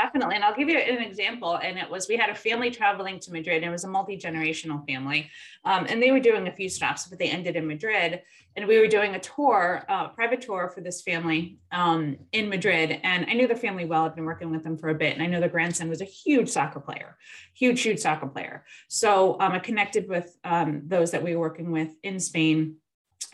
Definitely. 0.01 0.35
And 0.35 0.43
I'll 0.43 0.55
give 0.55 0.67
you 0.67 0.79
an 0.79 1.03
example. 1.03 1.57
And 1.57 1.77
it 1.77 1.87
was 1.87 2.07
we 2.07 2.17
had 2.17 2.31
a 2.31 2.35
family 2.35 2.71
traveling 2.71 3.19
to 3.19 3.31
Madrid, 3.31 3.57
and 3.57 3.65
it 3.65 3.71
was 3.71 3.83
a 3.83 3.87
multi 3.87 4.17
generational 4.17 4.83
family. 4.87 5.29
Um, 5.63 5.85
and 5.87 6.01
they 6.01 6.11
were 6.11 6.19
doing 6.19 6.47
a 6.47 6.51
few 6.51 6.69
stops, 6.69 7.07
but 7.07 7.19
they 7.19 7.29
ended 7.29 7.55
in 7.55 7.67
Madrid. 7.67 8.21
And 8.55 8.67
we 8.67 8.79
were 8.79 8.87
doing 8.87 9.13
a 9.13 9.19
tour, 9.19 9.85
a 9.87 9.93
uh, 9.93 10.07
private 10.07 10.41
tour 10.41 10.71
for 10.73 10.81
this 10.81 11.03
family 11.03 11.59
um, 11.71 12.17
in 12.31 12.49
Madrid. 12.49 12.99
And 13.03 13.27
I 13.29 13.33
knew 13.33 13.47
the 13.47 13.55
family 13.55 13.85
well. 13.85 14.05
I've 14.05 14.15
been 14.15 14.25
working 14.25 14.49
with 14.49 14.63
them 14.63 14.75
for 14.75 14.89
a 14.89 14.95
bit. 14.95 15.13
And 15.13 15.21
I 15.21 15.27
know 15.27 15.39
the 15.39 15.47
grandson 15.47 15.87
was 15.87 16.01
a 16.01 16.05
huge 16.05 16.49
soccer 16.49 16.79
player, 16.79 17.15
huge, 17.53 17.81
huge 17.81 17.99
soccer 17.99 18.27
player. 18.27 18.65
So 18.87 19.39
um, 19.39 19.51
I 19.51 19.59
connected 19.59 20.09
with 20.09 20.35
um, 20.43 20.81
those 20.87 21.11
that 21.11 21.23
we 21.23 21.35
were 21.35 21.41
working 21.41 21.71
with 21.71 21.91
in 22.01 22.19
Spain 22.19 22.77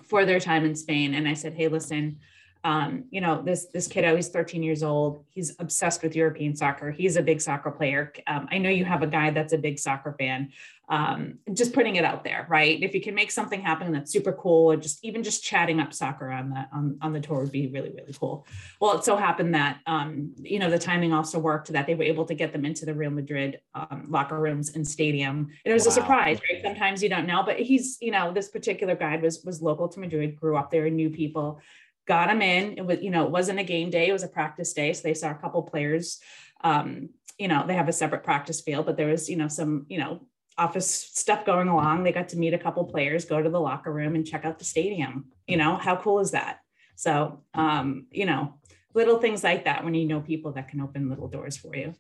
for 0.04 0.26
their 0.26 0.42
time 0.42 0.66
in 0.66 0.76
Spain. 0.76 1.14
And 1.14 1.30
I 1.30 1.34
said, 1.34 1.54
hey, 1.54 1.70
listen, 1.70 2.20
um, 2.64 3.06
you 3.12 3.22
know, 3.22 3.42
this 3.42 3.66
this 3.74 3.88
kiddo, 3.88 4.16
he's 4.16 4.30
13 4.30 4.64
years 4.64 4.84
old. 4.84 5.24
He's 5.30 5.56
obsessed 5.60 6.04
with 6.04 6.16
European 6.16 6.56
soccer. 6.56 6.92
He's 6.92 7.16
a 7.16 7.22
big 7.22 7.42
soccer 7.42 7.72
player. 7.72 8.12
Um, 8.26 8.48
I 8.52 8.58
know 8.58 8.70
you 8.70 8.86
have 8.86 9.04
a 9.04 9.08
guy 9.08 9.30
that's 9.30 9.54
a 9.54 9.58
big 9.58 9.80
soccer 9.80 10.16
fan. 10.18 10.52
Um, 10.90 11.40
just 11.54 11.74
putting 11.74 11.98
it 11.98 12.06
out 12.06 12.24
there, 12.24 12.48
right? 12.50 12.82
If 12.82 12.94
you 12.94 13.02
can 13.02 13.14
make 13.14 13.30
something 13.30 13.62
happen 13.62 13.92
that's 13.92 14.10
super 14.10 14.32
cool, 14.32 14.72
or 14.72 14.78
just 14.78 15.04
even 15.04 15.22
just 15.22 15.44
chatting 15.44 15.82
up 15.82 15.94
soccer 15.94 16.32
on 16.32 16.50
the 16.50 16.66
on, 16.72 16.98
on 17.02 17.14
the 17.14 17.20
tour 17.20 17.42
would 17.42 17.52
be 17.52 17.68
really 17.68 17.90
really 17.90 18.14
cool. 18.18 18.48
Well, 18.80 18.98
it 18.98 19.04
so 19.04 19.18
happened 19.18 19.54
that 19.54 19.80
um, 19.86 20.34
you 20.38 20.60
know 20.60 20.70
the 20.70 20.80
timing 20.80 21.14
also 21.14 21.40
worked 21.40 21.68
that 21.74 21.88
they 21.88 21.96
were 21.96 22.04
able 22.04 22.26
to 22.26 22.34
get 22.34 22.54
them 22.54 22.64
into 22.64 22.86
the 22.86 22.94
Real 22.94 23.12
Madrid 23.12 23.60
um, 23.76 24.06
locker 24.08 24.40
rooms 24.40 24.76
and 24.76 24.88
stadium. 24.88 25.50
It 25.66 25.74
was 25.74 25.86
wow. 25.86 25.90
a 25.90 25.94
surprise, 25.94 26.40
right? 26.50 26.64
Sometimes 26.64 27.04
you 27.04 27.10
don't 27.10 27.28
know, 27.28 27.44
but 27.44 27.60
he's 27.60 27.98
you 28.02 28.12
know 28.12 28.32
this 28.32 28.48
particular 28.48 28.96
guide 28.96 29.22
was 29.22 29.44
was 29.44 29.62
local 29.62 29.90
to 29.90 30.00
Madrid, 30.00 30.38
grew 30.40 30.56
up 30.56 30.72
there, 30.72 30.86
and 30.86 30.96
knew 30.96 31.10
people 31.10 31.60
got 32.08 32.28
them 32.28 32.42
in. 32.42 32.78
It 32.78 32.86
was, 32.86 33.00
you 33.02 33.12
know, 33.12 33.26
it 33.26 33.32
wasn't 33.32 33.60
a 33.60 33.64
game 33.64 33.90
day, 33.90 34.08
it 34.08 34.14
was 34.14 34.24
a 34.24 34.28
practice 34.28 34.74
day. 34.74 34.94
So 34.94 35.04
they 35.04 35.14
saw 35.14 35.32
a 35.32 35.36
couple 35.36 35.62
players. 35.64 36.20
Um, 36.64 37.10
you 37.38 37.48
know, 37.48 37.66
they 37.68 37.76
have 37.76 37.88
a 37.88 37.94
separate 37.94 38.24
practice 38.24 38.62
field, 38.62 38.86
but 38.86 38.98
there 38.98 39.08
was, 39.08 39.30
you 39.30 39.36
know, 39.36 39.48
some, 39.48 39.86
you 39.90 40.00
know, 40.00 40.22
office 40.58 40.90
stuff 40.90 41.46
going 41.46 41.68
along. 41.68 42.04
They 42.04 42.12
got 42.12 42.30
to 42.30 42.38
meet 42.38 42.54
a 42.54 42.58
couple 42.58 42.84
players, 42.86 43.26
go 43.26 43.42
to 43.42 43.50
the 43.50 43.60
locker 43.60 43.94
room 43.94 44.16
and 44.16 44.26
check 44.26 44.44
out 44.44 44.58
the 44.58 44.66
stadium. 44.66 45.26
You 45.48 45.58
know, 45.58 45.76
how 45.76 45.98
cool 45.98 46.20
is 46.20 46.32
that? 46.32 46.60
So, 46.96 47.44
um, 47.54 48.08
you 48.12 48.26
know, 48.26 48.56
little 48.96 49.20
things 49.20 49.44
like 49.44 49.66
that 49.66 49.84
when 49.84 49.94
you 49.94 50.08
know 50.08 50.22
people 50.22 50.52
that 50.54 50.70
can 50.70 50.82
open 50.82 51.10
little 51.10 51.28
doors 51.28 51.56
for 51.56 51.76
you. 51.76 51.94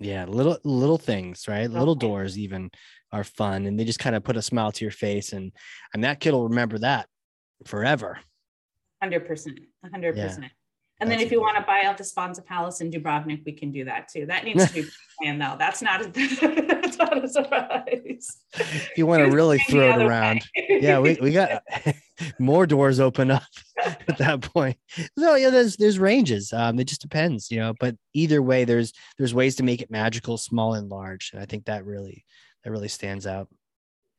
Yeah, 0.00 0.26
little 0.26 0.58
little 0.64 0.98
things, 0.98 1.46
right? 1.48 1.62
Little, 1.62 1.78
little 1.78 1.94
doors 1.94 2.36
even 2.36 2.70
are 3.12 3.24
fun, 3.24 3.64
and 3.64 3.78
they 3.78 3.84
just 3.84 4.00
kind 4.00 4.16
of 4.16 4.24
put 4.24 4.36
a 4.36 4.42
smile 4.42 4.72
to 4.72 4.84
your 4.84 4.92
face, 4.92 5.32
and 5.32 5.52
and 5.94 6.04
that 6.04 6.20
kid 6.20 6.32
will 6.32 6.48
remember 6.48 6.78
that 6.80 7.08
forever. 7.64 8.18
Hundred 9.04 9.26
percent, 9.26 9.58
hundred 9.92 10.16
percent. 10.16 10.50
And 10.98 11.10
then 11.10 11.20
if 11.20 11.30
you 11.30 11.38
want 11.38 11.58
to 11.58 11.62
buy 11.62 11.82
out 11.82 11.98
the 11.98 12.04
Sponza 12.04 12.42
Palace 12.42 12.80
in 12.80 12.90
Dubrovnik, 12.90 13.44
we 13.44 13.52
can 13.52 13.70
do 13.70 13.84
that 13.84 14.08
too. 14.08 14.24
That 14.24 14.44
needs 14.44 14.66
to 14.68 14.72
be 14.72 14.88
planned 15.20 15.42
though. 15.42 15.56
That's 15.58 15.82
not 15.82 16.00
a, 16.00 16.08
that's 16.08 16.96
not 16.96 17.22
a 17.22 17.28
surprise. 17.28 18.38
If 18.54 18.96
you 18.96 19.04
want 19.04 19.22
to 19.22 19.30
really 19.30 19.58
throw 19.58 19.90
it 19.90 20.02
around. 20.02 20.42
yeah, 20.70 21.00
we, 21.00 21.18
we 21.20 21.32
got 21.32 21.62
more 22.38 22.66
doors 22.66 22.98
open 22.98 23.30
up 23.30 23.42
at 23.84 24.16
that 24.16 24.40
point. 24.40 24.78
So 25.18 25.34
yeah, 25.34 25.50
there's 25.50 25.76
there's 25.76 25.98
ranges. 25.98 26.50
Um, 26.50 26.78
it 26.78 26.84
just 26.84 27.02
depends, 27.02 27.50
you 27.50 27.58
know. 27.58 27.74
But 27.78 27.96
either 28.14 28.40
way, 28.40 28.64
there's 28.64 28.94
there's 29.18 29.34
ways 29.34 29.56
to 29.56 29.64
make 29.64 29.82
it 29.82 29.90
magical, 29.90 30.38
small 30.38 30.72
and 30.72 30.88
large. 30.88 31.32
And 31.34 31.42
I 31.42 31.44
think 31.44 31.66
that 31.66 31.84
really 31.84 32.24
that 32.64 32.70
really 32.70 32.88
stands 32.88 33.26
out 33.26 33.48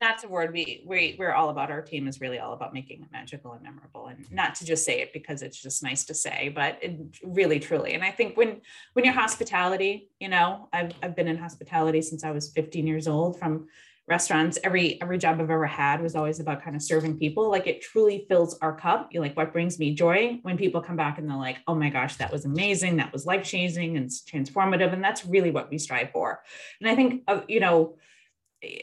that's 0.00 0.24
a 0.24 0.28
word 0.28 0.52
we, 0.52 0.84
we 0.86 1.16
we're 1.18 1.32
all 1.32 1.48
about. 1.48 1.70
Our 1.70 1.82
team 1.82 2.06
is 2.06 2.20
really 2.20 2.38
all 2.38 2.52
about 2.52 2.74
making 2.74 3.02
it 3.02 3.08
magical 3.12 3.52
and 3.52 3.62
memorable 3.62 4.08
and 4.08 4.30
not 4.30 4.54
to 4.56 4.64
just 4.64 4.84
say 4.84 5.00
it 5.00 5.12
because 5.12 5.42
it's 5.42 5.60
just 5.60 5.82
nice 5.82 6.04
to 6.04 6.14
say 6.14 6.50
but 6.54 6.82
really 7.24 7.58
truly. 7.58 7.94
And 7.94 8.04
i 8.04 8.10
think 8.10 8.36
when 8.36 8.60
when 8.92 9.04
you're 9.04 9.14
hospitality 9.14 10.08
you 10.20 10.28
know 10.28 10.68
I've, 10.72 10.92
I've 11.02 11.16
been 11.16 11.28
in 11.28 11.36
hospitality 11.36 12.02
since 12.02 12.24
i 12.24 12.30
was 12.30 12.50
15 12.52 12.86
years 12.86 13.08
old 13.08 13.38
from 13.38 13.68
restaurants. 14.08 14.58
Every 14.62 15.00
every 15.02 15.18
job 15.18 15.40
i've 15.40 15.50
ever 15.50 15.66
had 15.66 16.00
was 16.00 16.14
always 16.14 16.38
about 16.40 16.62
kind 16.62 16.76
of 16.76 16.82
serving 16.82 17.18
people. 17.18 17.50
Like 17.50 17.66
it 17.66 17.82
truly 17.82 18.24
fills 18.28 18.58
our 18.58 18.74
cup. 18.74 19.08
You 19.12 19.20
like 19.20 19.36
what 19.36 19.52
brings 19.52 19.78
me 19.78 19.94
joy? 19.94 20.38
When 20.42 20.56
people 20.56 20.80
come 20.80 20.96
back 20.96 21.18
and 21.18 21.28
they're 21.28 21.36
like 21.36 21.58
oh 21.66 21.74
my 21.74 21.90
gosh 21.90 22.16
that 22.16 22.32
was 22.32 22.44
amazing. 22.44 22.96
That 22.96 23.12
was 23.12 23.26
life 23.26 23.44
changing 23.44 23.96
and 23.96 24.08
transformative 24.08 24.92
and 24.92 25.02
that's 25.02 25.24
really 25.24 25.50
what 25.50 25.70
we 25.70 25.78
strive 25.78 26.10
for. 26.12 26.42
And 26.80 26.88
i 26.88 26.94
think 26.94 27.22
uh, 27.26 27.40
you 27.48 27.60
know 27.60 27.96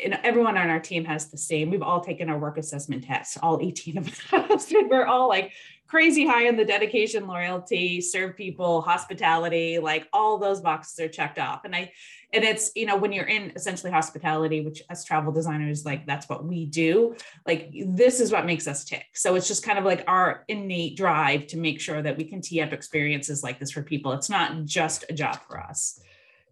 and 0.04 0.20
everyone 0.24 0.58
on 0.58 0.70
our 0.70 0.80
team 0.80 1.06
has 1.06 1.28
the 1.28 1.38
same. 1.38 1.70
We've 1.70 1.82
all 1.82 2.02
taken 2.02 2.30
our 2.30 2.38
work 2.38 2.58
assessment 2.58 3.04
tests, 3.04 3.38
all 3.42 3.60
18 3.62 3.98
of 3.98 4.08
us. 4.34 4.72
and 4.72 4.90
we're 4.90 5.06
all 5.06 5.28
like 5.28 5.52
crazy 5.94 6.26
high 6.26 6.48
in 6.48 6.58
the 6.58 6.66
dedication, 6.66 7.28
loyalty, 7.28 8.02
serve 8.02 8.36
people, 8.36 8.82
hospitality, 8.82 9.78
like 9.78 10.08
all 10.12 10.40
those 10.40 10.60
boxes 10.60 11.00
are 11.00 11.08
checked 11.08 11.38
off. 11.38 11.66
And 11.66 11.76
I, 11.76 11.92
and 12.34 12.44
it's, 12.44 12.72
you 12.76 12.88
know, 12.88 12.98
when 12.98 13.12
you're 13.14 13.28
in 13.28 13.52
essentially 13.56 13.92
hospitality, 13.92 14.62
which 14.62 14.82
as 14.90 15.06
travel 15.06 15.32
designers, 15.32 15.86
like 15.86 16.08
that's 16.08 16.28
what 16.28 16.46
we 16.46 16.66
do, 16.66 17.16
like 17.46 17.72
this 17.86 18.20
is 18.20 18.32
what 18.32 18.48
makes 18.48 18.68
us 18.68 18.84
tick. 18.86 19.06
So 19.14 19.36
it's 19.36 19.48
just 19.48 19.64
kind 19.64 19.78
of 19.78 19.86
like 19.86 20.04
our 20.08 20.46
innate 20.48 20.98
drive 20.98 21.46
to 21.48 21.58
make 21.58 21.80
sure 21.80 22.02
that 22.02 22.18
we 22.18 22.24
can 22.24 22.42
tee 22.42 22.60
up 22.62 22.74
experiences 22.74 23.44
like 23.44 23.60
this 23.60 23.70
for 23.70 23.84
people. 23.84 24.14
It's 24.14 24.32
not 24.32 24.66
just 24.66 25.06
a 25.10 25.14
job 25.14 25.38
for 25.48 25.60
us. 25.60 26.02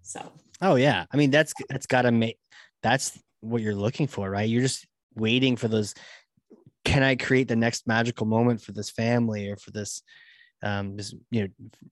So. 0.03 0.31
Oh 0.61 0.75
yeah. 0.75 1.05
I 1.11 1.17
mean, 1.17 1.31
that's, 1.31 1.53
that's 1.67 1.87
gotta 1.87 2.11
make, 2.11 2.37
that's 2.81 3.17
what 3.41 3.61
you're 3.61 3.75
looking 3.75 4.07
for, 4.07 4.29
right? 4.29 4.47
You're 4.47 4.61
just 4.61 4.85
waiting 5.15 5.55
for 5.55 5.67
those. 5.67 5.93
Can 6.83 7.03
I 7.03 7.15
create 7.15 7.47
the 7.47 7.55
next 7.55 7.87
magical 7.87 8.25
moment 8.25 8.61
for 8.61 8.71
this 8.71 8.89
family 8.89 9.49
or 9.49 9.55
for 9.55 9.71
this, 9.71 10.01
um, 10.63 10.97
this 10.97 11.13
you 11.29 11.43
know, 11.43 11.47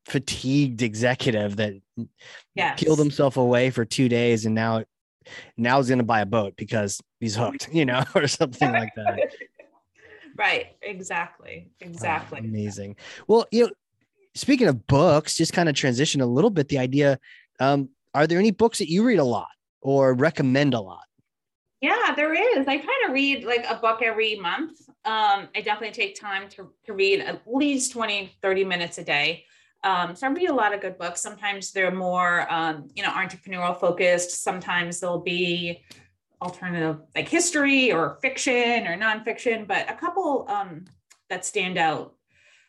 fatigued 0.08 0.82
executive 0.82 1.58
that 1.58 1.74
yes. 2.56 2.80
peeled 2.82 3.00
himself 3.00 3.38
away 3.38 3.70
for 3.70 3.86
two 3.86 4.10
days 4.10 4.46
and 4.46 4.56
now, 4.56 4.84
now 5.58 5.78
he's 5.78 5.90
going 5.90 6.00
to 6.00 6.06
buy 6.06 6.22
a 6.22 6.26
boat 6.26 6.56
because 6.58 7.02
he's 7.20 7.36
hooked, 7.36 7.70
you 7.72 7.86
know, 7.86 8.04
or 8.16 8.28
something 8.28 8.72
like 8.72 8.94
that. 8.96 9.32
right. 10.38 10.76
Exactly. 10.82 11.70
Exactly. 11.82 12.40
Oh, 12.42 12.46
amazing. 12.46 12.96
Well, 13.28 13.46
you 13.52 13.66
know, 13.66 13.72
speaking 14.34 14.68
of 14.68 14.88
books, 14.88 15.38
just 15.38 15.54
kind 15.54 15.70
of 15.70 15.76
transition 15.76 16.22
a 16.22 16.26
little 16.26 16.50
bit. 16.50 16.70
The 16.70 16.80
idea, 16.80 17.20
um, 17.60 17.90
are 18.14 18.26
there 18.26 18.40
any 18.40 18.52
books 18.52 18.80
that 18.80 18.90
you 18.90 19.04
read 19.04 19.20
a 19.20 19.24
lot? 19.24 19.50
Or 19.82 20.14
recommend 20.14 20.74
a 20.74 20.80
lot? 20.80 21.04
Yeah, 21.82 22.14
there 22.16 22.34
is. 22.34 22.68
I 22.68 22.78
try 22.78 23.04
to 23.06 23.14
read 23.14 23.46
like 23.46 23.66
a 23.70 23.76
book 23.76 24.02
every 24.02 24.36
month. 24.36 24.82
Um, 25.06 25.48
I 25.56 25.62
definitely 25.64 25.92
take 25.92 26.20
time 26.20 26.50
to, 26.50 26.72
to 26.86 26.94
read 26.94 27.22
at 27.22 27.42
least 27.48 27.94
20, 27.94 28.32
30 28.42 28.66
minutes 28.66 28.98
a 28.98 29.04
day. 29.04 29.46
Um, 29.86 30.14
so 30.14 30.28
I 30.28 30.32
read 30.32 30.50
a 30.50 30.54
lot 30.54 30.74
of 30.74 30.82
good 30.82 30.98
books. 30.98 31.22
Sometimes 31.22 31.72
they're 31.72 31.92
more, 31.92 32.52
um, 32.52 32.90
you 32.96 33.04
know, 33.04 33.12
entrepreneurial 33.12 33.80
focused. 33.80 34.44
Sometimes 34.44 35.00
they'll 35.00 35.22
be 35.22 35.82
alternative, 36.42 37.00
like 37.16 37.30
history 37.30 37.94
or 37.94 38.18
fiction 38.22 38.86
or 38.86 38.98
nonfiction. 38.98 39.66
But 39.66 39.90
a 39.90 39.94
couple 39.94 40.48
um, 40.50 40.84
that 41.30 41.46
stand 41.46 41.78
out. 41.78 42.16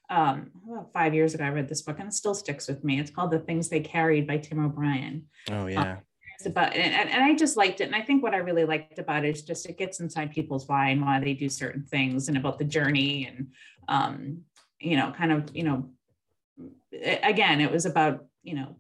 Um, 0.09 0.51
about 0.69 0.93
five 0.93 1.15
years 1.15 1.35
ago, 1.35 1.45
I 1.45 1.51
read 1.51 1.69
this 1.69 1.83
book 1.83 1.99
and 1.99 2.09
it 2.09 2.15
still 2.15 2.35
sticks 2.35 2.67
with 2.69 2.83
me. 2.83 2.99
It's 2.99 3.13
called 3.13 3.31
The 3.31 3.39
Things 3.39 3.69
They 3.69 3.81
Carried 3.81 4.27
by 4.27 4.39
Tim 4.39 4.65
O'Brien. 4.65 5.27
Oh 5.51 5.67
yeah 5.67 5.99
about 6.47 6.75
and, 6.75 7.11
and 7.11 7.23
I 7.23 7.35
just 7.35 7.57
liked 7.57 7.81
it. 7.81 7.85
And 7.85 7.95
I 7.95 8.03
think 8.03 8.23
what 8.23 8.35
I 8.35 8.39
really 8.39 8.65
liked 8.65 8.99
about 8.99 9.25
it 9.25 9.37
is 9.37 9.43
just 9.43 9.67
it 9.67 9.79
gets 9.79 10.01
inside 10.01 10.33
people's 10.33 10.69
mind 10.69 11.03
why 11.03 11.21
they 11.21 11.35
do 11.35 11.49
certain 11.49 11.85
things 11.85 12.29
and 12.29 12.37
about 12.37 12.59
the 12.59 12.65
journey 12.65 13.27
and 13.27 13.49
um, 13.89 14.43
you 14.81 14.97
know, 14.97 15.13
kind 15.17 15.33
of, 15.33 15.55
you 15.55 15.63
know, 15.63 15.91
again, 17.23 17.61
it 17.61 17.71
was 17.71 17.85
about, 17.85 18.25
you 18.43 18.55
know, 18.55 18.77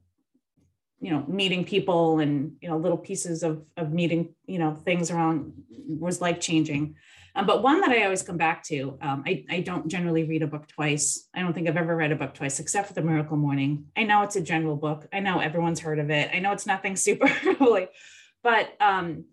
you 1.02 1.10
know 1.10 1.24
meeting 1.26 1.64
people 1.64 2.18
and 2.18 2.52
you 2.60 2.68
know 2.68 2.76
little 2.76 2.98
pieces 2.98 3.42
of 3.42 3.64
of 3.78 3.90
meeting 3.90 4.34
you 4.44 4.58
know 4.58 4.74
things 4.74 5.10
around 5.10 5.50
was 5.98 6.20
life 6.20 6.38
changing 6.38 6.94
um, 7.34 7.46
but 7.46 7.62
one 7.62 7.80
that 7.80 7.90
i 7.90 8.02
always 8.04 8.22
come 8.22 8.36
back 8.36 8.62
to 8.64 8.98
um, 9.02 9.22
I, 9.26 9.44
I 9.48 9.60
don't 9.60 9.88
generally 9.88 10.24
read 10.24 10.42
a 10.42 10.46
book 10.46 10.66
twice. 10.68 11.28
I 11.34 11.40
don't 11.40 11.52
think 11.52 11.68
i've 11.68 11.76
ever 11.76 11.96
read 11.96 12.12
a 12.12 12.16
book 12.16 12.34
twice 12.34 12.60
except 12.60 12.88
for 12.88 12.94
the 12.94 13.02
miracle 13.02 13.36
morning. 13.36 13.86
I 13.96 14.04
know 14.04 14.22
it's 14.22 14.36
a 14.36 14.40
general 14.40 14.76
book. 14.76 15.06
I 15.12 15.20
know 15.20 15.38
everyone's 15.38 15.80
heard 15.80 15.98
of 15.98 16.10
it. 16.10 16.30
I 16.32 16.38
know 16.40 16.52
it's 16.52 16.66
nothing 16.66 16.96
super 16.96 17.28
holy. 17.28 17.88
But 18.42 18.70
um, 18.80 19.24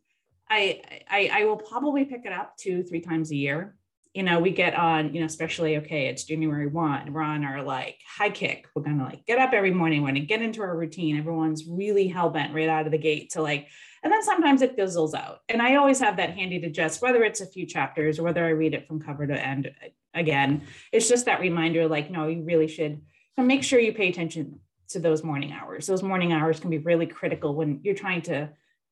I, 0.49 0.81
I 1.09 1.29
i 1.33 1.45
will 1.45 1.57
probably 1.57 2.05
pick 2.05 2.25
it 2.25 2.31
up 2.31 2.55
two 2.57 2.83
three 2.83 3.01
times 3.01 3.31
a 3.31 3.35
year. 3.35 3.75
You 4.13 4.23
know, 4.23 4.39
we 4.39 4.49
get 4.49 4.73
on, 4.73 5.13
you 5.13 5.19
know, 5.19 5.27
especially 5.27 5.77
okay, 5.77 6.07
it's 6.07 6.23
January 6.23 6.65
1, 6.67 7.13
we're 7.13 7.21
on 7.21 7.43
our 7.43 7.61
like 7.61 7.99
high 8.07 8.31
kick. 8.31 8.67
We're 8.75 8.83
gonna 8.83 9.03
like 9.03 9.25
get 9.25 9.39
up 9.39 9.53
every 9.53 9.71
morning, 9.71 10.01
we're 10.01 10.09
gonna 10.09 10.21
get 10.21 10.41
into 10.41 10.61
our 10.61 10.75
routine. 10.75 11.17
Everyone's 11.17 11.65
really 11.67 12.07
hell 12.07 12.29
bent 12.29 12.53
right 12.53 12.69
out 12.69 12.85
of 12.85 12.91
the 12.91 12.97
gate 12.97 13.31
to 13.31 13.41
like, 13.41 13.67
and 14.07 14.13
then 14.13 14.23
sometimes 14.23 14.61
it 14.61 14.77
fizzles 14.77 15.13
out. 15.13 15.41
And 15.49 15.61
I 15.61 15.75
always 15.75 15.99
have 15.99 16.15
that 16.15 16.29
handy 16.29 16.61
to 16.61 16.69
just 16.69 17.01
whether 17.01 17.25
it's 17.25 17.41
a 17.41 17.45
few 17.45 17.65
chapters 17.65 18.17
or 18.17 18.23
whether 18.23 18.45
I 18.45 18.51
read 18.51 18.73
it 18.73 18.87
from 18.87 19.01
cover 19.01 19.27
to 19.27 19.37
end 19.37 19.69
again. 20.13 20.61
It's 20.93 21.09
just 21.09 21.25
that 21.25 21.41
reminder, 21.41 21.89
like, 21.89 22.09
no, 22.09 22.27
you 22.27 22.41
really 22.41 22.69
should 22.69 23.01
so 23.35 23.43
make 23.43 23.65
sure 23.65 23.81
you 23.81 23.91
pay 23.91 24.07
attention 24.07 24.61
to 24.91 24.99
those 24.99 25.25
morning 25.25 25.51
hours. 25.51 25.87
Those 25.87 26.03
morning 26.03 26.31
hours 26.31 26.57
can 26.57 26.69
be 26.69 26.77
really 26.77 27.05
critical 27.05 27.53
when 27.53 27.81
you're 27.83 27.95
trying 27.95 28.21
to 28.21 28.47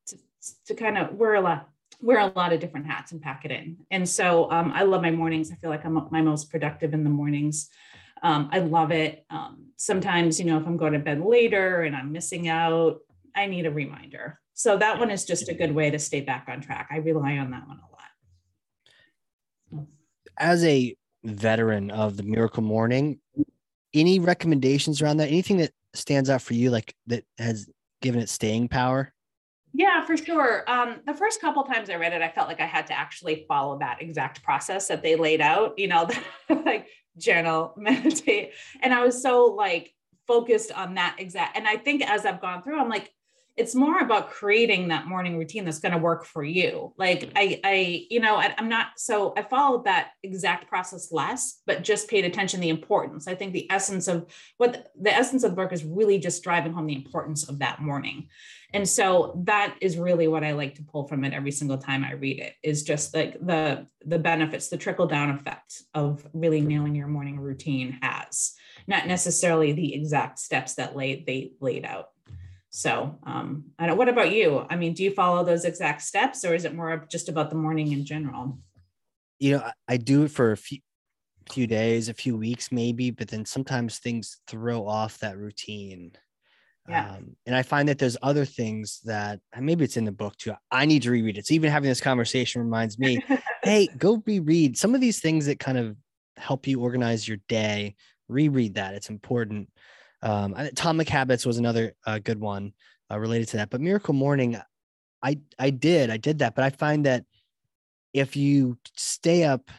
to, 0.07 0.17
to 0.65 0.75
kind 0.75 0.97
of 0.97 1.13
we're 1.13 1.35
a 1.35 1.41
lot 1.41 1.69
wear 2.01 2.19
a 2.19 2.27
lot 2.35 2.51
of 2.51 2.59
different 2.59 2.85
hats 2.85 3.13
and 3.13 3.21
pack 3.21 3.45
it 3.45 3.51
in. 3.51 3.77
And 3.91 4.07
so 4.09 4.51
um, 4.51 4.73
I 4.73 4.83
love 4.83 5.01
my 5.01 5.11
mornings. 5.11 5.49
I 5.49 5.55
feel 5.55 5.69
like 5.69 5.85
I'm 5.85 6.09
my 6.11 6.21
most 6.21 6.51
productive 6.51 6.93
in 6.93 7.05
the 7.05 7.09
mornings. 7.09 7.69
Um, 8.21 8.49
I 8.51 8.59
love 8.59 8.91
it. 8.91 9.25
Um, 9.29 9.67
sometimes, 9.77 10.41
you 10.41 10.45
know, 10.45 10.57
if 10.57 10.67
I'm 10.67 10.75
going 10.75 10.91
to 10.91 10.99
bed 10.99 11.21
later 11.21 11.83
and 11.83 11.95
I'm 11.95 12.11
missing 12.11 12.49
out, 12.49 12.97
I 13.33 13.45
need 13.45 13.65
a 13.65 13.71
reminder. 13.71 14.41
So 14.55 14.77
that 14.77 14.99
one 14.99 15.11
is 15.11 15.25
just 15.25 15.49
a 15.49 15.53
good 15.53 15.75
way 15.75 15.91
to 15.91 15.99
stay 15.99 16.21
back 16.21 16.47
on 16.49 16.61
track. 16.61 16.87
I 16.89 16.97
rely 16.97 17.37
on 17.37 17.51
that 17.51 17.67
one 17.67 17.77
a 17.77 19.75
lot. 19.75 19.85
As 20.37 20.63
a 20.63 20.95
veteran 21.25 21.91
of 21.91 22.15
the 22.15 22.23
Miracle 22.23 22.63
Morning, 22.63 23.19
any 23.93 24.17
recommendations 24.19 25.01
around 25.01 25.17
that? 25.17 25.27
Anything 25.27 25.57
that 25.57 25.71
stands 25.93 26.29
out 26.29 26.41
for 26.41 26.53
you, 26.53 26.71
like 26.71 26.95
that 27.07 27.25
has 27.37 27.69
given 28.01 28.21
it 28.21 28.29
staying 28.29 28.69
power? 28.69 29.13
Yeah, 29.73 30.05
for 30.05 30.15
sure. 30.15 30.63
Um, 30.71 31.01
the 31.05 31.13
first 31.13 31.41
couple 31.41 31.63
times 31.63 31.89
I 31.89 31.95
read 31.95 32.13
it, 32.13 32.21
I 32.21 32.29
felt 32.29 32.47
like 32.47 32.61
I 32.61 32.65
had 32.65 32.87
to 32.87 32.97
actually 32.97 33.45
follow 33.49 33.77
that 33.79 34.01
exact 34.01 34.41
process 34.41 34.87
that 34.87 35.03
they 35.03 35.17
laid 35.17 35.41
out, 35.41 35.77
you 35.77 35.89
know, 35.89 36.07
like 36.49 36.87
journal, 37.17 37.73
meditate. 37.77 38.53
And 38.81 38.93
I 38.93 39.03
was 39.03 39.21
so 39.21 39.47
like 39.47 39.93
focused 40.27 40.71
on 40.71 40.93
that 40.95 41.17
exact. 41.19 41.57
And 41.57 41.67
I 41.67 41.75
think 41.75 42.09
as 42.09 42.25
I've 42.25 42.39
gone 42.39 42.63
through, 42.63 42.79
I'm 42.79 42.87
like, 42.87 43.11
it's 43.57 43.73
more 43.73 43.99
about 43.99 44.29
creating 44.31 44.89
that 44.89 45.07
morning 45.07 45.37
routine 45.37 45.63
that's 45.63 45.79
going 45.79 45.93
to 45.93 45.97
work 45.97 46.25
for 46.25 46.43
you. 46.43 46.93
Like 46.97 47.21
mm. 47.21 47.31
i 47.35 47.59
i 47.63 48.05
you 48.09 48.19
know 48.19 48.35
I, 48.35 48.53
am 48.57 48.69
not 48.69 48.87
so 48.97 49.33
i 49.37 49.43
followed 49.43 49.85
that 49.85 50.11
exact 50.23 50.67
process 50.67 51.11
less 51.11 51.61
but 51.65 51.83
just 51.83 52.09
paid 52.09 52.25
attention 52.25 52.59
the 52.59 52.69
importance. 52.69 53.27
I 53.27 53.35
think 53.35 53.53
the 53.53 53.69
essence 53.71 54.07
of 54.07 54.25
what 54.57 54.73
the, 54.73 54.85
the 55.01 55.13
essence 55.13 55.43
of 55.43 55.51
the 55.51 55.55
book 55.55 55.73
is 55.73 55.83
really 55.83 56.19
just 56.19 56.43
driving 56.43 56.73
home 56.73 56.87
the 56.87 56.95
importance 56.95 57.47
of 57.47 57.59
that 57.59 57.81
morning. 57.81 58.27
And 58.73 58.87
so 58.87 59.41
that 59.45 59.75
is 59.79 59.97
really 59.97 60.27
what 60.27 60.43
i 60.43 60.51
like 60.51 60.75
to 60.75 60.83
pull 60.83 61.07
from 61.07 61.23
it 61.23 61.33
every 61.33 61.51
single 61.51 61.77
time 61.77 62.03
i 62.03 62.13
read 62.13 62.39
it 62.39 62.53
is 62.61 62.83
just 62.83 63.15
like 63.15 63.33
the 63.45 63.87
the 64.05 64.19
benefits 64.19 64.67
the 64.67 64.77
trickle 64.77 65.07
down 65.07 65.29
effect 65.29 65.83
of 65.93 66.27
really 66.33 66.61
nailing 66.61 66.95
your 66.95 67.07
morning 67.07 67.39
routine 67.39 67.97
has 68.01 68.53
not 68.87 69.07
necessarily 69.07 69.71
the 69.71 69.93
exact 69.95 70.39
steps 70.39 70.75
that 70.75 70.95
lay, 70.95 71.23
they 71.25 71.53
laid 71.59 71.85
out 71.85 72.09
so 72.75 73.17
um, 73.23 73.63
I 73.79 73.87
don't, 73.87 73.97
what 73.97 74.09
about 74.09 74.33
you? 74.33 74.65
I 74.69 74.75
mean, 74.75 74.93
do 74.93 75.01
you 75.01 75.11
follow 75.11 75.45
those 75.45 75.63
exact 75.63 76.01
steps 76.01 76.43
or 76.43 76.53
is 76.53 76.65
it 76.65 76.75
more 76.75 77.07
just 77.09 77.29
about 77.29 77.49
the 77.49 77.55
morning 77.55 77.93
in 77.93 78.03
general? 78.03 78.59
You 79.39 79.51
know, 79.53 79.71
I 79.87 79.95
do 79.95 80.23
it 80.23 80.31
for 80.31 80.51
a 80.51 80.57
few, 80.57 80.79
few 81.49 81.67
days, 81.67 82.09
a 82.09 82.13
few 82.13 82.35
weeks 82.35 82.73
maybe, 82.73 83.11
but 83.11 83.29
then 83.29 83.45
sometimes 83.45 83.99
things 83.99 84.41
throw 84.47 84.85
off 84.85 85.19
that 85.19 85.37
routine. 85.37 86.11
Yeah. 86.89 87.11
Um, 87.11 87.37
and 87.45 87.55
I 87.55 87.63
find 87.63 87.87
that 87.87 87.97
there's 87.97 88.17
other 88.21 88.43
things 88.43 88.99
that 89.05 89.39
maybe 89.57 89.85
it's 89.85 89.95
in 89.95 90.03
the 90.03 90.11
book 90.11 90.35
too. 90.35 90.53
I 90.69 90.85
need 90.85 91.03
to 91.03 91.11
reread 91.11 91.37
it. 91.37 91.47
So 91.47 91.53
even 91.53 91.71
having 91.71 91.87
this 91.87 92.01
conversation 92.01 92.61
reminds 92.61 92.99
me, 92.99 93.23
hey, 93.63 93.87
go 93.97 94.21
reread 94.25 94.77
some 94.77 94.93
of 94.93 94.99
these 94.99 95.21
things 95.21 95.45
that 95.45 95.59
kind 95.59 95.77
of 95.77 95.95
help 96.35 96.67
you 96.67 96.81
organize 96.81 97.25
your 97.25 97.37
day. 97.47 97.95
Reread 98.27 98.73
that. 98.73 98.95
It's 98.95 99.09
important. 99.09 99.69
Um, 100.25 100.55
Atomic 100.57 101.07
Habits 101.07 101.45
was 101.45 101.59
another 101.59 101.93
uh, 102.07 102.17
good 102.17 102.39
one 102.39 102.73
uh, 103.11 103.19
related 103.19 103.47
to 103.49 103.57
that. 103.57 103.69
But 103.69 103.79
Miracle 103.79 104.15
Morning, 104.15 104.57
I 105.21 105.39
I 105.59 105.69
did 105.69 106.09
I 106.09 106.17
did 106.17 106.39
that, 106.39 106.55
but 106.55 106.63
I 106.63 106.71
find 106.71 107.05
that 107.05 107.25
if 108.11 108.35
you 108.35 108.79
stay 108.95 109.43
up 109.43 109.69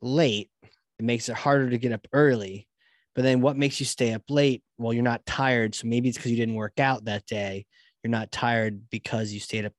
late, 0.00 0.50
it 0.62 1.04
makes 1.04 1.28
it 1.28 1.34
harder 1.34 1.68
to 1.68 1.78
get 1.78 1.92
up 1.92 2.06
early. 2.12 2.68
But 3.16 3.22
then 3.22 3.40
what 3.40 3.56
makes 3.56 3.80
you 3.80 3.84
stay 3.86 4.12
up 4.14 4.22
late? 4.28 4.62
Well, 4.78 4.92
you're 4.92 5.02
not 5.02 5.26
tired, 5.26 5.74
so 5.74 5.88
maybe 5.88 6.08
it's 6.08 6.16
because 6.16 6.30
you 6.30 6.36
didn't 6.36 6.54
work 6.54 6.78
out 6.78 7.04
that 7.06 7.26
day. 7.26 7.66
You're 8.04 8.12
not 8.12 8.30
tired 8.30 8.88
because 8.88 9.32
you 9.32 9.40
stayed 9.40 9.64
up 9.64 9.74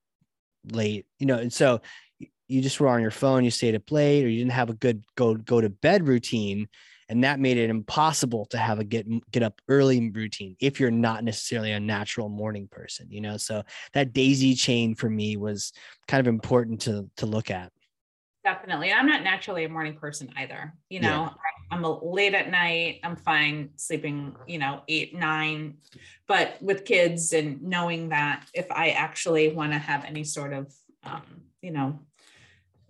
late, 0.69 1.05
you 1.17 1.27
know. 1.27 1.37
And 1.37 1.51
so 1.51 1.81
you 2.49 2.61
just 2.61 2.79
were 2.81 2.89
on 2.89 3.01
your 3.01 3.09
phone, 3.09 3.45
you 3.45 3.51
stayed 3.51 3.73
up 3.73 3.89
late, 3.89 4.25
or 4.25 4.27
you 4.27 4.39
didn't 4.39 4.51
have 4.51 4.69
a 4.69 4.75
good 4.75 5.05
go 5.15 5.35
go 5.35 5.61
to 5.61 5.69
bed 5.69 6.09
routine 6.09 6.67
and 7.09 7.23
that 7.23 7.39
made 7.39 7.57
it 7.57 7.69
impossible 7.69 8.45
to 8.47 8.57
have 8.57 8.79
a 8.79 8.83
get 8.83 9.07
get 9.31 9.43
up 9.43 9.61
early 9.67 10.09
routine 10.11 10.55
if 10.59 10.79
you're 10.79 10.91
not 10.91 11.23
necessarily 11.23 11.71
a 11.71 11.79
natural 11.79 12.29
morning 12.29 12.67
person 12.69 13.09
you 13.09 13.21
know? 13.21 13.37
So 13.37 13.63
that 13.93 14.13
daisy 14.13 14.55
chain 14.55 14.95
for 14.95 15.09
me 15.09 15.37
was 15.37 15.73
kind 16.07 16.19
of 16.19 16.27
important 16.27 16.81
to 16.81 17.09
to 17.17 17.25
look 17.25 17.51
at. 17.51 17.71
Definitely 18.43 18.91
i'm 18.91 19.07
not 19.07 19.23
naturally 19.23 19.63
a 19.63 19.69
morning 19.69 19.95
person 19.95 20.29
either 20.35 20.73
you 20.89 20.99
know? 20.99 21.07
Yeah. 21.07 21.29
i'm 21.71 21.83
late 22.01 22.33
at 22.33 22.49
night 22.51 22.99
i'm 23.03 23.15
fine 23.15 23.69
sleeping 23.77 24.35
you 24.47 24.57
know 24.57 24.81
eight 24.89 25.15
nine 25.15 25.75
but 26.27 26.61
with 26.61 26.83
kids 26.83 27.31
and 27.31 27.61
knowing 27.61 28.09
that 28.09 28.45
if 28.53 28.69
i 28.71 28.89
actually 28.89 29.53
want 29.53 29.71
to 29.71 29.77
have 29.77 30.03
any 30.03 30.23
sort 30.25 30.51
of 30.51 30.73
um, 31.05 31.23
you 31.61 31.71
know 31.71 31.99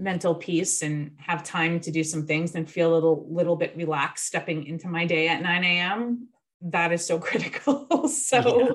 mental 0.04 0.36
peace 0.36 0.82
and 0.82 1.16
have 1.18 1.44
time 1.44 1.80
to 1.80 1.92
do 1.92 2.04
some 2.04 2.28
things 2.28 2.56
and 2.56 2.70
feel 2.70 2.94
a 2.94 2.96
little 2.96 3.28
little 3.30 3.56
bit 3.56 3.76
relaxed 3.76 4.26
stepping 4.26 4.66
into 4.66 4.88
my 4.88 5.06
day 5.06 5.28
at 5.30 5.42
9 5.42 5.64
a.m 5.64 6.28
that 6.64 6.92
is 6.92 7.06
so 7.06 7.20
critical. 7.20 8.08
So 8.08 8.60
yeah. 8.60 8.72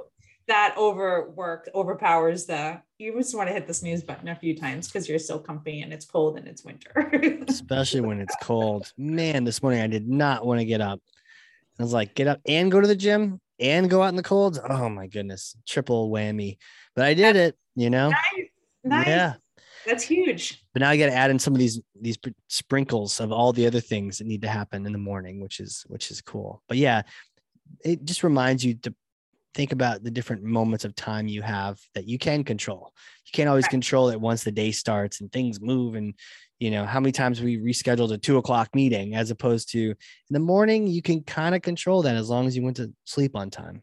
that 0.48 0.74
overwork 0.76 1.68
overpowers 1.74 2.46
the 2.46 2.80
you 2.98 3.16
just 3.16 3.36
want 3.36 3.48
to 3.48 3.52
hit 3.52 3.66
the 3.66 3.74
snooze 3.74 4.02
button 4.02 4.28
a 4.28 4.34
few 4.34 4.56
times 4.56 4.88
because 4.88 5.08
you're 5.08 5.18
so 5.18 5.38
comfy 5.38 5.82
and 5.82 5.92
it's 5.92 6.04
cold 6.04 6.36
and 6.36 6.48
it's 6.48 6.64
winter. 6.64 7.44
Especially 7.48 8.00
when 8.00 8.20
it's 8.20 8.36
cold. 8.42 8.92
Man 8.96 9.44
this 9.44 9.62
morning 9.62 9.80
i 9.80 9.86
did 9.86 10.08
not 10.08 10.44
want 10.44 10.60
to 10.60 10.66
get 10.66 10.80
up. 10.80 11.00
I 11.78 11.82
was 11.82 11.92
like 11.92 12.14
get 12.14 12.26
up 12.26 12.40
and 12.46 12.70
go 12.70 12.80
to 12.80 12.88
the 12.88 12.96
gym 12.96 13.40
and 13.60 13.90
go 13.90 14.02
out 14.02 14.08
in 14.08 14.16
the 14.16 14.22
cold? 14.22 14.58
Oh 14.68 14.88
my 14.88 15.06
goodness 15.06 15.56
triple 15.66 16.10
whammy. 16.10 16.58
But 16.94 17.06
i 17.06 17.14
did 17.14 17.36
it 17.36 17.56
you 17.74 17.90
know? 17.90 18.10
nice. 18.10 18.48
Nice. 18.84 19.06
yeah 19.06 19.34
that's 19.88 20.04
huge. 20.04 20.62
But 20.72 20.80
now 20.80 20.90
I 20.90 20.96
got 20.96 21.06
to 21.06 21.14
add 21.14 21.30
in 21.30 21.38
some 21.38 21.54
of 21.54 21.58
these 21.58 21.80
these 22.00 22.18
sprinkles 22.48 23.20
of 23.20 23.32
all 23.32 23.52
the 23.52 23.66
other 23.66 23.80
things 23.80 24.18
that 24.18 24.26
need 24.26 24.42
to 24.42 24.48
happen 24.48 24.86
in 24.86 24.92
the 24.92 24.98
morning, 24.98 25.40
which 25.40 25.60
is 25.60 25.84
which 25.88 26.10
is 26.10 26.20
cool. 26.20 26.62
But 26.68 26.76
yeah, 26.76 27.02
it 27.84 28.04
just 28.04 28.22
reminds 28.22 28.64
you 28.64 28.74
to 28.74 28.94
think 29.54 29.72
about 29.72 30.04
the 30.04 30.10
different 30.10 30.42
moments 30.42 30.84
of 30.84 30.94
time 30.94 31.26
you 31.26 31.42
have 31.42 31.80
that 31.94 32.06
you 32.06 32.18
can 32.18 32.44
control. 32.44 32.92
You 33.24 33.32
can't 33.32 33.48
always 33.48 33.64
right. 33.64 33.70
control 33.70 34.10
it 34.10 34.20
once 34.20 34.44
the 34.44 34.52
day 34.52 34.70
starts 34.70 35.20
and 35.20 35.32
things 35.32 35.60
move. 35.60 35.94
And 35.94 36.14
you 36.58 36.70
know 36.70 36.84
how 36.84 37.00
many 37.00 37.12
times 37.12 37.40
we 37.40 37.56
rescheduled 37.56 38.12
a 38.12 38.18
two 38.18 38.36
o'clock 38.36 38.68
meeting 38.74 39.14
as 39.14 39.30
opposed 39.30 39.70
to 39.72 39.80
in 39.80 39.96
the 40.30 40.38
morning. 40.38 40.86
You 40.86 41.02
can 41.02 41.22
kind 41.22 41.54
of 41.54 41.62
control 41.62 42.02
that 42.02 42.16
as 42.16 42.28
long 42.28 42.46
as 42.46 42.56
you 42.56 42.62
went 42.62 42.76
to 42.76 42.92
sleep 43.04 43.34
on 43.34 43.50
time. 43.50 43.82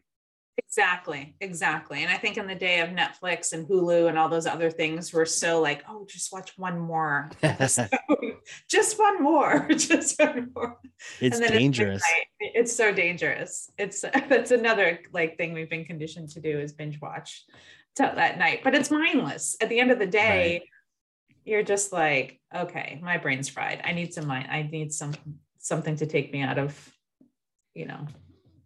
Exactly, 0.58 1.34
exactly. 1.40 2.02
And 2.02 2.10
I 2.10 2.16
think 2.16 2.38
in 2.38 2.46
the 2.46 2.54
day 2.54 2.80
of 2.80 2.90
Netflix 2.90 3.52
and 3.52 3.66
Hulu 3.66 4.08
and 4.08 4.18
all 4.18 4.28
those 4.28 4.46
other 4.46 4.70
things, 4.70 5.12
we're 5.12 5.26
so 5.26 5.60
like, 5.60 5.82
oh, 5.88 6.06
just 6.08 6.32
watch 6.32 6.52
one 6.56 6.78
more, 6.78 7.30
just 8.68 8.98
one 8.98 9.22
more, 9.22 9.68
just 9.70 10.18
one 10.18 10.50
more. 10.54 10.78
It's 11.20 11.40
dangerous. 11.40 12.02
It's, 12.40 12.52
it's, 12.54 12.76
so 12.76 12.92
dangerous. 12.92 13.70
It's 13.76 14.00
that's 14.00 14.50
another 14.50 15.00
like 15.12 15.36
thing 15.36 15.52
we've 15.52 15.70
been 15.70 15.84
conditioned 15.84 16.30
to 16.30 16.40
do 16.40 16.58
is 16.58 16.72
binge 16.72 17.00
watch 17.00 17.44
that 17.96 18.38
night, 18.38 18.60
but 18.62 18.74
it's 18.74 18.90
mindless. 18.90 19.56
At 19.60 19.68
the 19.68 19.80
end 19.80 19.90
of 19.90 19.98
the 19.98 20.06
day, 20.06 20.60
right. 20.60 20.62
you're 21.44 21.62
just 21.62 21.92
like, 21.92 22.40
okay, 22.54 23.00
my 23.02 23.18
brain's 23.18 23.48
fried. 23.48 23.80
I 23.84 23.92
need 23.92 24.12
some 24.12 24.26
mind. 24.26 24.48
I 24.50 24.62
need 24.62 24.92
some 24.92 25.14
something 25.58 25.96
to 25.96 26.06
take 26.06 26.32
me 26.32 26.42
out 26.42 26.58
of, 26.58 26.92
you 27.74 27.86
know, 27.86 28.06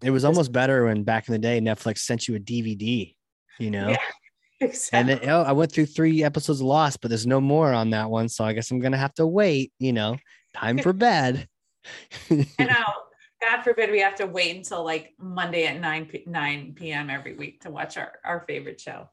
it 0.03 0.11
was 0.11 0.25
almost 0.25 0.53
better 0.53 0.87
when 0.87 1.05
back 1.05 1.29
in 1.29 1.33
the 1.33 1.39
day 1.39 1.61
Netflix 1.61 1.99
sent 1.99 2.29
you 2.29 2.37
a 2.37 2.41
DVD, 2.41 3.15
you 3.59 3.71
know. 3.71 3.91
Yeah, 3.91 3.97
exactly. 4.61 4.99
And 4.99 5.09
then, 5.09 5.31
oh, 5.31 5.43
I 5.43 5.53
went 5.53 5.73
through 5.73 5.87
three 5.87 6.23
episodes 6.23 6.61
of 6.61 6.67
Lost, 6.67 7.01
but 7.01 7.09
there's 7.09 7.27
no 7.27 7.41
more 7.41 7.73
on 7.73 7.91
that 7.91 8.11
one, 8.11 8.29
so 8.29 8.45
I 8.45 8.53
guess 8.53 8.71
I'm 8.71 8.81
gonna 8.81 8.97
have 8.99 9.15
to 9.15 9.27
wait. 9.27 9.73
You 9.79 9.93
know, 9.93 10.17
time 10.55 10.79
for 10.79 10.93
bed. 11.09 11.49
I 12.31 12.65
know. 12.65 12.85
God 13.41 13.63
forbid 13.63 13.91
we 13.91 14.01
have 14.01 14.17
to 14.17 14.27
wait 14.27 14.55
until 14.55 14.85
like 14.85 15.15
Monday 15.19 15.67
at 15.67 15.81
9 15.81 16.07
p- 16.07 16.25
9 16.27 16.75
p.m. 16.75 17.09
every 17.09 17.35
week 17.35 17.63
to 17.63 17.71
watch 17.71 17.97
our, 17.97 18.13
our 18.23 18.45
favorite 18.47 18.79
show. 18.79 19.09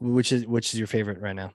Which 0.00 0.32
is 0.32 0.44
which 0.44 0.74
is 0.74 0.78
your 0.78 0.88
favorite 0.88 1.20
right 1.20 1.36
now? 1.36 1.52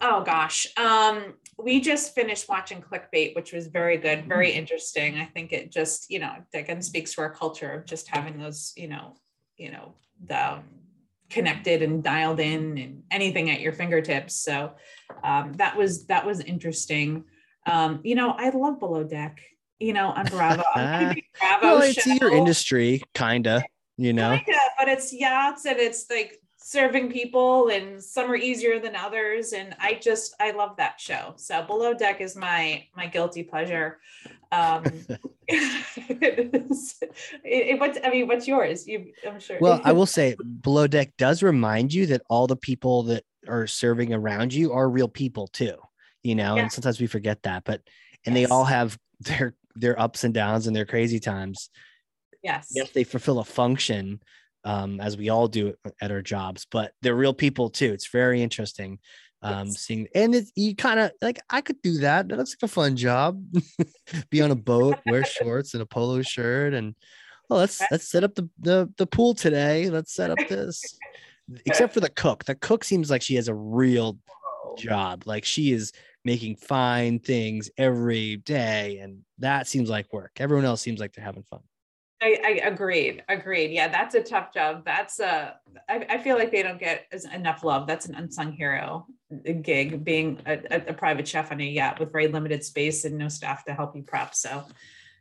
Oh 0.00 0.22
gosh. 0.22 0.66
Um, 0.76 1.34
we 1.58 1.80
just 1.80 2.14
finished 2.14 2.48
watching 2.48 2.82
clickbait, 2.82 3.34
which 3.34 3.52
was 3.52 3.66
very 3.68 3.96
good, 3.96 4.26
very 4.26 4.52
Mm. 4.52 4.56
interesting. 4.56 5.18
I 5.18 5.24
think 5.24 5.52
it 5.52 5.72
just, 5.72 6.10
you 6.10 6.18
know, 6.18 6.34
again 6.52 6.82
speaks 6.82 7.14
to 7.14 7.22
our 7.22 7.32
culture 7.34 7.72
of 7.72 7.86
just 7.86 8.08
having 8.08 8.38
those, 8.38 8.72
you 8.76 8.88
know, 8.88 9.16
you 9.56 9.70
know, 9.70 9.94
the 10.26 10.52
um, 10.54 10.64
connected 11.30 11.82
and 11.82 12.02
dialed 12.04 12.40
in 12.40 12.78
and 12.78 13.02
anything 13.10 13.50
at 13.50 13.60
your 13.60 13.72
fingertips. 13.72 14.34
So 14.34 14.74
um, 15.24 15.54
that 15.54 15.76
was 15.76 16.06
that 16.06 16.26
was 16.26 16.40
interesting. 16.40 17.24
Um, 17.66 18.00
you 18.04 18.14
know, 18.14 18.30
I 18.30 18.50
love 18.50 18.78
Below 18.78 19.04
Deck. 19.04 19.40
You 19.78 19.92
know, 19.92 20.08
on 20.08 20.24
Bravo. 20.26 20.62
Bravo 20.74 21.14
Well, 21.62 21.82
it's 21.82 22.02
show. 22.02 22.10
your 22.10 22.32
industry, 22.32 23.02
kinda. 23.14 23.64
You 23.98 24.12
know. 24.12 24.36
Kinda, 24.36 24.58
but 24.78 24.88
it's 24.88 25.12
yachts 25.12 25.64
and 25.64 25.78
it's 25.78 26.06
like 26.10 26.38
serving 26.66 27.12
people 27.12 27.68
and 27.68 28.02
some 28.02 28.28
are 28.28 28.34
easier 28.34 28.80
than 28.80 28.96
others 28.96 29.52
and 29.52 29.76
i 29.78 29.94
just 29.94 30.34
i 30.40 30.50
love 30.50 30.76
that 30.76 31.00
show 31.00 31.32
so 31.36 31.62
below 31.62 31.94
deck 31.94 32.20
is 32.20 32.34
my 32.34 32.84
my 32.96 33.06
guilty 33.06 33.44
pleasure 33.44 34.00
um 34.50 34.82
it 35.48 36.50
is, 36.68 36.96
it, 37.44 37.78
what's 37.78 38.00
i 38.04 38.10
mean 38.10 38.26
what's 38.26 38.48
yours 38.48 38.84
you 38.88 39.12
i'm 39.24 39.38
sure 39.38 39.58
Well, 39.60 39.80
I 39.84 39.92
will 39.92 40.06
say 40.18 40.34
below 40.60 40.88
deck 40.88 41.12
does 41.16 41.40
remind 41.40 41.94
you 41.94 42.06
that 42.06 42.22
all 42.28 42.48
the 42.48 42.56
people 42.56 43.04
that 43.04 43.22
are 43.46 43.68
serving 43.68 44.12
around 44.12 44.52
you 44.52 44.72
are 44.72 44.90
real 44.90 45.06
people 45.06 45.46
too. 45.46 45.76
You 46.24 46.34
know, 46.34 46.56
Yeah. 46.56 46.62
and 46.62 46.72
sometimes 46.72 47.00
we 47.00 47.06
forget 47.06 47.44
that, 47.44 47.62
but 47.64 47.80
and 48.26 48.34
they 48.34 48.46
all 48.46 48.64
have 48.64 48.98
their 49.20 49.54
their 49.76 49.96
ups 50.00 50.24
and 50.24 50.34
downs 50.34 50.66
and 50.66 50.74
their 50.74 50.84
crazy 50.84 51.20
times. 51.20 51.70
yes 52.42 52.72
Yes, 52.72 52.90
they 52.90 53.04
fulfill 53.04 53.38
a 53.38 53.44
function, 53.44 54.20
um, 54.66 55.00
as 55.00 55.16
we 55.16 55.30
all 55.30 55.46
do 55.46 55.74
at 56.02 56.10
our 56.10 56.20
jobs, 56.20 56.66
but 56.70 56.92
they're 57.00 57.14
real 57.14 57.32
people 57.32 57.70
too. 57.70 57.92
It's 57.92 58.08
very 58.08 58.42
interesting. 58.42 58.98
Um, 59.42 59.68
Yes. 59.68 59.78
seeing 59.80 60.08
and 60.14 60.34
it's 60.34 60.50
you 60.56 60.74
kind 60.74 60.98
of 60.98 61.12
like 61.22 61.38
I 61.50 61.60
could 61.60 61.80
do 61.82 61.98
that. 61.98 62.28
That 62.28 62.36
looks 62.38 62.56
like 62.60 62.68
a 62.68 62.72
fun 62.72 62.96
job. 62.96 63.40
Be 64.30 64.42
on 64.42 64.50
a 64.50 64.56
boat, 64.56 64.98
wear 65.04 65.24
shorts 65.24 65.74
and 65.74 65.82
a 65.82 65.86
polo 65.86 66.22
shirt, 66.22 66.74
and 66.74 66.96
well, 67.48 67.60
let's 67.60 67.84
let's 67.90 68.08
set 68.08 68.24
up 68.24 68.34
the 68.34 68.48
the 68.58 68.92
the 68.96 69.06
pool 69.06 69.34
today. 69.34 69.88
Let's 69.88 70.12
set 70.14 70.30
up 70.30 70.40
this. 70.48 70.98
Except 71.64 71.94
for 71.94 72.00
the 72.00 72.10
cook. 72.10 72.44
The 72.44 72.56
cook 72.56 72.82
seems 72.82 73.08
like 73.08 73.22
she 73.22 73.36
has 73.36 73.46
a 73.46 73.54
real 73.54 74.18
job. 74.76 75.24
Like 75.26 75.44
she 75.44 75.70
is 75.70 75.92
making 76.24 76.56
fine 76.56 77.20
things 77.20 77.70
every 77.78 78.38
day, 78.38 78.98
and 78.98 79.20
that 79.38 79.68
seems 79.68 79.88
like 79.88 80.12
work. 80.12 80.32
Everyone 80.38 80.64
else 80.64 80.80
seems 80.80 80.98
like 80.98 81.12
they're 81.12 81.24
having 81.24 81.44
fun. 81.44 81.60
I, 82.22 82.38
I 82.44 82.50
agreed 82.66 83.22
agreed 83.28 83.72
yeah 83.72 83.88
that's 83.88 84.14
a 84.14 84.22
tough 84.22 84.52
job 84.52 84.84
that's 84.84 85.20
a 85.20 85.56
I, 85.88 86.06
I 86.08 86.18
feel 86.18 86.36
like 86.36 86.50
they 86.50 86.62
don't 86.62 86.80
get 86.80 87.06
enough 87.34 87.62
love 87.62 87.86
that's 87.86 88.06
an 88.06 88.14
unsung 88.14 88.52
hero 88.52 89.06
uh, 89.30 89.52
gig 89.52 90.02
being 90.02 90.40
a, 90.46 90.58
a, 90.88 90.94
private 90.94 91.28
chef 91.28 91.52
on 91.52 91.60
a 91.60 91.64
yacht 91.64 92.00
with 92.00 92.12
very 92.12 92.28
limited 92.28 92.64
space 92.64 93.04
and 93.04 93.18
no 93.18 93.28
staff 93.28 93.64
to 93.66 93.74
help 93.74 93.94
you 93.94 94.02
prep 94.02 94.34
so 94.34 94.64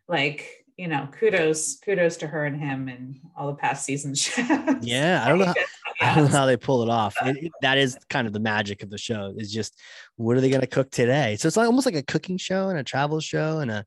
like 0.07 0.65
you 0.77 0.87
know 0.87 1.07
kudos 1.19 1.77
kudos 1.79 2.17
to 2.17 2.27
her 2.27 2.45
and 2.45 2.59
him 2.59 2.87
and 2.87 3.19
all 3.35 3.47
the 3.47 3.55
past 3.55 3.85
seasons 3.85 4.21
chefs. 4.23 4.85
Yeah, 4.85 5.23
I 5.23 5.29
don't 5.29 5.39
know. 5.39 5.45
How, 5.45 5.53
I 6.01 6.15
don't 6.15 6.31
know 6.31 6.37
how 6.37 6.45
they 6.45 6.57
pull 6.57 6.83
it 6.83 6.89
off. 6.89 7.15
It, 7.25 7.37
it- 7.45 7.51
that 7.61 7.77
is 7.77 7.97
kind 8.09 8.27
of 8.27 8.33
the 8.33 8.39
magic 8.39 8.83
of 8.83 8.89
the 8.89 8.97
show. 8.97 9.33
Is 9.37 9.51
just 9.51 9.79
what 10.17 10.35
are 10.35 10.41
they 10.41 10.49
going 10.49 10.61
to 10.61 10.67
cook 10.67 10.91
today? 10.91 11.37
So 11.37 11.47
it's 11.47 11.55
like 11.57 11.67
almost 11.67 11.85
like 11.85 11.95
a 11.95 12.03
cooking 12.03 12.37
show 12.37 12.69
and 12.69 12.77
a 12.77 12.83
travel 12.83 13.21
show 13.21 13.59
and 13.59 13.71
a 13.71 13.85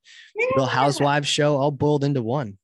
Real 0.56 0.66
Housewives 0.66 1.28
show 1.28 1.56
all 1.56 1.70
boiled 1.70 2.04
into 2.04 2.22
one. 2.22 2.56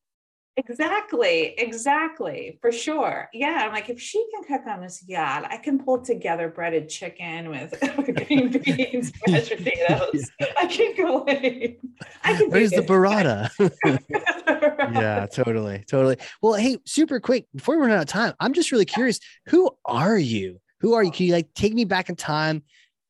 Exactly, 0.57 1.55
exactly, 1.59 2.59
for 2.61 2.71
sure. 2.71 3.29
Yeah, 3.33 3.63
I'm 3.65 3.73
like, 3.73 3.91
if 3.91 4.01
she 4.01 4.25
can 4.33 4.45
cook 4.45 4.69
on 4.69 4.83
this 4.83 5.03
yacht, 5.09 5.47
I 5.51 5.57
can 5.57 5.83
pull 5.83 6.01
together 6.03 6.49
breaded 6.49 6.89
chicken 6.89 7.51
with 7.51 7.75
green 8.27 8.51
beans, 8.51 9.13
mashed 9.27 9.51
potatoes. 9.51 10.31
I 10.57 10.67
can 10.67 10.95
go 10.97 11.25
in. 11.25 11.77
I 12.23 12.35
can. 12.35 12.45
do 12.45 12.49
Where's 12.51 12.71
the 12.71 12.83
burrata? 12.83 13.51
yeah, 14.95 15.27
totally, 15.27 15.85
totally. 15.89 16.19
Well, 16.41 16.55
hey, 16.55 16.79
super 16.85 17.19
quick 17.19 17.47
before 17.55 17.77
we 17.77 17.83
run 17.83 17.91
out 17.91 18.03
of 18.03 18.09
time, 18.09 18.35
I'm 18.39 18.53
just 18.53 18.71
really 18.71 18.85
curious. 18.85 19.19
Who 19.47 19.71
are 19.85 20.17
you? 20.19 20.61
Who 20.81 20.95
are 20.95 21.03
you? 21.03 21.11
Can 21.11 21.27
you 21.27 21.33
like 21.33 21.53
take 21.55 21.75
me 21.75 21.85
back 21.85 22.09
in 22.09 22.15
time 22.15 22.63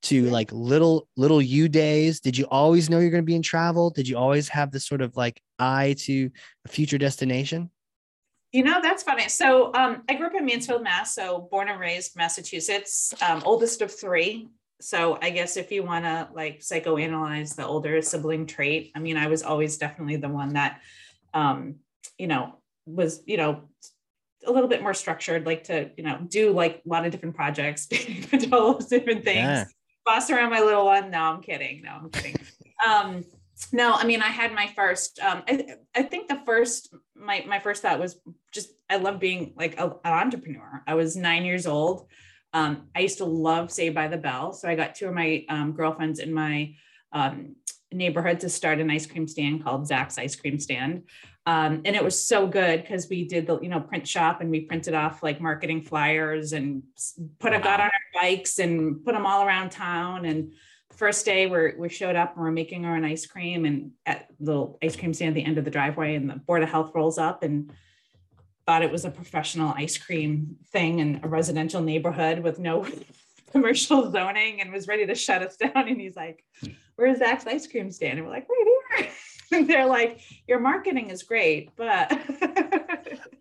to 0.04 0.28
like 0.30 0.52
little 0.52 1.08
little 1.16 1.40
you 1.40 1.68
days? 1.68 2.20
Did 2.20 2.36
you 2.36 2.46
always 2.50 2.90
know 2.90 2.98
you're 2.98 3.10
going 3.10 3.22
to 3.22 3.26
be 3.26 3.34
in 3.34 3.42
travel? 3.42 3.90
Did 3.90 4.06
you 4.06 4.16
always 4.16 4.48
have 4.48 4.70
this 4.70 4.86
sort 4.86 5.00
of 5.00 5.16
like 5.16 5.40
eye 5.58 5.94
to 6.00 6.30
a 6.64 6.68
future 6.68 6.98
destination? 6.98 7.70
You 8.52 8.62
know, 8.62 8.80
that's 8.80 9.02
funny. 9.02 9.28
So 9.28 9.74
um, 9.74 10.02
I 10.08 10.14
grew 10.14 10.26
up 10.26 10.34
in 10.34 10.44
Mansfield, 10.44 10.84
Mass. 10.84 11.14
So 11.14 11.48
born 11.50 11.68
and 11.68 11.80
raised 11.80 12.16
Massachusetts, 12.16 13.12
um, 13.20 13.42
oldest 13.44 13.82
of 13.82 13.92
three. 13.92 14.48
So 14.80 15.18
I 15.22 15.30
guess 15.30 15.56
if 15.56 15.72
you 15.72 15.82
want 15.82 16.04
to 16.04 16.28
like 16.34 16.60
psychoanalyze 16.60 17.56
the 17.56 17.66
older 17.66 18.00
sibling 18.02 18.46
trait, 18.46 18.92
I 18.94 19.00
mean, 19.00 19.16
I 19.16 19.26
was 19.26 19.42
always 19.42 19.78
definitely 19.78 20.16
the 20.16 20.28
one 20.28 20.50
that, 20.50 20.80
um, 21.32 21.76
you 22.18 22.26
know, 22.26 22.56
was, 22.86 23.22
you 23.26 23.38
know, 23.38 23.62
a 24.46 24.52
little 24.52 24.68
bit 24.68 24.82
more 24.82 24.94
structured, 24.94 25.46
like 25.46 25.64
to, 25.64 25.90
you 25.96 26.04
know, 26.04 26.18
do 26.28 26.52
like 26.52 26.82
a 26.84 26.88
lot 26.88 27.06
of 27.06 27.12
different 27.12 27.34
projects, 27.34 27.88
all 28.52 28.74
those 28.74 28.86
different 28.86 29.24
things. 29.24 29.38
Yeah. 29.38 29.64
Boss 30.04 30.30
around 30.30 30.50
my 30.50 30.60
little 30.60 30.84
one. 30.84 31.10
No, 31.10 31.20
I'm 31.20 31.42
kidding. 31.42 31.82
No, 31.82 31.90
I'm 31.90 32.10
kidding. 32.10 32.36
um, 32.86 33.24
no, 33.72 33.94
I 33.94 34.04
mean, 34.04 34.20
I 34.20 34.28
had 34.28 34.52
my 34.52 34.66
first, 34.74 35.18
um, 35.20 35.42
I, 35.48 35.76
I 35.94 36.02
think 36.02 36.28
the 36.28 36.40
first, 36.44 36.94
my, 37.14 37.44
my 37.46 37.60
first 37.60 37.82
thought 37.82 37.98
was 38.00 38.20
just, 38.52 38.70
I 38.90 38.96
love 38.96 39.18
being 39.20 39.54
like 39.56 39.78
a, 39.78 39.86
an 40.04 40.12
entrepreneur. 40.12 40.82
I 40.86 40.94
was 40.94 41.16
nine 41.16 41.44
years 41.44 41.66
old. 41.66 42.08
Um, 42.52 42.88
I 42.94 43.00
used 43.00 43.18
to 43.18 43.24
love 43.24 43.70
Saved 43.70 43.94
by 43.94 44.08
the 44.08 44.16
Bell. 44.16 44.52
So 44.52 44.68
I 44.68 44.74
got 44.74 44.94
two 44.94 45.08
of 45.08 45.14
my 45.14 45.44
um, 45.48 45.72
girlfriends 45.72 46.18
in 46.18 46.32
my 46.32 46.74
um, 47.12 47.56
neighborhood 47.94 48.40
to 48.40 48.48
start 48.48 48.80
an 48.80 48.90
ice 48.90 49.06
cream 49.06 49.26
stand 49.26 49.64
called 49.64 49.86
Zach's 49.86 50.18
Ice 50.18 50.36
Cream 50.36 50.58
Stand. 50.58 51.04
Um, 51.46 51.82
and 51.84 51.94
it 51.94 52.02
was 52.02 52.20
so 52.20 52.46
good 52.46 52.82
because 52.82 53.08
we 53.08 53.26
did 53.26 53.46
the, 53.46 53.60
you 53.60 53.68
know, 53.68 53.80
print 53.80 54.08
shop 54.08 54.40
and 54.40 54.50
we 54.50 54.60
printed 54.60 54.94
off 54.94 55.22
like 55.22 55.40
marketing 55.40 55.82
flyers 55.82 56.52
and 56.52 56.82
put 57.38 57.52
a 57.52 57.58
got 57.58 57.80
on 57.80 57.86
our 57.86 58.22
bikes 58.22 58.58
and 58.58 59.04
put 59.04 59.12
them 59.12 59.26
all 59.26 59.46
around 59.46 59.70
town. 59.70 60.24
And 60.24 60.52
first 60.92 61.24
day 61.24 61.46
we 61.46 61.72
we 61.76 61.88
showed 61.88 62.16
up 62.16 62.34
and 62.34 62.44
we're 62.44 62.50
making 62.50 62.84
our 62.84 62.96
own 62.96 63.04
ice 63.04 63.26
cream 63.26 63.64
and 63.64 63.90
at 64.06 64.28
the 64.40 64.46
little 64.46 64.78
ice 64.82 64.96
cream 64.96 65.12
stand 65.12 65.30
at 65.30 65.34
the 65.34 65.44
end 65.44 65.58
of 65.58 65.64
the 65.64 65.70
driveway 65.70 66.14
and 66.14 66.30
the 66.30 66.36
board 66.36 66.62
of 66.62 66.68
health 66.68 66.92
rolls 66.94 67.18
up 67.18 67.42
and 67.42 67.72
thought 68.66 68.82
it 68.82 68.92
was 68.92 69.04
a 69.04 69.10
professional 69.10 69.74
ice 69.76 69.98
cream 69.98 70.56
thing 70.72 71.00
in 71.00 71.20
a 71.22 71.28
residential 71.28 71.82
neighborhood 71.82 72.38
with 72.38 72.58
no 72.58 72.86
commercial 73.54 74.10
zoning 74.12 74.60
and 74.60 74.72
was 74.72 74.88
ready 74.88 75.06
to 75.06 75.14
shut 75.14 75.42
us 75.42 75.56
down 75.56 75.88
and 75.88 76.00
he's 76.00 76.16
like 76.16 76.44
where's 76.96 77.18
Zach's 77.18 77.46
ice 77.46 77.66
cream 77.66 77.90
stand 77.90 78.18
and 78.18 78.26
we're 78.26 78.34
like 78.34 78.46
right 78.48 78.66
here 78.98 79.08
and 79.52 79.68
they're 79.68 79.86
like 79.86 80.20
your 80.48 80.58
marketing 80.58 81.10
is 81.10 81.22
great 81.22 81.70
but 81.76 82.12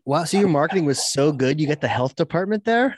Wow. 0.06 0.26
So 0.26 0.38
your 0.38 0.50
marketing 0.50 0.86
was 0.86 1.14
so 1.14 1.32
good. 1.32 1.62
You 1.62 1.68
got 1.68 1.82
the 1.82 1.88
health 1.88 2.16
department 2.16 2.66
there. 2.66 2.96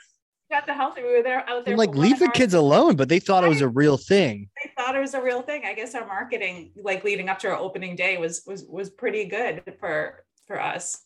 got 0.50 0.66
the 0.66 0.74
health 0.74 0.96
we 0.96 1.04
were 1.04 1.22
there 1.22 1.48
out 1.48 1.64
there 1.64 1.74
I'm 1.74 1.78
like, 1.78 1.94
leave 1.94 2.18
the 2.18 2.28
kids 2.30 2.54
alone, 2.54 2.96
but 2.96 3.08
they 3.08 3.20
thought 3.20 3.44
it 3.44 3.48
was 3.48 3.60
a 3.60 3.68
real 3.68 3.96
thing. 3.96 4.48
they 4.62 4.70
thought 4.76 4.96
it 4.96 5.00
was 5.00 5.14
a 5.14 5.22
real 5.22 5.42
thing. 5.42 5.62
I 5.64 5.74
guess 5.74 5.94
our 5.94 6.06
marketing, 6.06 6.72
like 6.76 7.04
leading 7.04 7.28
up 7.28 7.38
to 7.40 7.48
our 7.48 7.56
opening 7.56 7.94
day, 7.96 8.16
was 8.18 8.42
was 8.46 8.64
was 8.68 8.90
pretty 8.90 9.26
good 9.26 9.62
for 9.78 10.24
for 10.46 10.60
us. 10.60 11.04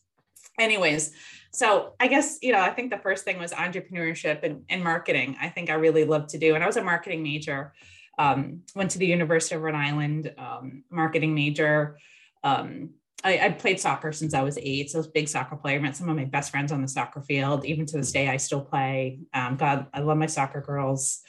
Anyways, 0.60 1.12
so 1.50 1.94
I 1.98 2.06
guess 2.06 2.38
you 2.42 2.52
know, 2.52 2.60
I 2.60 2.70
think 2.70 2.90
the 2.90 2.98
first 2.98 3.24
thing 3.24 3.38
was 3.38 3.52
entrepreneurship 3.52 4.42
and, 4.44 4.64
and 4.68 4.84
marketing. 4.84 5.36
I 5.40 5.48
think 5.48 5.70
I 5.70 5.74
really 5.74 6.04
loved 6.04 6.28
to 6.30 6.38
do, 6.38 6.54
and 6.54 6.62
I 6.62 6.66
was 6.66 6.76
a 6.76 6.84
marketing 6.84 7.22
major. 7.22 7.72
Um, 8.18 8.62
went 8.76 8.90
to 8.92 8.98
the 8.98 9.06
University 9.06 9.54
of 9.54 9.62
Rhode 9.62 9.74
Island, 9.74 10.32
um, 10.36 10.84
marketing 10.90 11.34
major. 11.34 11.98
Um, 12.44 12.90
I, 13.24 13.38
I 13.38 13.48
played 13.50 13.80
soccer 13.80 14.12
since 14.12 14.34
I 14.34 14.42
was 14.42 14.58
eight, 14.58 14.90
so 14.90 14.98
I 14.98 15.00
was 15.00 15.06
a 15.06 15.12
big 15.12 15.28
soccer 15.28 15.56
player. 15.56 15.80
Met 15.80 15.96
some 15.96 16.08
of 16.08 16.16
my 16.16 16.26
best 16.26 16.50
friends 16.50 16.72
on 16.72 16.82
the 16.82 16.88
soccer 16.88 17.22
field. 17.22 17.64
Even 17.64 17.86
to 17.86 17.96
this 17.96 18.12
day, 18.12 18.28
I 18.28 18.36
still 18.36 18.60
play. 18.60 19.20
Um, 19.32 19.56
God, 19.56 19.86
I 19.94 20.00
love 20.00 20.18
my 20.18 20.26
soccer 20.26 20.60
girls. 20.60 21.22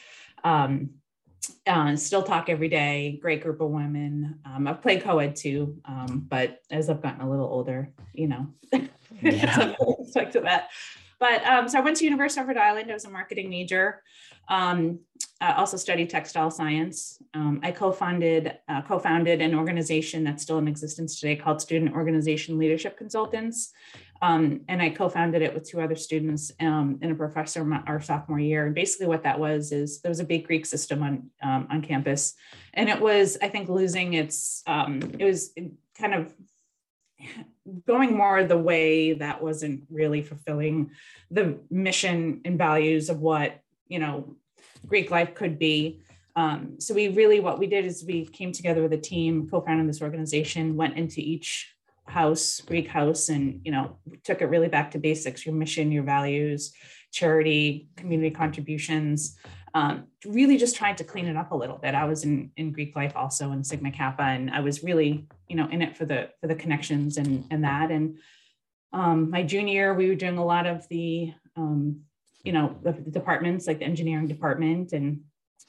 Um, 0.44 0.92
uh, 1.68 1.96
still 1.96 2.24
talk 2.24 2.50
every 2.50 2.70
day. 2.70 3.20
Great 3.22 3.42
group 3.42 3.62
of 3.62 3.70
women. 3.70 4.40
Um, 4.46 4.68
I've 4.68 4.82
played 4.82 5.04
co-ed 5.04 5.36
too, 5.36 5.78
um, 5.86 6.26
but 6.30 6.60
as 6.70 6.90
I've 6.90 7.02
gotten 7.02 7.22
a 7.22 7.30
little 7.30 7.48
older, 7.48 7.92
you 8.14 8.28
know, 8.28 8.48
Yeah. 9.22 9.76
of 9.76 10.44
that. 10.44 10.70
But 11.20 11.46
um, 11.46 11.70
so 11.70 11.78
I 11.78 11.82
went 11.82 11.98
to 11.98 12.04
University 12.04 12.42
of 12.42 12.48
Rhode 12.48 12.58
Island. 12.58 12.90
I 12.90 12.94
was 12.96 13.06
a 13.06 13.10
marketing 13.10 13.50
major. 13.50 14.02
Um, 14.50 15.00
I 15.40 15.54
also 15.54 15.78
studied 15.78 16.10
textile 16.10 16.50
science. 16.50 17.22
Um, 17.36 17.60
I 17.62 17.72
co-founded 17.72 18.58
uh, 18.68 18.82
co-founded 18.82 19.40
an 19.40 19.54
organization 19.54 20.24
that's 20.24 20.42
still 20.42 20.58
in 20.58 20.68
existence 20.68 21.20
today 21.20 21.36
called 21.36 21.62
Student 21.62 21.94
Organization 21.94 22.58
Leadership 22.58 22.98
Consultants. 22.98 23.72
Um, 24.22 24.62
and 24.68 24.82
I 24.82 24.92
co-founded 24.92 25.42
it 25.42 25.54
with 25.54 25.68
two 25.68 25.82
other 25.82 25.96
students 25.96 26.52
um, 26.60 27.00
and 27.02 27.12
a 27.12 27.16
professor 27.16 27.64
my, 27.64 27.82
our 27.88 28.00
sophomore 28.00 28.40
year. 28.40 28.68
And 28.68 28.76
basically, 28.76 29.08
what 29.08 29.24
that 29.24 29.40
was 29.40 29.72
is 29.72 30.02
there 30.02 30.10
was 30.12 30.20
a 30.20 30.26
big 30.26 30.46
Greek 30.46 30.66
system 30.66 31.02
on 31.02 31.30
um, 31.42 31.68
on 31.72 31.82
campus, 31.82 32.36
and 32.74 32.88
it 32.88 33.02
was 33.02 33.38
I 33.42 33.50
think 33.50 33.68
losing 33.68 34.14
its 34.14 34.62
um, 34.68 35.02
it 35.18 35.26
was 35.26 35.54
kind 35.98 36.14
of 36.14 36.34
going 37.86 38.16
more 38.16 38.44
the 38.44 38.58
way 38.58 39.14
that 39.14 39.42
wasn't 39.42 39.84
really 39.90 40.22
fulfilling 40.22 40.92
the 41.30 41.60
mission 41.70 42.42
and 42.46 42.58
values 42.58 43.10
of 43.10 43.20
what 43.20 43.60
you 43.88 44.00
know 44.00 44.36
greek 44.88 45.12
life 45.12 45.36
could 45.36 45.60
be 45.60 46.02
um, 46.36 46.80
so 46.80 46.94
we 46.94 47.10
really 47.10 47.40
what 47.40 47.60
we 47.60 47.68
did 47.68 47.86
is 47.86 48.04
we 48.06 48.26
came 48.26 48.52
together 48.52 48.82
with 48.82 48.94
a 48.94 48.98
team 48.98 49.48
co-founded 49.50 49.88
this 49.88 50.02
organization 50.02 50.76
went 50.76 50.98
into 50.98 51.22
each 51.22 51.76
house 52.12 52.62
greek 52.62 52.88
house 52.88 53.30
and 53.30 53.62
you 53.64 53.72
know 53.72 53.98
took 54.24 54.42
it 54.42 54.46
really 54.46 54.68
back 54.68 54.92
to 54.92 55.00
basics 55.00 55.46
your 55.46 55.56
mission 55.56 55.92
your 55.92 56.04
values 56.04 56.74
charity 57.12 57.90
community 57.96 58.30
contributions 58.32 59.38
um, 59.74 60.08
really 60.26 60.58
just 60.58 60.76
trying 60.76 60.96
to 60.98 61.04
clean 61.04 61.28
it 61.28 61.38
up 61.38 61.52
a 61.52 61.56
little 61.56 61.78
bit. 61.78 61.96
I 61.96 62.06
was 62.06 62.24
in, 62.24 62.52
in 62.58 62.72
Greek 62.72 62.96
life 62.96 63.14
also 63.16 63.52
in 63.52 63.64
Sigma 63.64 63.92
Kappa, 63.92 64.24
and 64.24 64.52
I 64.52 64.60
was 64.60 64.84
really, 64.84 65.28
you 65.48 65.56
know, 65.56 65.70
in 65.70 65.82
it 65.82 65.96
for 65.96 66.06
the 66.06 66.30
for 66.42 66.48
the 66.48 66.56
connections 66.56 67.18
and 67.18 67.46
and 67.52 67.64
that. 67.64 67.90
And 67.92 68.18
um, 68.94 69.30
my 69.30 69.44
junior 69.44 69.74
year, 69.74 69.94
we 69.94 70.10
were 70.10 70.16
doing 70.16 70.38
a 70.38 70.46
lot 70.46 70.68
of 70.68 70.88
the, 70.90 71.34
um, 71.56 72.02
you 72.44 72.52
know, 72.52 72.76
the, 72.84 72.92
the 72.92 73.12
departments 73.12 73.68
like 73.68 73.80
the 73.80 73.86
engineering 73.86 74.28
department 74.28 74.92
and 74.92 75.22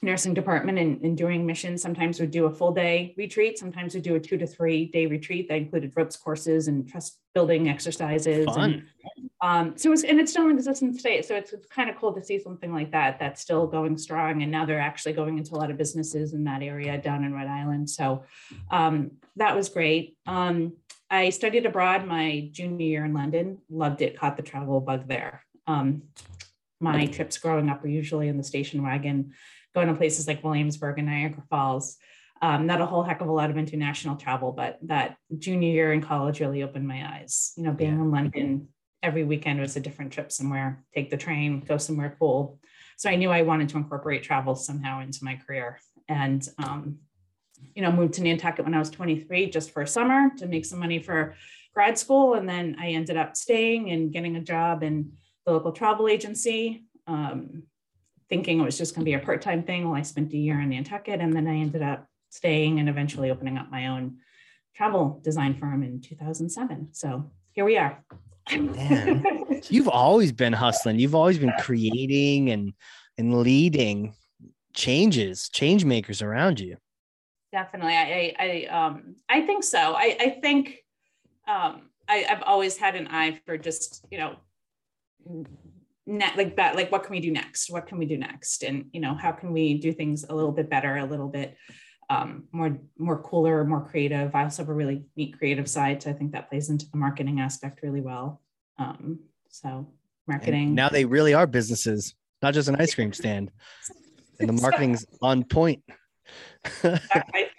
nursing 0.03 0.33
department 0.33 0.77
and, 0.77 1.01
and 1.01 1.17
doing 1.17 1.45
missions 1.45 1.81
sometimes 1.81 2.19
would 2.19 2.29
do 2.29 2.45
a 2.45 2.51
full 2.51 2.71
day 2.71 3.13
retreat 3.17 3.57
sometimes 3.57 3.93
would 3.93 4.03
do 4.03 4.15
a 4.15 4.19
two 4.19 4.37
to 4.37 4.45
three 4.45 4.85
day 4.85 5.05
retreat. 5.05 5.47
That 5.47 5.55
included 5.55 5.93
ropes 5.95 6.17
courses 6.17 6.67
and 6.67 6.87
trust 6.87 7.19
building 7.33 7.69
exercises 7.69 8.45
Fun. 8.45 8.59
and 8.61 8.83
um, 9.41 9.77
so 9.77 9.91
it's 9.91 10.03
and 10.03 10.19
it's 10.19 10.31
still 10.31 10.47
in 10.49 10.57
existence 10.57 10.97
today. 10.97 11.21
So 11.21 11.35
it's, 11.35 11.53
it's 11.53 11.67
kind 11.67 11.89
of 11.89 11.97
cool 11.97 12.13
to 12.13 12.23
see 12.23 12.39
something 12.39 12.73
like 12.73 12.91
that 12.91 13.19
that's 13.19 13.41
still 13.41 13.65
going 13.65 13.97
strong. 13.97 14.43
And 14.43 14.51
now 14.51 14.65
they're 14.65 14.79
actually 14.79 15.13
going 15.13 15.37
into 15.37 15.55
a 15.55 15.57
lot 15.57 15.71
of 15.71 15.77
businesses 15.77 16.33
in 16.33 16.43
that 16.43 16.61
area 16.61 16.97
down 16.97 17.23
in 17.23 17.33
Rhode 17.33 17.47
Island. 17.47 17.89
So 17.89 18.23
um, 18.71 19.11
that 19.37 19.55
was 19.55 19.69
great. 19.69 20.17
Um, 20.27 20.73
I 21.09 21.29
studied 21.29 21.65
abroad 21.65 22.05
my 22.05 22.49
junior 22.51 22.85
year 22.85 23.05
in 23.05 23.13
London. 23.13 23.59
Loved 23.69 24.01
it. 24.01 24.17
Caught 24.17 24.37
the 24.37 24.43
travel 24.43 24.79
bug 24.81 25.07
there. 25.07 25.43
Um, 25.67 26.03
my 26.79 27.05
trips 27.05 27.37
growing 27.37 27.69
up 27.69 27.81
were 27.81 27.87
usually 27.87 28.27
in 28.27 28.37
the 28.37 28.43
station 28.43 28.83
wagon 28.83 29.33
going 29.73 29.87
to 29.87 29.93
places 29.95 30.27
like 30.27 30.43
Williamsburg 30.43 30.99
and 30.99 31.07
Niagara 31.07 31.43
Falls. 31.49 31.97
Um, 32.41 32.67
not 32.67 32.81
a 32.81 32.85
whole 32.85 33.03
heck 33.03 33.21
of 33.21 33.29
a 33.29 33.31
lot 33.31 33.49
of 33.49 33.57
international 33.57 34.17
travel, 34.17 34.51
but 34.51 34.77
that 34.83 35.15
junior 35.37 35.69
year 35.69 35.93
in 35.93 36.01
college 36.01 36.41
really 36.41 36.61
opened 36.61 36.87
my 36.87 37.07
eyes. 37.07 37.53
You 37.55 37.63
know, 37.63 37.71
being 37.71 37.95
yeah. 37.95 38.01
in 38.01 38.11
London 38.11 38.67
every 39.01 39.23
weekend 39.23 39.59
was 39.59 39.75
a 39.75 39.81
different 39.81 40.11
trip 40.11 40.31
somewhere, 40.31 40.83
take 40.95 41.09
the 41.09 41.17
train, 41.17 41.59
go 41.59 41.77
somewhere 41.77 42.15
cool. 42.19 42.59
So 42.97 43.09
I 43.09 43.15
knew 43.15 43.29
I 43.29 43.41
wanted 43.41 43.69
to 43.69 43.77
incorporate 43.77 44.23
travel 44.23 44.55
somehow 44.55 45.01
into 45.01 45.23
my 45.23 45.35
career. 45.35 45.79
And, 46.07 46.47
um, 46.57 46.99
you 47.75 47.81
know, 47.81 47.91
moved 47.91 48.15
to 48.15 48.23
Nantucket 48.23 48.65
when 48.65 48.73
I 48.73 48.79
was 48.79 48.89
23 48.89 49.49
just 49.49 49.71
for 49.71 49.81
a 49.81 49.87
summer 49.87 50.29
to 50.37 50.47
make 50.47 50.65
some 50.65 50.79
money 50.79 50.99
for 50.99 51.35
grad 51.73 51.97
school. 51.97 52.35
And 52.35 52.47
then 52.47 52.77
I 52.79 52.89
ended 52.89 53.17
up 53.17 53.35
staying 53.35 53.89
and 53.91 54.11
getting 54.11 54.35
a 54.35 54.41
job 54.41 54.83
in 54.83 55.13
the 55.45 55.53
local 55.53 55.71
travel 55.71 56.07
agency. 56.07 56.85
Um, 57.07 57.63
thinking 58.29 58.59
it 58.59 58.63
was 58.63 58.77
just 58.77 58.95
going 58.95 59.03
to 59.03 59.09
be 59.09 59.13
a 59.13 59.19
part-time 59.19 59.63
thing. 59.63 59.85
Well, 59.85 59.97
I 59.97 60.01
spent 60.01 60.33
a 60.33 60.37
year 60.37 60.59
in 60.59 60.69
Nantucket 60.69 61.19
and 61.19 61.33
then 61.33 61.47
I 61.47 61.55
ended 61.55 61.81
up 61.81 62.07
staying 62.29 62.79
and 62.79 62.89
eventually 62.89 63.29
opening 63.29 63.57
up 63.57 63.69
my 63.69 63.87
own 63.87 64.17
travel 64.75 65.19
design 65.23 65.55
firm 65.55 65.83
in 65.83 66.01
2007. 66.01 66.89
So 66.91 67.31
here 67.51 67.65
we 67.65 67.77
are. 67.77 68.03
Man, 68.51 69.23
you've 69.69 69.87
always 69.87 70.31
been 70.31 70.53
hustling. 70.53 70.99
You've 70.99 71.15
always 71.15 71.37
been 71.37 71.53
creating 71.59 72.49
and 72.49 72.73
and 73.17 73.39
leading 73.41 74.15
changes, 74.73 75.47
change 75.49 75.85
makers 75.85 76.21
around 76.21 76.59
you. 76.59 76.77
Definitely. 77.51 77.93
I 77.93 78.33
I, 78.37 78.67
I 78.69 78.85
um 78.85 79.15
I 79.29 79.41
think 79.41 79.63
so. 79.63 79.93
I 79.95 80.17
I 80.19 80.29
think 80.41 80.79
um 81.47 81.89
I, 82.07 82.25
I've 82.29 82.43
always 82.43 82.77
had 82.77 82.95
an 82.95 83.07
eye 83.07 83.39
for 83.45 83.57
just, 83.57 84.05
you 84.11 84.17
know, 84.17 84.35
net 86.05 86.35
like 86.35 86.57
that 86.57 86.75
like 86.75 86.91
what 86.91 87.03
can 87.03 87.11
we 87.11 87.21
do 87.21 87.31
next? 87.31 87.69
What 87.69 87.87
can 87.87 87.97
we 87.97 88.05
do 88.05 88.17
next? 88.17 88.63
And 88.63 88.85
you 88.91 89.01
know 89.01 89.15
how 89.15 89.31
can 89.31 89.53
we 89.53 89.79
do 89.79 89.93
things 89.93 90.25
a 90.27 90.35
little 90.35 90.51
bit 90.51 90.69
better 90.69 90.97
a 90.97 91.05
little 91.05 91.29
bit 91.29 91.55
um, 92.09 92.45
more 92.51 92.77
more 92.97 93.21
cooler 93.21 93.63
more 93.63 93.87
creative? 93.87 94.35
I 94.35 94.43
also 94.43 94.63
have 94.63 94.69
a 94.69 94.73
really 94.73 95.05
neat 95.15 95.37
creative 95.37 95.69
side 95.69 96.03
so 96.03 96.09
i 96.09 96.13
think 96.13 96.33
that 96.33 96.49
plays 96.49 96.69
into 96.69 96.89
the 96.89 96.97
marketing 96.97 97.39
aspect 97.39 97.81
really 97.83 98.01
well. 98.01 98.41
Um, 98.77 99.19
so 99.49 99.87
marketing. 100.27 100.67
And 100.67 100.75
now 100.75 100.89
they 100.89 101.05
really 101.05 101.33
are 101.33 101.47
businesses 101.47 102.15
not 102.43 102.53
just 102.53 102.67
an 102.67 102.75
ice 102.75 102.93
cream 102.93 103.13
stand. 103.13 103.49
And 104.39 104.49
the 104.49 104.61
marketing's 104.61 105.05
on 105.21 105.43
point. 105.43 105.83
Ice 106.83 106.99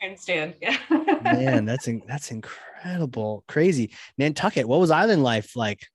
cream 0.01 0.17
stand 0.17 0.55
yeah. 0.61 0.77
Man 1.23 1.65
that's 1.65 1.87
in, 1.87 2.03
that's 2.07 2.33
incredible. 2.33 3.45
Crazy. 3.47 3.95
Nantucket 4.19 4.67
what 4.67 4.81
was 4.81 4.91
island 4.91 5.23
life 5.23 5.55
like? 5.55 5.87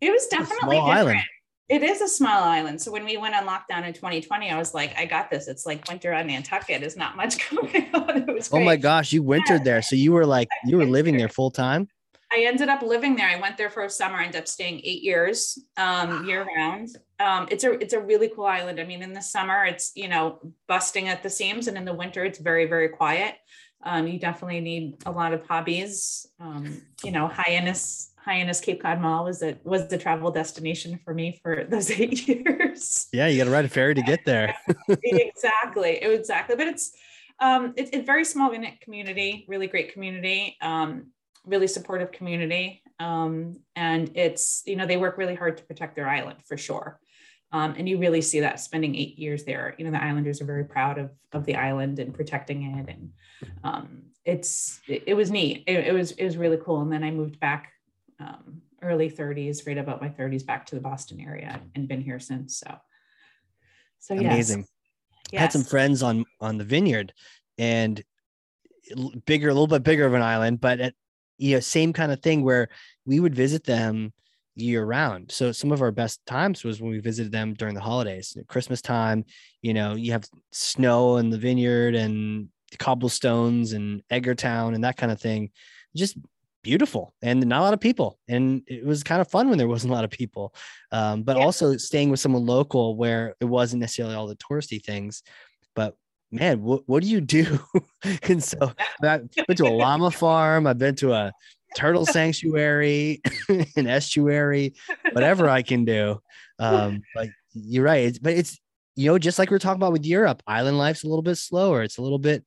It 0.00 0.10
was 0.10 0.28
definitely 0.28 0.76
different. 0.76 0.96
Island. 0.96 1.20
It 1.68 1.82
is 1.82 2.00
a 2.00 2.08
small 2.08 2.42
island. 2.42 2.80
So 2.82 2.92
when 2.92 3.04
we 3.04 3.16
went 3.16 3.34
on 3.34 3.46
lockdown 3.46 3.86
in 3.86 3.94
2020, 3.94 4.50
I 4.50 4.58
was 4.58 4.74
like, 4.74 4.94
I 4.96 5.06
got 5.06 5.30
this. 5.30 5.48
It's 5.48 5.64
like 5.64 5.88
winter 5.88 6.12
on 6.12 6.26
Nantucket. 6.26 6.80
There's 6.80 6.96
not 6.96 7.16
much 7.16 7.48
going 7.50 7.88
on. 7.94 8.28
It 8.28 8.34
was 8.34 8.48
great. 8.48 8.60
Oh 8.60 8.64
my 8.64 8.76
gosh, 8.76 9.12
you 9.12 9.22
wintered 9.22 9.64
there. 9.64 9.80
So 9.80 9.96
you 9.96 10.12
were 10.12 10.26
like, 10.26 10.48
you 10.66 10.76
were 10.76 10.86
living 10.86 11.16
there 11.16 11.28
full 11.28 11.50
time? 11.50 11.88
I 12.32 12.44
ended 12.46 12.68
up 12.68 12.82
living 12.82 13.14
there. 13.14 13.28
I 13.28 13.38
went 13.38 13.58
there 13.58 13.68
for 13.68 13.82
a 13.82 13.90
summer, 13.90 14.16
I 14.16 14.24
ended 14.24 14.40
up 14.40 14.48
staying 14.48 14.80
eight 14.84 15.02
years, 15.02 15.58
um, 15.76 16.26
year 16.26 16.46
round. 16.56 16.88
Um, 17.20 17.46
it's 17.50 17.62
a 17.62 17.72
it's 17.72 17.92
a 17.92 18.00
really 18.00 18.30
cool 18.34 18.46
island. 18.46 18.80
I 18.80 18.84
mean, 18.84 19.02
in 19.02 19.12
the 19.12 19.20
summer, 19.20 19.66
it's 19.66 19.92
you 19.94 20.08
know 20.08 20.40
busting 20.66 21.08
at 21.08 21.22
the 21.22 21.28
seams, 21.28 21.68
and 21.68 21.76
in 21.76 21.84
the 21.84 21.92
winter, 21.92 22.24
it's 22.24 22.38
very 22.38 22.64
very 22.66 22.88
quiet. 22.88 23.34
Um, 23.84 24.06
you 24.06 24.18
definitely 24.18 24.60
need 24.60 24.96
a 25.04 25.10
lot 25.10 25.34
of 25.34 25.46
hobbies. 25.46 26.26
Um, 26.40 26.82
you 27.04 27.10
know, 27.10 27.28
Hyannis 27.28 28.11
Hyannis 28.24 28.60
Cape 28.60 28.80
Cod 28.80 29.00
Mall 29.00 29.24
was 29.24 29.42
it 29.42 29.60
was 29.64 29.88
the 29.88 29.98
travel 29.98 30.30
destination 30.30 30.98
for 31.04 31.12
me 31.12 31.40
for 31.42 31.64
those 31.68 31.90
eight 31.90 32.26
years. 32.26 33.08
Yeah, 33.12 33.26
you 33.26 33.38
got 33.38 33.44
to 33.44 33.50
ride 33.50 33.64
a 33.64 33.68
ferry 33.68 33.94
to 33.94 34.02
get 34.02 34.24
there. 34.24 34.54
exactly, 34.88 35.96
exactly. 35.96 36.56
But 36.56 36.68
it's 36.68 36.92
um, 37.40 37.74
it's 37.76 37.90
a 37.94 38.02
very 38.02 38.24
small 38.24 38.52
unit 38.52 38.80
community, 38.80 39.44
really 39.48 39.66
great 39.66 39.92
community, 39.92 40.56
um, 40.62 41.08
really 41.44 41.66
supportive 41.66 42.12
community, 42.12 42.82
um, 43.00 43.58
and 43.74 44.10
it's 44.14 44.62
you 44.66 44.76
know 44.76 44.86
they 44.86 44.96
work 44.96 45.18
really 45.18 45.34
hard 45.34 45.56
to 45.56 45.64
protect 45.64 45.96
their 45.96 46.08
island 46.08 46.38
for 46.44 46.56
sure. 46.56 47.00
Um, 47.50 47.74
and 47.76 47.86
you 47.86 47.98
really 47.98 48.22
see 48.22 48.40
that 48.40 48.60
spending 48.60 48.94
eight 48.94 49.18
years 49.18 49.44
there. 49.44 49.74
You 49.78 49.84
know 49.84 49.90
the 49.90 50.02
Islanders 50.02 50.40
are 50.40 50.46
very 50.46 50.64
proud 50.64 50.98
of 50.98 51.10
of 51.32 51.44
the 51.44 51.56
island 51.56 51.98
and 51.98 52.14
protecting 52.14 52.62
it, 52.62 52.88
and 52.88 53.10
um, 53.64 54.02
it's 54.24 54.80
it, 54.86 55.02
it 55.08 55.14
was 55.14 55.30
neat. 55.30 55.64
It, 55.66 55.88
it 55.88 55.92
was 55.92 56.12
it 56.12 56.24
was 56.24 56.36
really 56.36 56.58
cool. 56.58 56.80
And 56.82 56.92
then 56.92 57.02
I 57.02 57.10
moved 57.10 57.40
back 57.40 57.72
um, 58.22 58.62
early 58.82 59.10
30s, 59.10 59.66
right 59.66 59.78
about 59.78 60.00
my 60.00 60.08
30s, 60.08 60.44
back 60.44 60.66
to 60.66 60.74
the 60.74 60.80
Boston 60.80 61.20
area 61.20 61.60
and 61.74 61.88
been 61.88 62.00
here 62.00 62.20
since. 62.20 62.58
So, 62.58 62.76
so 63.98 64.14
yes. 64.14 64.24
amazing. 64.24 64.66
Yes. 65.32 65.40
Had 65.40 65.52
some 65.52 65.64
friends 65.64 66.02
on 66.02 66.24
on 66.40 66.58
the 66.58 66.64
vineyard, 66.64 67.14
and 67.56 68.02
bigger, 69.24 69.48
a 69.48 69.52
little 69.52 69.66
bit 69.66 69.82
bigger 69.82 70.04
of 70.04 70.14
an 70.14 70.22
island, 70.22 70.60
but 70.60 70.80
at 70.80 70.94
you 71.38 71.54
know 71.54 71.60
same 71.60 71.92
kind 71.92 72.12
of 72.12 72.20
thing 72.20 72.42
where 72.42 72.68
we 73.06 73.18
would 73.18 73.34
visit 73.34 73.64
them 73.64 74.12
year 74.54 74.84
round. 74.84 75.32
So 75.32 75.52
some 75.52 75.72
of 75.72 75.80
our 75.80 75.90
best 75.90 76.24
times 76.26 76.64
was 76.64 76.80
when 76.80 76.90
we 76.90 76.98
visited 76.98 77.32
them 77.32 77.54
during 77.54 77.74
the 77.74 77.80
holidays, 77.80 78.36
Christmas 78.48 78.82
time. 78.82 79.24
You 79.62 79.74
know, 79.74 79.94
you 79.94 80.12
have 80.12 80.24
snow 80.50 81.16
in 81.16 81.30
the 81.30 81.38
vineyard 81.38 81.94
and 81.94 82.48
cobblestones 82.78 83.72
and 83.72 84.02
Edgartown 84.10 84.74
and 84.74 84.84
that 84.84 84.96
kind 84.96 85.12
of 85.12 85.20
thing. 85.20 85.50
Just 85.96 86.16
beautiful 86.62 87.14
and 87.22 87.44
not 87.46 87.60
a 87.60 87.64
lot 87.64 87.74
of 87.74 87.80
people. 87.80 88.18
And 88.28 88.62
it 88.66 88.84
was 88.84 89.02
kind 89.02 89.20
of 89.20 89.28
fun 89.28 89.48
when 89.48 89.58
there 89.58 89.68
wasn't 89.68 89.92
a 89.92 89.94
lot 89.94 90.04
of 90.04 90.10
people. 90.10 90.54
Um, 90.90 91.22
but 91.22 91.36
yeah. 91.36 91.44
also 91.44 91.76
staying 91.76 92.10
with 92.10 92.20
someone 92.20 92.46
local 92.46 92.96
where 92.96 93.34
it 93.40 93.44
wasn't 93.44 93.80
necessarily 93.80 94.14
all 94.14 94.26
the 94.26 94.36
touristy 94.36 94.82
things. 94.82 95.22
But 95.74 95.96
man, 96.30 96.62
what, 96.62 96.82
what 96.86 97.02
do 97.02 97.08
you 97.08 97.20
do? 97.20 97.58
and 98.22 98.42
so 98.42 98.72
I 99.02 99.20
went 99.48 99.58
to 99.58 99.66
a 99.66 99.70
llama 99.70 100.10
farm. 100.10 100.66
I've 100.66 100.78
been 100.78 100.94
to 100.96 101.12
a 101.12 101.32
turtle 101.76 102.06
sanctuary, 102.06 103.20
an 103.48 103.86
estuary, 103.86 104.74
whatever 105.12 105.48
I 105.48 105.62
can 105.62 105.84
do. 105.84 106.20
Um, 106.58 107.02
but 107.14 107.28
you're 107.54 107.84
right. 107.84 108.06
It's, 108.06 108.18
but 108.18 108.34
it's, 108.34 108.58
you 108.94 109.10
know, 109.10 109.18
just 109.18 109.38
like 109.38 109.50
we 109.50 109.56
are 109.56 109.58
talking 109.58 109.80
about 109.80 109.92
with 109.92 110.04
Europe, 110.04 110.42
island 110.46 110.78
life's 110.78 111.02
a 111.02 111.08
little 111.08 111.22
bit 111.22 111.36
slower. 111.36 111.82
It's 111.82 111.98
a 111.98 112.02
little 112.02 112.18
bit 112.18 112.44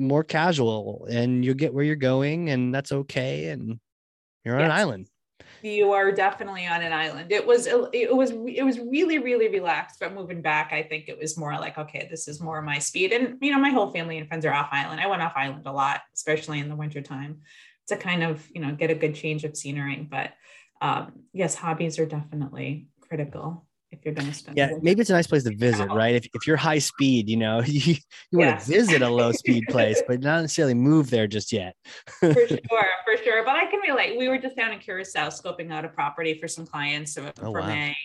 more 0.00 0.24
casual 0.24 1.06
and 1.10 1.44
you 1.44 1.54
get 1.54 1.74
where 1.74 1.84
you're 1.84 1.96
going 1.96 2.50
and 2.50 2.74
that's 2.74 2.92
okay 2.92 3.48
and 3.48 3.78
you're 4.44 4.54
on 4.54 4.62
yes. 4.62 4.70
an 4.70 4.72
island. 4.72 5.08
You 5.62 5.92
are 5.92 6.10
definitely 6.10 6.66
on 6.66 6.82
an 6.82 6.92
island. 6.92 7.30
It 7.32 7.46
was 7.46 7.66
it 7.66 8.16
was 8.16 8.30
it 8.30 8.64
was 8.64 8.78
really 8.78 9.18
really 9.18 9.48
relaxed 9.48 9.98
but 10.00 10.14
moving 10.14 10.40
back 10.40 10.72
i 10.72 10.82
think 10.82 11.08
it 11.08 11.18
was 11.18 11.36
more 11.36 11.52
like 11.54 11.76
okay 11.76 12.06
this 12.10 12.28
is 12.28 12.40
more 12.40 12.62
my 12.62 12.78
speed 12.78 13.12
and 13.12 13.36
you 13.40 13.52
know 13.52 13.58
my 13.58 13.70
whole 13.70 13.92
family 13.92 14.16
and 14.18 14.26
friends 14.26 14.46
are 14.46 14.54
off 14.54 14.68
island. 14.72 15.00
I 15.00 15.06
went 15.06 15.22
off 15.22 15.32
island 15.36 15.66
a 15.66 15.72
lot 15.72 16.00
especially 16.14 16.60
in 16.60 16.68
the 16.68 16.76
winter 16.76 17.02
time 17.02 17.40
to 17.88 17.96
kind 17.96 18.22
of 18.22 18.46
you 18.54 18.60
know 18.60 18.72
get 18.74 18.90
a 18.90 18.94
good 18.94 19.14
change 19.14 19.44
of 19.44 19.56
scenery 19.56 20.08
but 20.10 20.32
um, 20.80 21.12
yes 21.32 21.54
hobbies 21.54 21.98
are 21.98 22.06
definitely 22.06 22.88
critical 23.00 23.66
if 23.92 24.04
you're 24.04 24.14
going 24.14 24.28
to 24.28 24.34
spend. 24.34 24.56
Yeah, 24.56 24.72
maybe 24.82 25.00
it's 25.00 25.10
a 25.10 25.14
nice 25.14 25.26
place 25.26 25.42
to 25.44 25.54
visit, 25.54 25.90
right? 25.90 26.14
If, 26.14 26.28
if 26.34 26.46
you're 26.46 26.56
high 26.56 26.78
speed, 26.78 27.28
you 27.28 27.36
know, 27.36 27.60
you, 27.66 27.96
you 28.30 28.38
want 28.38 28.60
to 28.60 28.66
visit 28.66 29.02
a 29.02 29.08
low 29.08 29.32
speed 29.32 29.66
place, 29.68 30.02
but 30.06 30.20
not 30.20 30.42
necessarily 30.42 30.74
move 30.74 31.10
there 31.10 31.26
just 31.26 31.52
yet. 31.52 31.74
for 32.06 32.32
sure, 32.34 32.58
for 32.68 33.16
sure. 33.22 33.44
But 33.44 33.56
I 33.56 33.66
can 33.70 33.80
relate. 33.80 34.16
We 34.16 34.28
were 34.28 34.38
just 34.38 34.56
down 34.56 34.72
in 34.72 34.78
Curacao 34.78 35.28
scoping 35.28 35.72
out 35.72 35.84
a 35.84 35.88
property 35.88 36.34
for 36.34 36.48
some 36.48 36.66
clients 36.66 37.12
so 37.14 37.30
Oh, 37.42 37.52
for 37.52 37.60
wow. 37.60 37.66
May. 37.66 37.96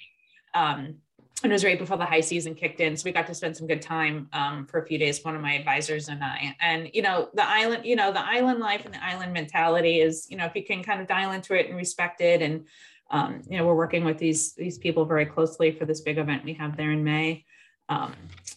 Um, 0.54 0.96
and 1.44 1.52
it 1.52 1.56
was 1.56 1.66
right 1.66 1.78
before 1.78 1.98
the 1.98 2.06
high 2.06 2.22
season 2.22 2.56
kicked 2.56 2.80
in. 2.80 2.96
So 2.96 3.04
we 3.06 3.12
got 3.12 3.28
to 3.28 3.36
spend 3.36 3.58
some 3.58 3.68
good 3.68 3.82
time 3.82 4.30
um, 4.32 4.66
for 4.66 4.80
a 4.80 4.86
few 4.86 4.98
days, 4.98 5.24
one 5.24 5.36
of 5.36 5.42
my 5.42 5.54
advisors 5.54 6.08
and 6.08 6.24
I. 6.24 6.56
And, 6.62 6.90
you 6.94 7.02
know, 7.02 7.30
the 7.34 7.48
island, 7.48 7.86
you 7.86 7.96
know, 7.96 8.12
the 8.12 8.26
island 8.26 8.60
life 8.60 8.86
and 8.86 8.94
the 8.94 9.04
island 9.04 9.34
mentality 9.34 10.00
is, 10.00 10.28
you 10.30 10.38
know, 10.38 10.46
if 10.46 10.56
you 10.56 10.64
can 10.64 10.82
kind 10.82 11.02
of 11.02 11.08
dial 11.08 11.34
into 11.34 11.54
it 11.54 11.68
and 11.68 11.76
respect 11.76 12.22
it. 12.22 12.42
And, 12.42 12.66
um, 13.12 13.42
you 13.50 13.58
know, 13.58 13.66
we're 13.66 13.76
working 13.76 14.04
with 14.04 14.18
these, 14.18 14.54
these 14.54 14.78
people 14.78 15.06
very 15.06 15.26
closely 15.26 15.72
for 15.72 15.86
this 15.86 16.02
big 16.02 16.18
event 16.18 16.44
we 16.44 16.54
have 16.54 16.76
there 16.76 16.92
in 16.92 17.04
May. 17.04 17.46
Um, 17.90 18.14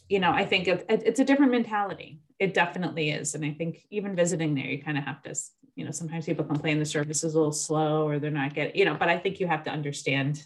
you 0.08 0.20
know, 0.20 0.30
I 0.30 0.44
think 0.44 0.68
it, 0.68 0.86
it- 0.88 1.02
it's 1.04 1.20
a 1.20 1.24
different 1.24 1.52
mentality. 1.52 2.20
It 2.38 2.54
definitely 2.54 3.10
is. 3.10 3.34
And 3.34 3.44
I 3.44 3.52
think 3.52 3.86
even 3.90 4.14
visiting 4.16 4.54
there, 4.54 4.66
you 4.66 4.82
kind 4.82 4.96
of 4.96 5.04
have 5.04 5.22
to, 5.22 5.34
you 5.74 5.84
know, 5.84 5.90
sometimes 5.90 6.26
people 6.26 6.44
complain 6.44 6.78
the 6.78 6.86
service 6.86 7.24
is 7.24 7.34
a 7.34 7.38
little 7.38 7.52
slow 7.52 8.08
or 8.08 8.18
they're 8.18 8.30
not 8.30 8.54
getting, 8.54 8.76
you 8.76 8.84
know, 8.84 8.94
but 8.94 9.08
I 9.08 9.18
think 9.18 9.40
you 9.40 9.46
have 9.46 9.64
to 9.64 9.70
understand, 9.70 10.42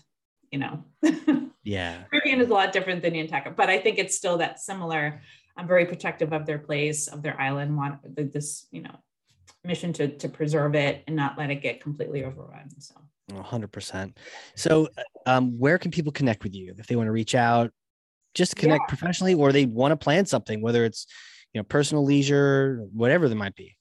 you 0.51 0.59
know, 0.59 0.85
Yeah. 1.65 2.05
Caribbean 2.11 2.41
is 2.41 2.51
a 2.51 2.53
lot 2.55 2.73
different 2.73 3.03
than 3.03 3.13
Nantucket, 3.13 3.57
but 3.57 3.71
I 3.71 3.79
think 3.79 3.99
it's 3.99 4.17
still 4.17 4.39
that 4.39 4.59
similar. 4.59 5.21
I'm 5.57 5.67
very 5.67 5.87
protective 5.87 6.33
of 6.33 6.47
their 6.47 6.59
place, 6.59 7.09
of 7.09 7.23
their 7.23 7.41
island, 7.41 7.77
want 7.77 8.01
this, 8.33 8.67
you 8.73 8.83
know, 8.83 8.97
mission 9.65 9.93
to 9.93 10.09
to 10.09 10.29
preserve 10.29 10.75
it 10.75 11.05
and 11.07 11.15
not 11.15 11.39
let 11.39 11.51
it 11.51 11.63
get 11.63 11.81
completely 11.81 12.25
overrun. 12.25 12.69
So 12.81 12.95
A 13.31 13.43
hundred 13.43 13.73
percent. 13.73 14.19
So, 14.57 14.89
um, 15.27 15.59
where 15.59 15.79
can 15.79 15.91
people 15.91 16.13
connect 16.13 16.43
with 16.43 16.55
you 16.55 16.75
if 16.79 16.87
they 16.87 16.97
want 16.97 17.07
to 17.07 17.13
reach 17.13 17.35
out, 17.35 17.71
just 18.35 18.53
to 18.53 18.57
connect 18.57 18.89
professionally, 18.89 19.35
or 19.35 19.53
they 19.53 19.65
want 19.65 19.93
to 19.93 19.97
plan 19.97 20.27
something, 20.27 20.61
whether 20.61 20.85
it's 20.85 21.07
you 21.53 21.61
know 21.61 21.65
personal 21.65 22.05
leisure, 22.05 22.85
whatever 22.93 23.29
there 23.29 23.39
might 23.39 23.55
be. 23.55 23.77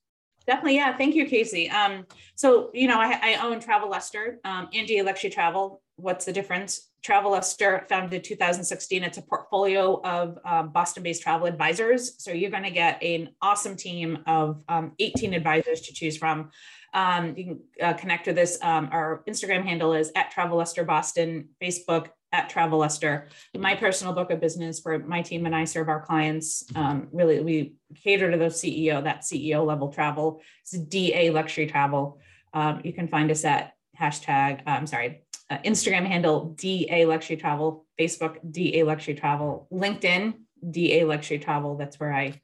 definitely, 0.46 0.76
yeah. 0.76 0.96
Thank 0.96 1.16
you, 1.16 1.26
Casey. 1.26 1.70
Um, 1.70 2.06
so 2.36 2.70
you 2.74 2.88
know, 2.88 3.00
I, 3.00 3.36
I 3.36 3.46
own 3.46 3.60
Travel 3.60 3.90
Luster, 3.90 4.40
um, 4.44 4.70
and 4.74 4.88
DA 4.88 5.02
Luxury 5.02 5.32
Travel. 5.32 5.82
What's 5.96 6.26
the 6.26 6.34
difference? 6.34 6.91
Travel 7.04 7.32
Luster, 7.32 7.86
founded 7.90 8.14
in 8.14 8.22
2016. 8.22 9.04
It's 9.04 9.18
a 9.18 9.22
portfolio 9.24 10.02
of 10.04 10.38
uh, 10.46 10.64
Boston-based 10.64 11.22
travel 11.22 11.48
advisors. 11.48 12.22
So 12.24 12.32
you're 12.32 12.52
going 12.52 12.64
to 12.64 12.72
get 12.72 13.02
an 13.02 13.30
awesome 13.42 13.76
team 13.76 14.20
of 14.28 14.62
um, 14.70 14.94
18 15.00 15.34
advisors 15.34 15.82
to 15.82 15.94
choose 15.94 16.18
from. 16.18 16.52
Um, 16.94 17.36
you 17.38 17.46
can 17.46 17.60
uh, 17.82 17.94
connect 17.94 18.28
with 18.28 18.38
us. 18.38 18.62
Um, 18.62 18.90
our 18.92 19.24
Instagram 19.28 19.64
handle 19.64 19.94
is 19.94 20.12
at 20.16 20.32
Travel 20.32 20.58
Luster 20.58 20.84
Boston, 20.84 21.50
Facebook 21.62 22.10
at 22.32 22.50
Travel 22.50 22.80
Luster. 22.80 23.28
My 23.58 23.76
personal 23.76 24.14
book 24.14 24.30
of 24.32 24.40
business 24.40 24.82
where 24.84 25.00
my 25.00 25.22
team 25.22 25.46
and 25.46 25.56
I 25.56 25.66
serve 25.66 25.90
our 25.90 26.02
clients. 26.02 26.66
Um, 26.76 27.08
really, 27.12 27.40
we 27.42 27.74
cater 28.04 28.32
to 28.32 28.38
those 28.38 28.62
CEO, 28.62 29.04
that 29.04 29.22
CEO 29.22 29.66
level 29.66 29.90
travel. 29.90 30.42
It's 30.64 30.72
DA 30.72 31.32
Luxury 31.32 31.66
Travel. 31.66 32.20
Um, 32.54 32.82
you 32.84 32.94
can 32.94 33.08
find 33.08 33.32
us 33.32 33.44
at 33.46 33.74
hashtag, 34.00 34.62
uh, 34.68 34.72
I'm 34.72 34.88
sorry, 34.88 35.24
uh, 35.52 35.58
Instagram 35.66 36.06
handle 36.06 36.46
DA 36.56 37.06
Luxury 37.06 37.36
Travel, 37.36 37.86
Facebook 38.00 38.38
DA 38.50 38.84
Luxury 38.84 39.16
Travel, 39.16 39.68
LinkedIn 39.72 40.34
DA 40.72 41.04
Luxury 41.04 41.40
Travel. 41.40 41.76
That's 41.76 42.00
where 42.00 42.14
I 42.14 42.40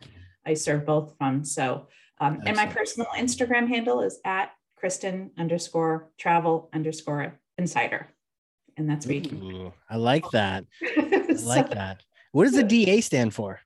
I 0.45 0.53
serve 0.55 0.85
both 0.85 1.15
from. 1.17 1.45
So, 1.45 1.87
um, 2.19 2.41
and 2.45 2.57
my 2.57 2.65
personal 2.65 3.07
Instagram 3.17 3.67
handle 3.69 4.01
is 4.01 4.19
at 4.25 4.51
Kristin 4.81 5.29
underscore 5.37 6.09
travel 6.17 6.69
underscore 6.73 7.39
insider, 7.57 8.09
and 8.75 8.89
that's 8.89 9.07
me. 9.07 9.71
I 9.89 9.95
like 9.95 10.29
that. 10.31 10.65
I 10.83 11.33
So- 11.35 11.47
like 11.47 11.69
that. 11.69 12.03
What 12.33 12.43
does 12.43 12.53
the 12.53 12.63
DA 12.63 12.99
stand 13.01 13.33
for? 13.33 13.61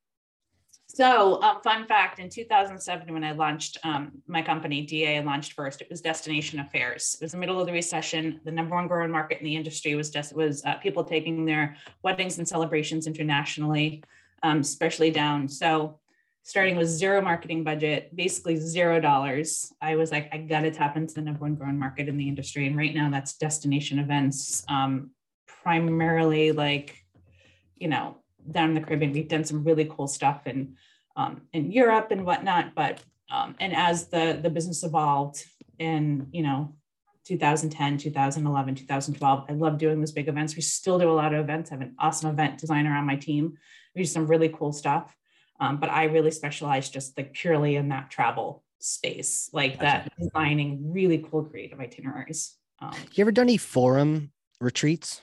So, 0.94 1.42
um, 1.42 1.62
fun 1.64 1.88
fact: 1.88 2.20
in 2.20 2.30
2007, 2.30 3.14
when 3.14 3.24
I 3.24 3.32
launched 3.32 3.78
um, 3.86 4.12
my 4.28 4.42
company, 4.42 4.82
DA, 4.82 5.22
launched 5.22 5.54
first. 5.54 5.80
It 5.80 5.89
was 5.89 6.02
Destination 6.02 6.60
Affairs. 6.60 7.16
It 7.20 7.24
was 7.24 7.32
the 7.32 7.38
middle 7.38 7.62
of 7.62 7.66
the 7.66 7.72
recession. 7.72 8.42
The 8.44 8.52
number 8.52 8.76
one 8.76 8.89
growing 8.89 9.10
market 9.10 9.39
in 9.39 9.46
the 9.46 9.56
industry 9.56 9.96
was 9.96 10.10
just 10.10 10.36
was 10.36 10.66
uh, 10.66 10.76
people 10.76 11.06
taking 11.06 11.46
their 11.46 11.78
weddings 12.04 12.39
and 12.39 12.48
celebrations 12.48 13.08
internationally, 13.08 14.04
um, 14.44 14.60
especially 14.60 15.12
down. 15.12 15.48
So, 15.48 16.02
starting 16.44 16.76
with 16.76 16.89
zero 16.89 17.22
marketing 17.22 17.64
budget, 17.64 18.14
basically 18.14 18.58
zero 18.58 19.00
dollars, 19.00 19.72
I 19.82 19.96
was 19.96 20.12
like, 20.12 20.28
I 20.34 20.39
got 20.39 20.62
to 20.62 20.72
tap 20.72 20.98
into 20.98 21.14
the 21.14 21.22
number 21.22 21.39
one 21.39 21.56
growing 21.56 21.80
market 21.80 22.10
in 22.10 22.18
the 22.18 22.28
industry. 22.28 22.68
And 22.68 22.76
right 22.76 22.94
now, 22.94 23.10
that's 23.10 23.38
destination 23.38 23.98
events, 23.98 24.66
um, 24.68 25.12
primarily 25.48 26.52
like, 26.52 26.98
you 27.78 27.88
know, 27.88 28.21
down 28.50 28.70
in 28.70 28.76
the 28.76 28.82
Caribbean. 28.82 29.12
We've 29.12 29.28
done 29.28 29.44
some 29.44 29.64
really 29.64 29.86
cool 29.86 30.08
stuff 30.08 30.48
in 30.48 30.76
um, 31.16 31.42
in 31.54 31.72
Europe 31.72 32.08
and 32.12 32.26
whatnot. 32.26 32.74
But 32.76 33.04
um, 33.30 33.56
and 33.60 33.76
as 33.76 34.08
the 34.08 34.39
the 34.42 34.50
business 34.50 34.84
evolved 34.84 35.46
in 35.80 36.28
you 36.32 36.44
know 36.44 36.76
2010, 37.26 37.98
2011, 37.98 38.76
2012, 38.76 39.46
I 39.48 39.54
love 39.54 39.78
doing 39.78 40.00
those 40.00 40.12
big 40.12 40.28
events. 40.28 40.56
We 40.56 40.62
still 40.62 41.00
do 41.00 41.10
a 41.10 41.14
lot 41.14 41.34
of 41.34 41.39
events. 41.39 41.72
I 41.72 41.76
have 41.76 41.82
an 41.82 41.96
awesome 42.00 42.30
event 42.30 42.58
designer 42.58 42.96
on 42.96 43.06
my 43.06 43.16
team. 43.16 43.58
We 43.96 44.02
do 44.02 44.06
some 44.06 44.28
really 44.28 44.50
cool 44.50 44.72
stuff. 44.72 45.16
Um, 45.60 45.78
but 45.78 45.89
I 45.89 46.06
really 46.06 46.32
specialize 46.32 46.89
just 46.89 47.16
like 47.16 47.34
purely 47.34 47.76
in 47.76 47.89
that 47.89 48.10
travel 48.10 48.64
space, 48.80 49.50
like 49.54 49.80
that 49.80 50.12
designing 50.20 50.92
really 50.92 51.20
cool 51.30 51.44
creative 51.44 51.80
itineraries. 51.80 52.58
Um, 52.80 52.94
You 53.14 53.22
ever 53.22 53.32
done 53.32 53.46
any 53.46 53.58
forum 53.58 54.32
retreats? 54.60 55.22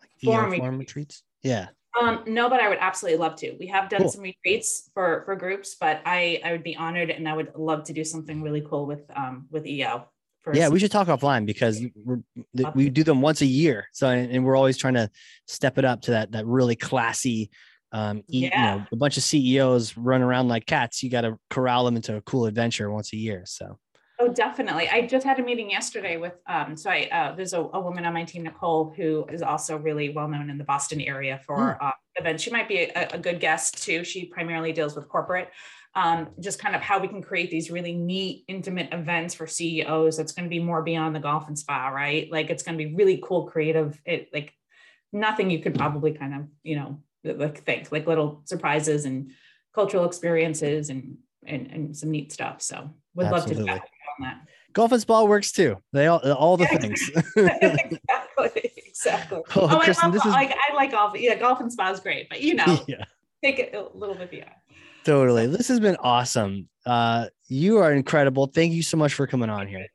Like 0.00 0.10
Forum 0.22 0.56
forum 0.56 0.78
retreats? 0.78 1.24
Yeah. 1.42 1.68
Um, 2.00 2.22
no, 2.26 2.48
but 2.48 2.60
I 2.60 2.68
would 2.68 2.78
absolutely 2.80 3.18
love 3.18 3.36
to. 3.36 3.52
We 3.60 3.66
have 3.66 3.88
done 3.90 4.00
Cool. 4.02 4.10
some 4.10 4.22
retreats 4.22 4.90
for 4.94 5.22
for 5.26 5.36
groups, 5.36 5.76
but 5.78 6.00
I 6.06 6.40
I 6.44 6.52
would 6.52 6.62
be 6.62 6.74
honored 6.76 7.10
and 7.10 7.28
I 7.28 7.34
would 7.34 7.52
love 7.54 7.84
to 7.84 7.92
do 7.92 8.02
something 8.04 8.42
really 8.42 8.62
cool 8.62 8.86
with 8.86 9.02
um 9.14 9.46
with 9.50 9.66
EO. 9.66 10.06
Yeah, 10.54 10.64
some- 10.64 10.72
we 10.72 10.80
should 10.80 10.90
talk 10.90 11.08
offline 11.08 11.44
because 11.46 11.78
th- 11.78 12.68
we 12.74 12.88
do 12.90 13.04
them 13.04 13.20
once 13.20 13.42
a 13.42 13.46
year. 13.46 13.86
So, 13.92 14.08
and, 14.08 14.44
we're 14.44 14.56
always 14.56 14.76
trying 14.76 14.94
to 14.94 15.10
step 15.46 15.78
it 15.78 15.84
up 15.84 16.00
to 16.02 16.12
that 16.12 16.32
that 16.32 16.46
really 16.46 16.76
classy. 16.76 17.50
Um, 17.92 18.22
e- 18.26 18.44
you 18.44 18.48
Yeah. 18.48 18.76
know, 18.76 18.86
a 18.90 18.96
bunch 18.96 19.18
of 19.18 19.22
CEOs 19.22 19.96
run 19.98 20.22
around 20.22 20.48
like 20.48 20.64
cats. 20.64 21.02
You 21.02 21.10
got 21.10 21.20
to 21.20 21.38
corral 21.50 21.84
them 21.84 21.94
into 21.96 22.16
a 22.16 22.22
cool 22.22 22.46
adventure 22.46 22.90
once 22.90 23.12
a 23.12 23.16
year. 23.18 23.42
So, 23.44 23.78
Oh, 24.22 24.28
definitely. 24.28 24.88
I 24.88 25.04
just 25.04 25.26
had 25.26 25.40
a 25.40 25.42
meeting 25.42 25.68
yesterday 25.68 26.16
with 26.16 26.34
um 26.46 26.76
so 26.76 26.90
I 26.90 27.08
uh 27.10 27.34
there's 27.34 27.54
a, 27.54 27.60
a 27.60 27.80
woman 27.80 28.04
on 28.04 28.14
my 28.14 28.22
team, 28.22 28.44
Nicole, 28.44 28.94
who 28.96 29.26
is 29.32 29.42
also 29.42 29.76
really 29.76 30.10
well 30.10 30.28
known 30.28 30.48
in 30.48 30.58
the 30.58 30.64
Boston 30.64 31.00
area 31.00 31.40
for 31.44 31.76
uh, 31.82 31.90
events. 32.14 32.40
She 32.44 32.52
might 32.52 32.68
be 32.68 32.82
a, 32.82 33.08
a 33.14 33.18
good 33.18 33.40
guest 33.40 33.82
too. 33.82 34.04
She 34.04 34.26
primarily 34.26 34.72
deals 34.72 34.94
with 34.94 35.08
corporate. 35.08 35.48
Um, 35.96 36.28
just 36.38 36.60
kind 36.60 36.76
of 36.76 36.82
how 36.82 37.00
we 37.00 37.08
can 37.08 37.20
create 37.20 37.50
these 37.50 37.68
really 37.68 37.94
neat, 37.94 38.44
intimate 38.46 38.94
events 38.94 39.34
for 39.34 39.48
CEOs. 39.48 40.16
That's 40.16 40.32
going 40.32 40.44
to 40.44 40.50
be 40.50 40.60
more 40.60 40.82
beyond 40.82 41.16
the 41.16 41.20
golf 41.20 41.48
and 41.48 41.58
spa, 41.58 41.88
right? 41.88 42.30
Like 42.30 42.48
it's 42.48 42.62
going 42.62 42.78
to 42.78 42.84
be 42.84 42.94
really 42.94 43.20
cool, 43.24 43.46
creative. 43.48 44.00
It 44.06 44.28
like 44.32 44.54
nothing 45.12 45.50
you 45.50 45.58
could 45.58 45.74
probably 45.74 46.12
kind 46.12 46.34
of 46.34 46.42
you 46.62 46.76
know 46.76 47.00
like 47.24 47.64
think 47.64 47.90
like 47.90 48.06
little 48.06 48.42
surprises 48.44 49.04
and 49.04 49.32
cultural 49.74 50.04
experiences 50.04 50.90
and 50.90 51.18
and 51.44 51.66
and 51.72 51.96
some 51.96 52.12
neat 52.12 52.30
stuff. 52.30 52.62
So 52.62 52.90
would 53.14 53.30
love 53.30 53.46
to 53.46 53.64
chat 53.64 53.82
on 54.18 54.24
that. 54.26 54.40
golf 54.72 54.92
and 54.92 55.00
spa 55.00 55.22
works 55.24 55.52
too. 55.52 55.76
They 55.92 56.06
all 56.06 56.18
all 56.32 56.56
the 56.56 56.66
things. 56.66 57.10
exactly. 57.36 58.72
Exactly. 58.86 59.42
Oh, 59.56 59.62
Oh, 59.62 59.78
Kristin, 59.80 60.02
I 60.02 60.06
love 60.06 60.12
this 60.12 60.24
is- 60.26 60.32
like 60.32 60.52
I 60.70 60.74
like 60.74 60.90
golf. 60.92 61.18
Yeah, 61.18 61.34
golf 61.34 61.60
and 61.60 61.72
spa 61.72 61.90
is 61.90 62.00
great, 62.00 62.28
but 62.28 62.40
you 62.40 62.54
know, 62.54 62.84
yeah. 62.86 63.04
take 63.42 63.58
it 63.58 63.74
a 63.74 63.86
little 63.96 64.14
bit 64.14 64.30
beyond. 64.30 64.50
Totally. 65.04 65.46
This 65.48 65.66
has 65.68 65.80
been 65.80 65.96
awesome. 65.96 66.68
Uh, 66.86 67.26
you 67.48 67.78
are 67.78 67.92
incredible. 67.92 68.46
Thank 68.46 68.72
you 68.72 68.82
so 68.82 68.96
much 68.96 69.14
for 69.14 69.26
coming 69.26 69.50
on 69.50 69.66
here. 69.66 69.86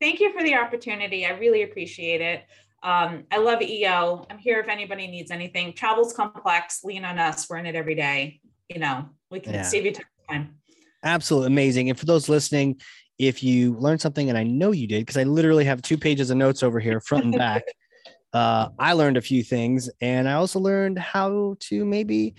Thank 0.00 0.18
you 0.20 0.32
for 0.32 0.42
the 0.42 0.54
opportunity. 0.56 1.24
I 1.26 1.30
really 1.38 1.62
appreciate 1.62 2.20
it. 2.20 2.42
Um, 2.82 3.24
I 3.30 3.38
love 3.38 3.62
EO. 3.62 4.26
I'm 4.30 4.38
here 4.38 4.58
if 4.60 4.68
anybody 4.68 5.06
needs 5.06 5.30
anything. 5.30 5.72
Travel's 5.74 6.12
complex. 6.12 6.82
Lean 6.84 7.04
on 7.04 7.18
us. 7.18 7.48
We're 7.48 7.58
in 7.58 7.66
it 7.66 7.74
every 7.76 7.94
day. 7.94 8.40
You 8.68 8.80
know, 8.80 9.08
we 9.30 9.40
can 9.40 9.54
Yeah. 9.54 9.62
save 9.62 9.84
you 9.86 9.92
time. 10.28 10.56
Absolutely 11.04 11.48
amazing. 11.48 11.90
And 11.90 11.98
for 11.98 12.06
those 12.06 12.28
listening, 12.28 12.80
if 13.18 13.42
you 13.42 13.76
learned 13.78 14.00
something, 14.00 14.28
and 14.28 14.38
I 14.38 14.44
know 14.44 14.72
you 14.72 14.86
did, 14.86 15.00
because 15.00 15.16
I 15.16 15.24
literally 15.24 15.64
have 15.64 15.82
two 15.82 15.98
pages 15.98 16.30
of 16.30 16.36
notes 16.36 16.62
over 16.62 16.80
here, 16.80 17.00
front 17.00 17.24
and 17.24 17.34
back. 17.34 17.64
uh, 18.32 18.68
I 18.78 18.92
learned 18.92 19.16
a 19.16 19.22
few 19.22 19.42
things, 19.42 19.90
and 20.00 20.28
I 20.28 20.34
also 20.34 20.60
learned 20.60 20.98
how 20.98 21.56
to 21.60 21.84
maybe 21.84 22.34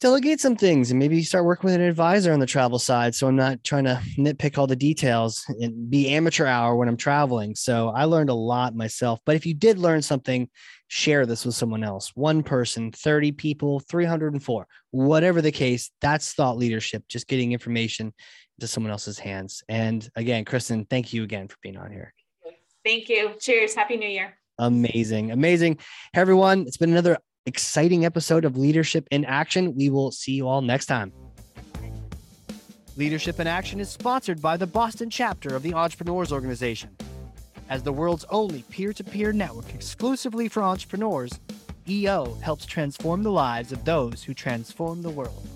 delegate 0.00 0.40
some 0.40 0.54
things 0.54 0.90
and 0.90 0.98
maybe 0.98 1.22
start 1.22 1.44
working 1.44 1.66
with 1.66 1.74
an 1.74 1.80
advisor 1.80 2.32
on 2.32 2.38
the 2.38 2.46
travel 2.46 2.78
side. 2.78 3.14
So 3.14 3.26
I'm 3.26 3.36
not 3.36 3.64
trying 3.64 3.84
to 3.84 4.00
nitpick 4.16 4.56
all 4.56 4.66
the 4.66 4.76
details 4.76 5.44
and 5.60 5.90
be 5.90 6.08
amateur 6.10 6.46
hour 6.46 6.76
when 6.76 6.88
I'm 6.88 6.96
traveling. 6.96 7.54
So 7.56 7.88
I 7.88 8.04
learned 8.04 8.30
a 8.30 8.34
lot 8.34 8.76
myself. 8.76 9.18
But 9.26 9.34
if 9.36 9.44
you 9.44 9.54
did 9.54 9.78
learn 9.78 10.02
something, 10.02 10.48
share 10.86 11.26
this 11.26 11.44
with 11.44 11.56
someone 11.56 11.82
else. 11.82 12.12
One 12.14 12.42
person, 12.42 12.92
30 12.92 13.32
people, 13.32 13.80
304, 13.80 14.66
whatever 14.92 15.42
the 15.42 15.52
case, 15.52 15.90
that's 16.00 16.32
thought 16.32 16.56
leadership, 16.56 17.02
just 17.08 17.26
getting 17.26 17.52
information 17.52 18.14
into 18.58 18.68
someone 18.68 18.92
else's 18.92 19.18
hands. 19.18 19.62
And 19.68 20.08
again, 20.14 20.44
Kristin, 20.44 20.88
thank 20.88 21.12
you 21.12 21.24
again 21.24 21.48
for 21.48 21.56
being 21.62 21.76
on 21.76 21.90
here. 21.90 22.14
Thank 22.84 23.08
you. 23.08 23.32
Cheers. 23.40 23.74
Happy 23.74 23.96
New 23.96 24.08
Year. 24.08 24.38
Amazing. 24.58 25.30
Amazing. 25.30 25.78
Hey, 26.12 26.20
everyone. 26.20 26.62
It's 26.62 26.76
been 26.76 26.90
another 26.90 27.18
exciting 27.48 28.04
episode 28.04 28.44
of 28.44 28.56
Leadership 28.56 29.08
in 29.10 29.24
Action. 29.24 29.74
We 29.74 29.90
will 29.90 30.12
see 30.12 30.32
you 30.32 30.46
all 30.46 30.62
next 30.62 30.86
time. 30.86 31.12
Leadership 32.96 33.40
in 33.40 33.46
Action 33.46 33.80
is 33.80 33.88
sponsored 33.88 34.40
by 34.40 34.56
the 34.56 34.66
Boston 34.66 35.08
chapter 35.10 35.56
of 35.56 35.62
the 35.62 35.74
Entrepreneurs 35.74 36.30
Organization. 36.30 36.90
As 37.68 37.82
the 37.82 37.92
world's 37.92 38.24
only 38.30 38.62
peer 38.62 38.92
to 38.92 39.02
peer 39.02 39.32
network 39.32 39.74
exclusively 39.74 40.48
for 40.48 40.62
entrepreneurs, 40.62 41.40
EO 41.88 42.34
helps 42.42 42.66
transform 42.66 43.22
the 43.22 43.32
lives 43.32 43.72
of 43.72 43.84
those 43.84 44.22
who 44.22 44.34
transform 44.34 45.02
the 45.02 45.10
world. 45.10 45.46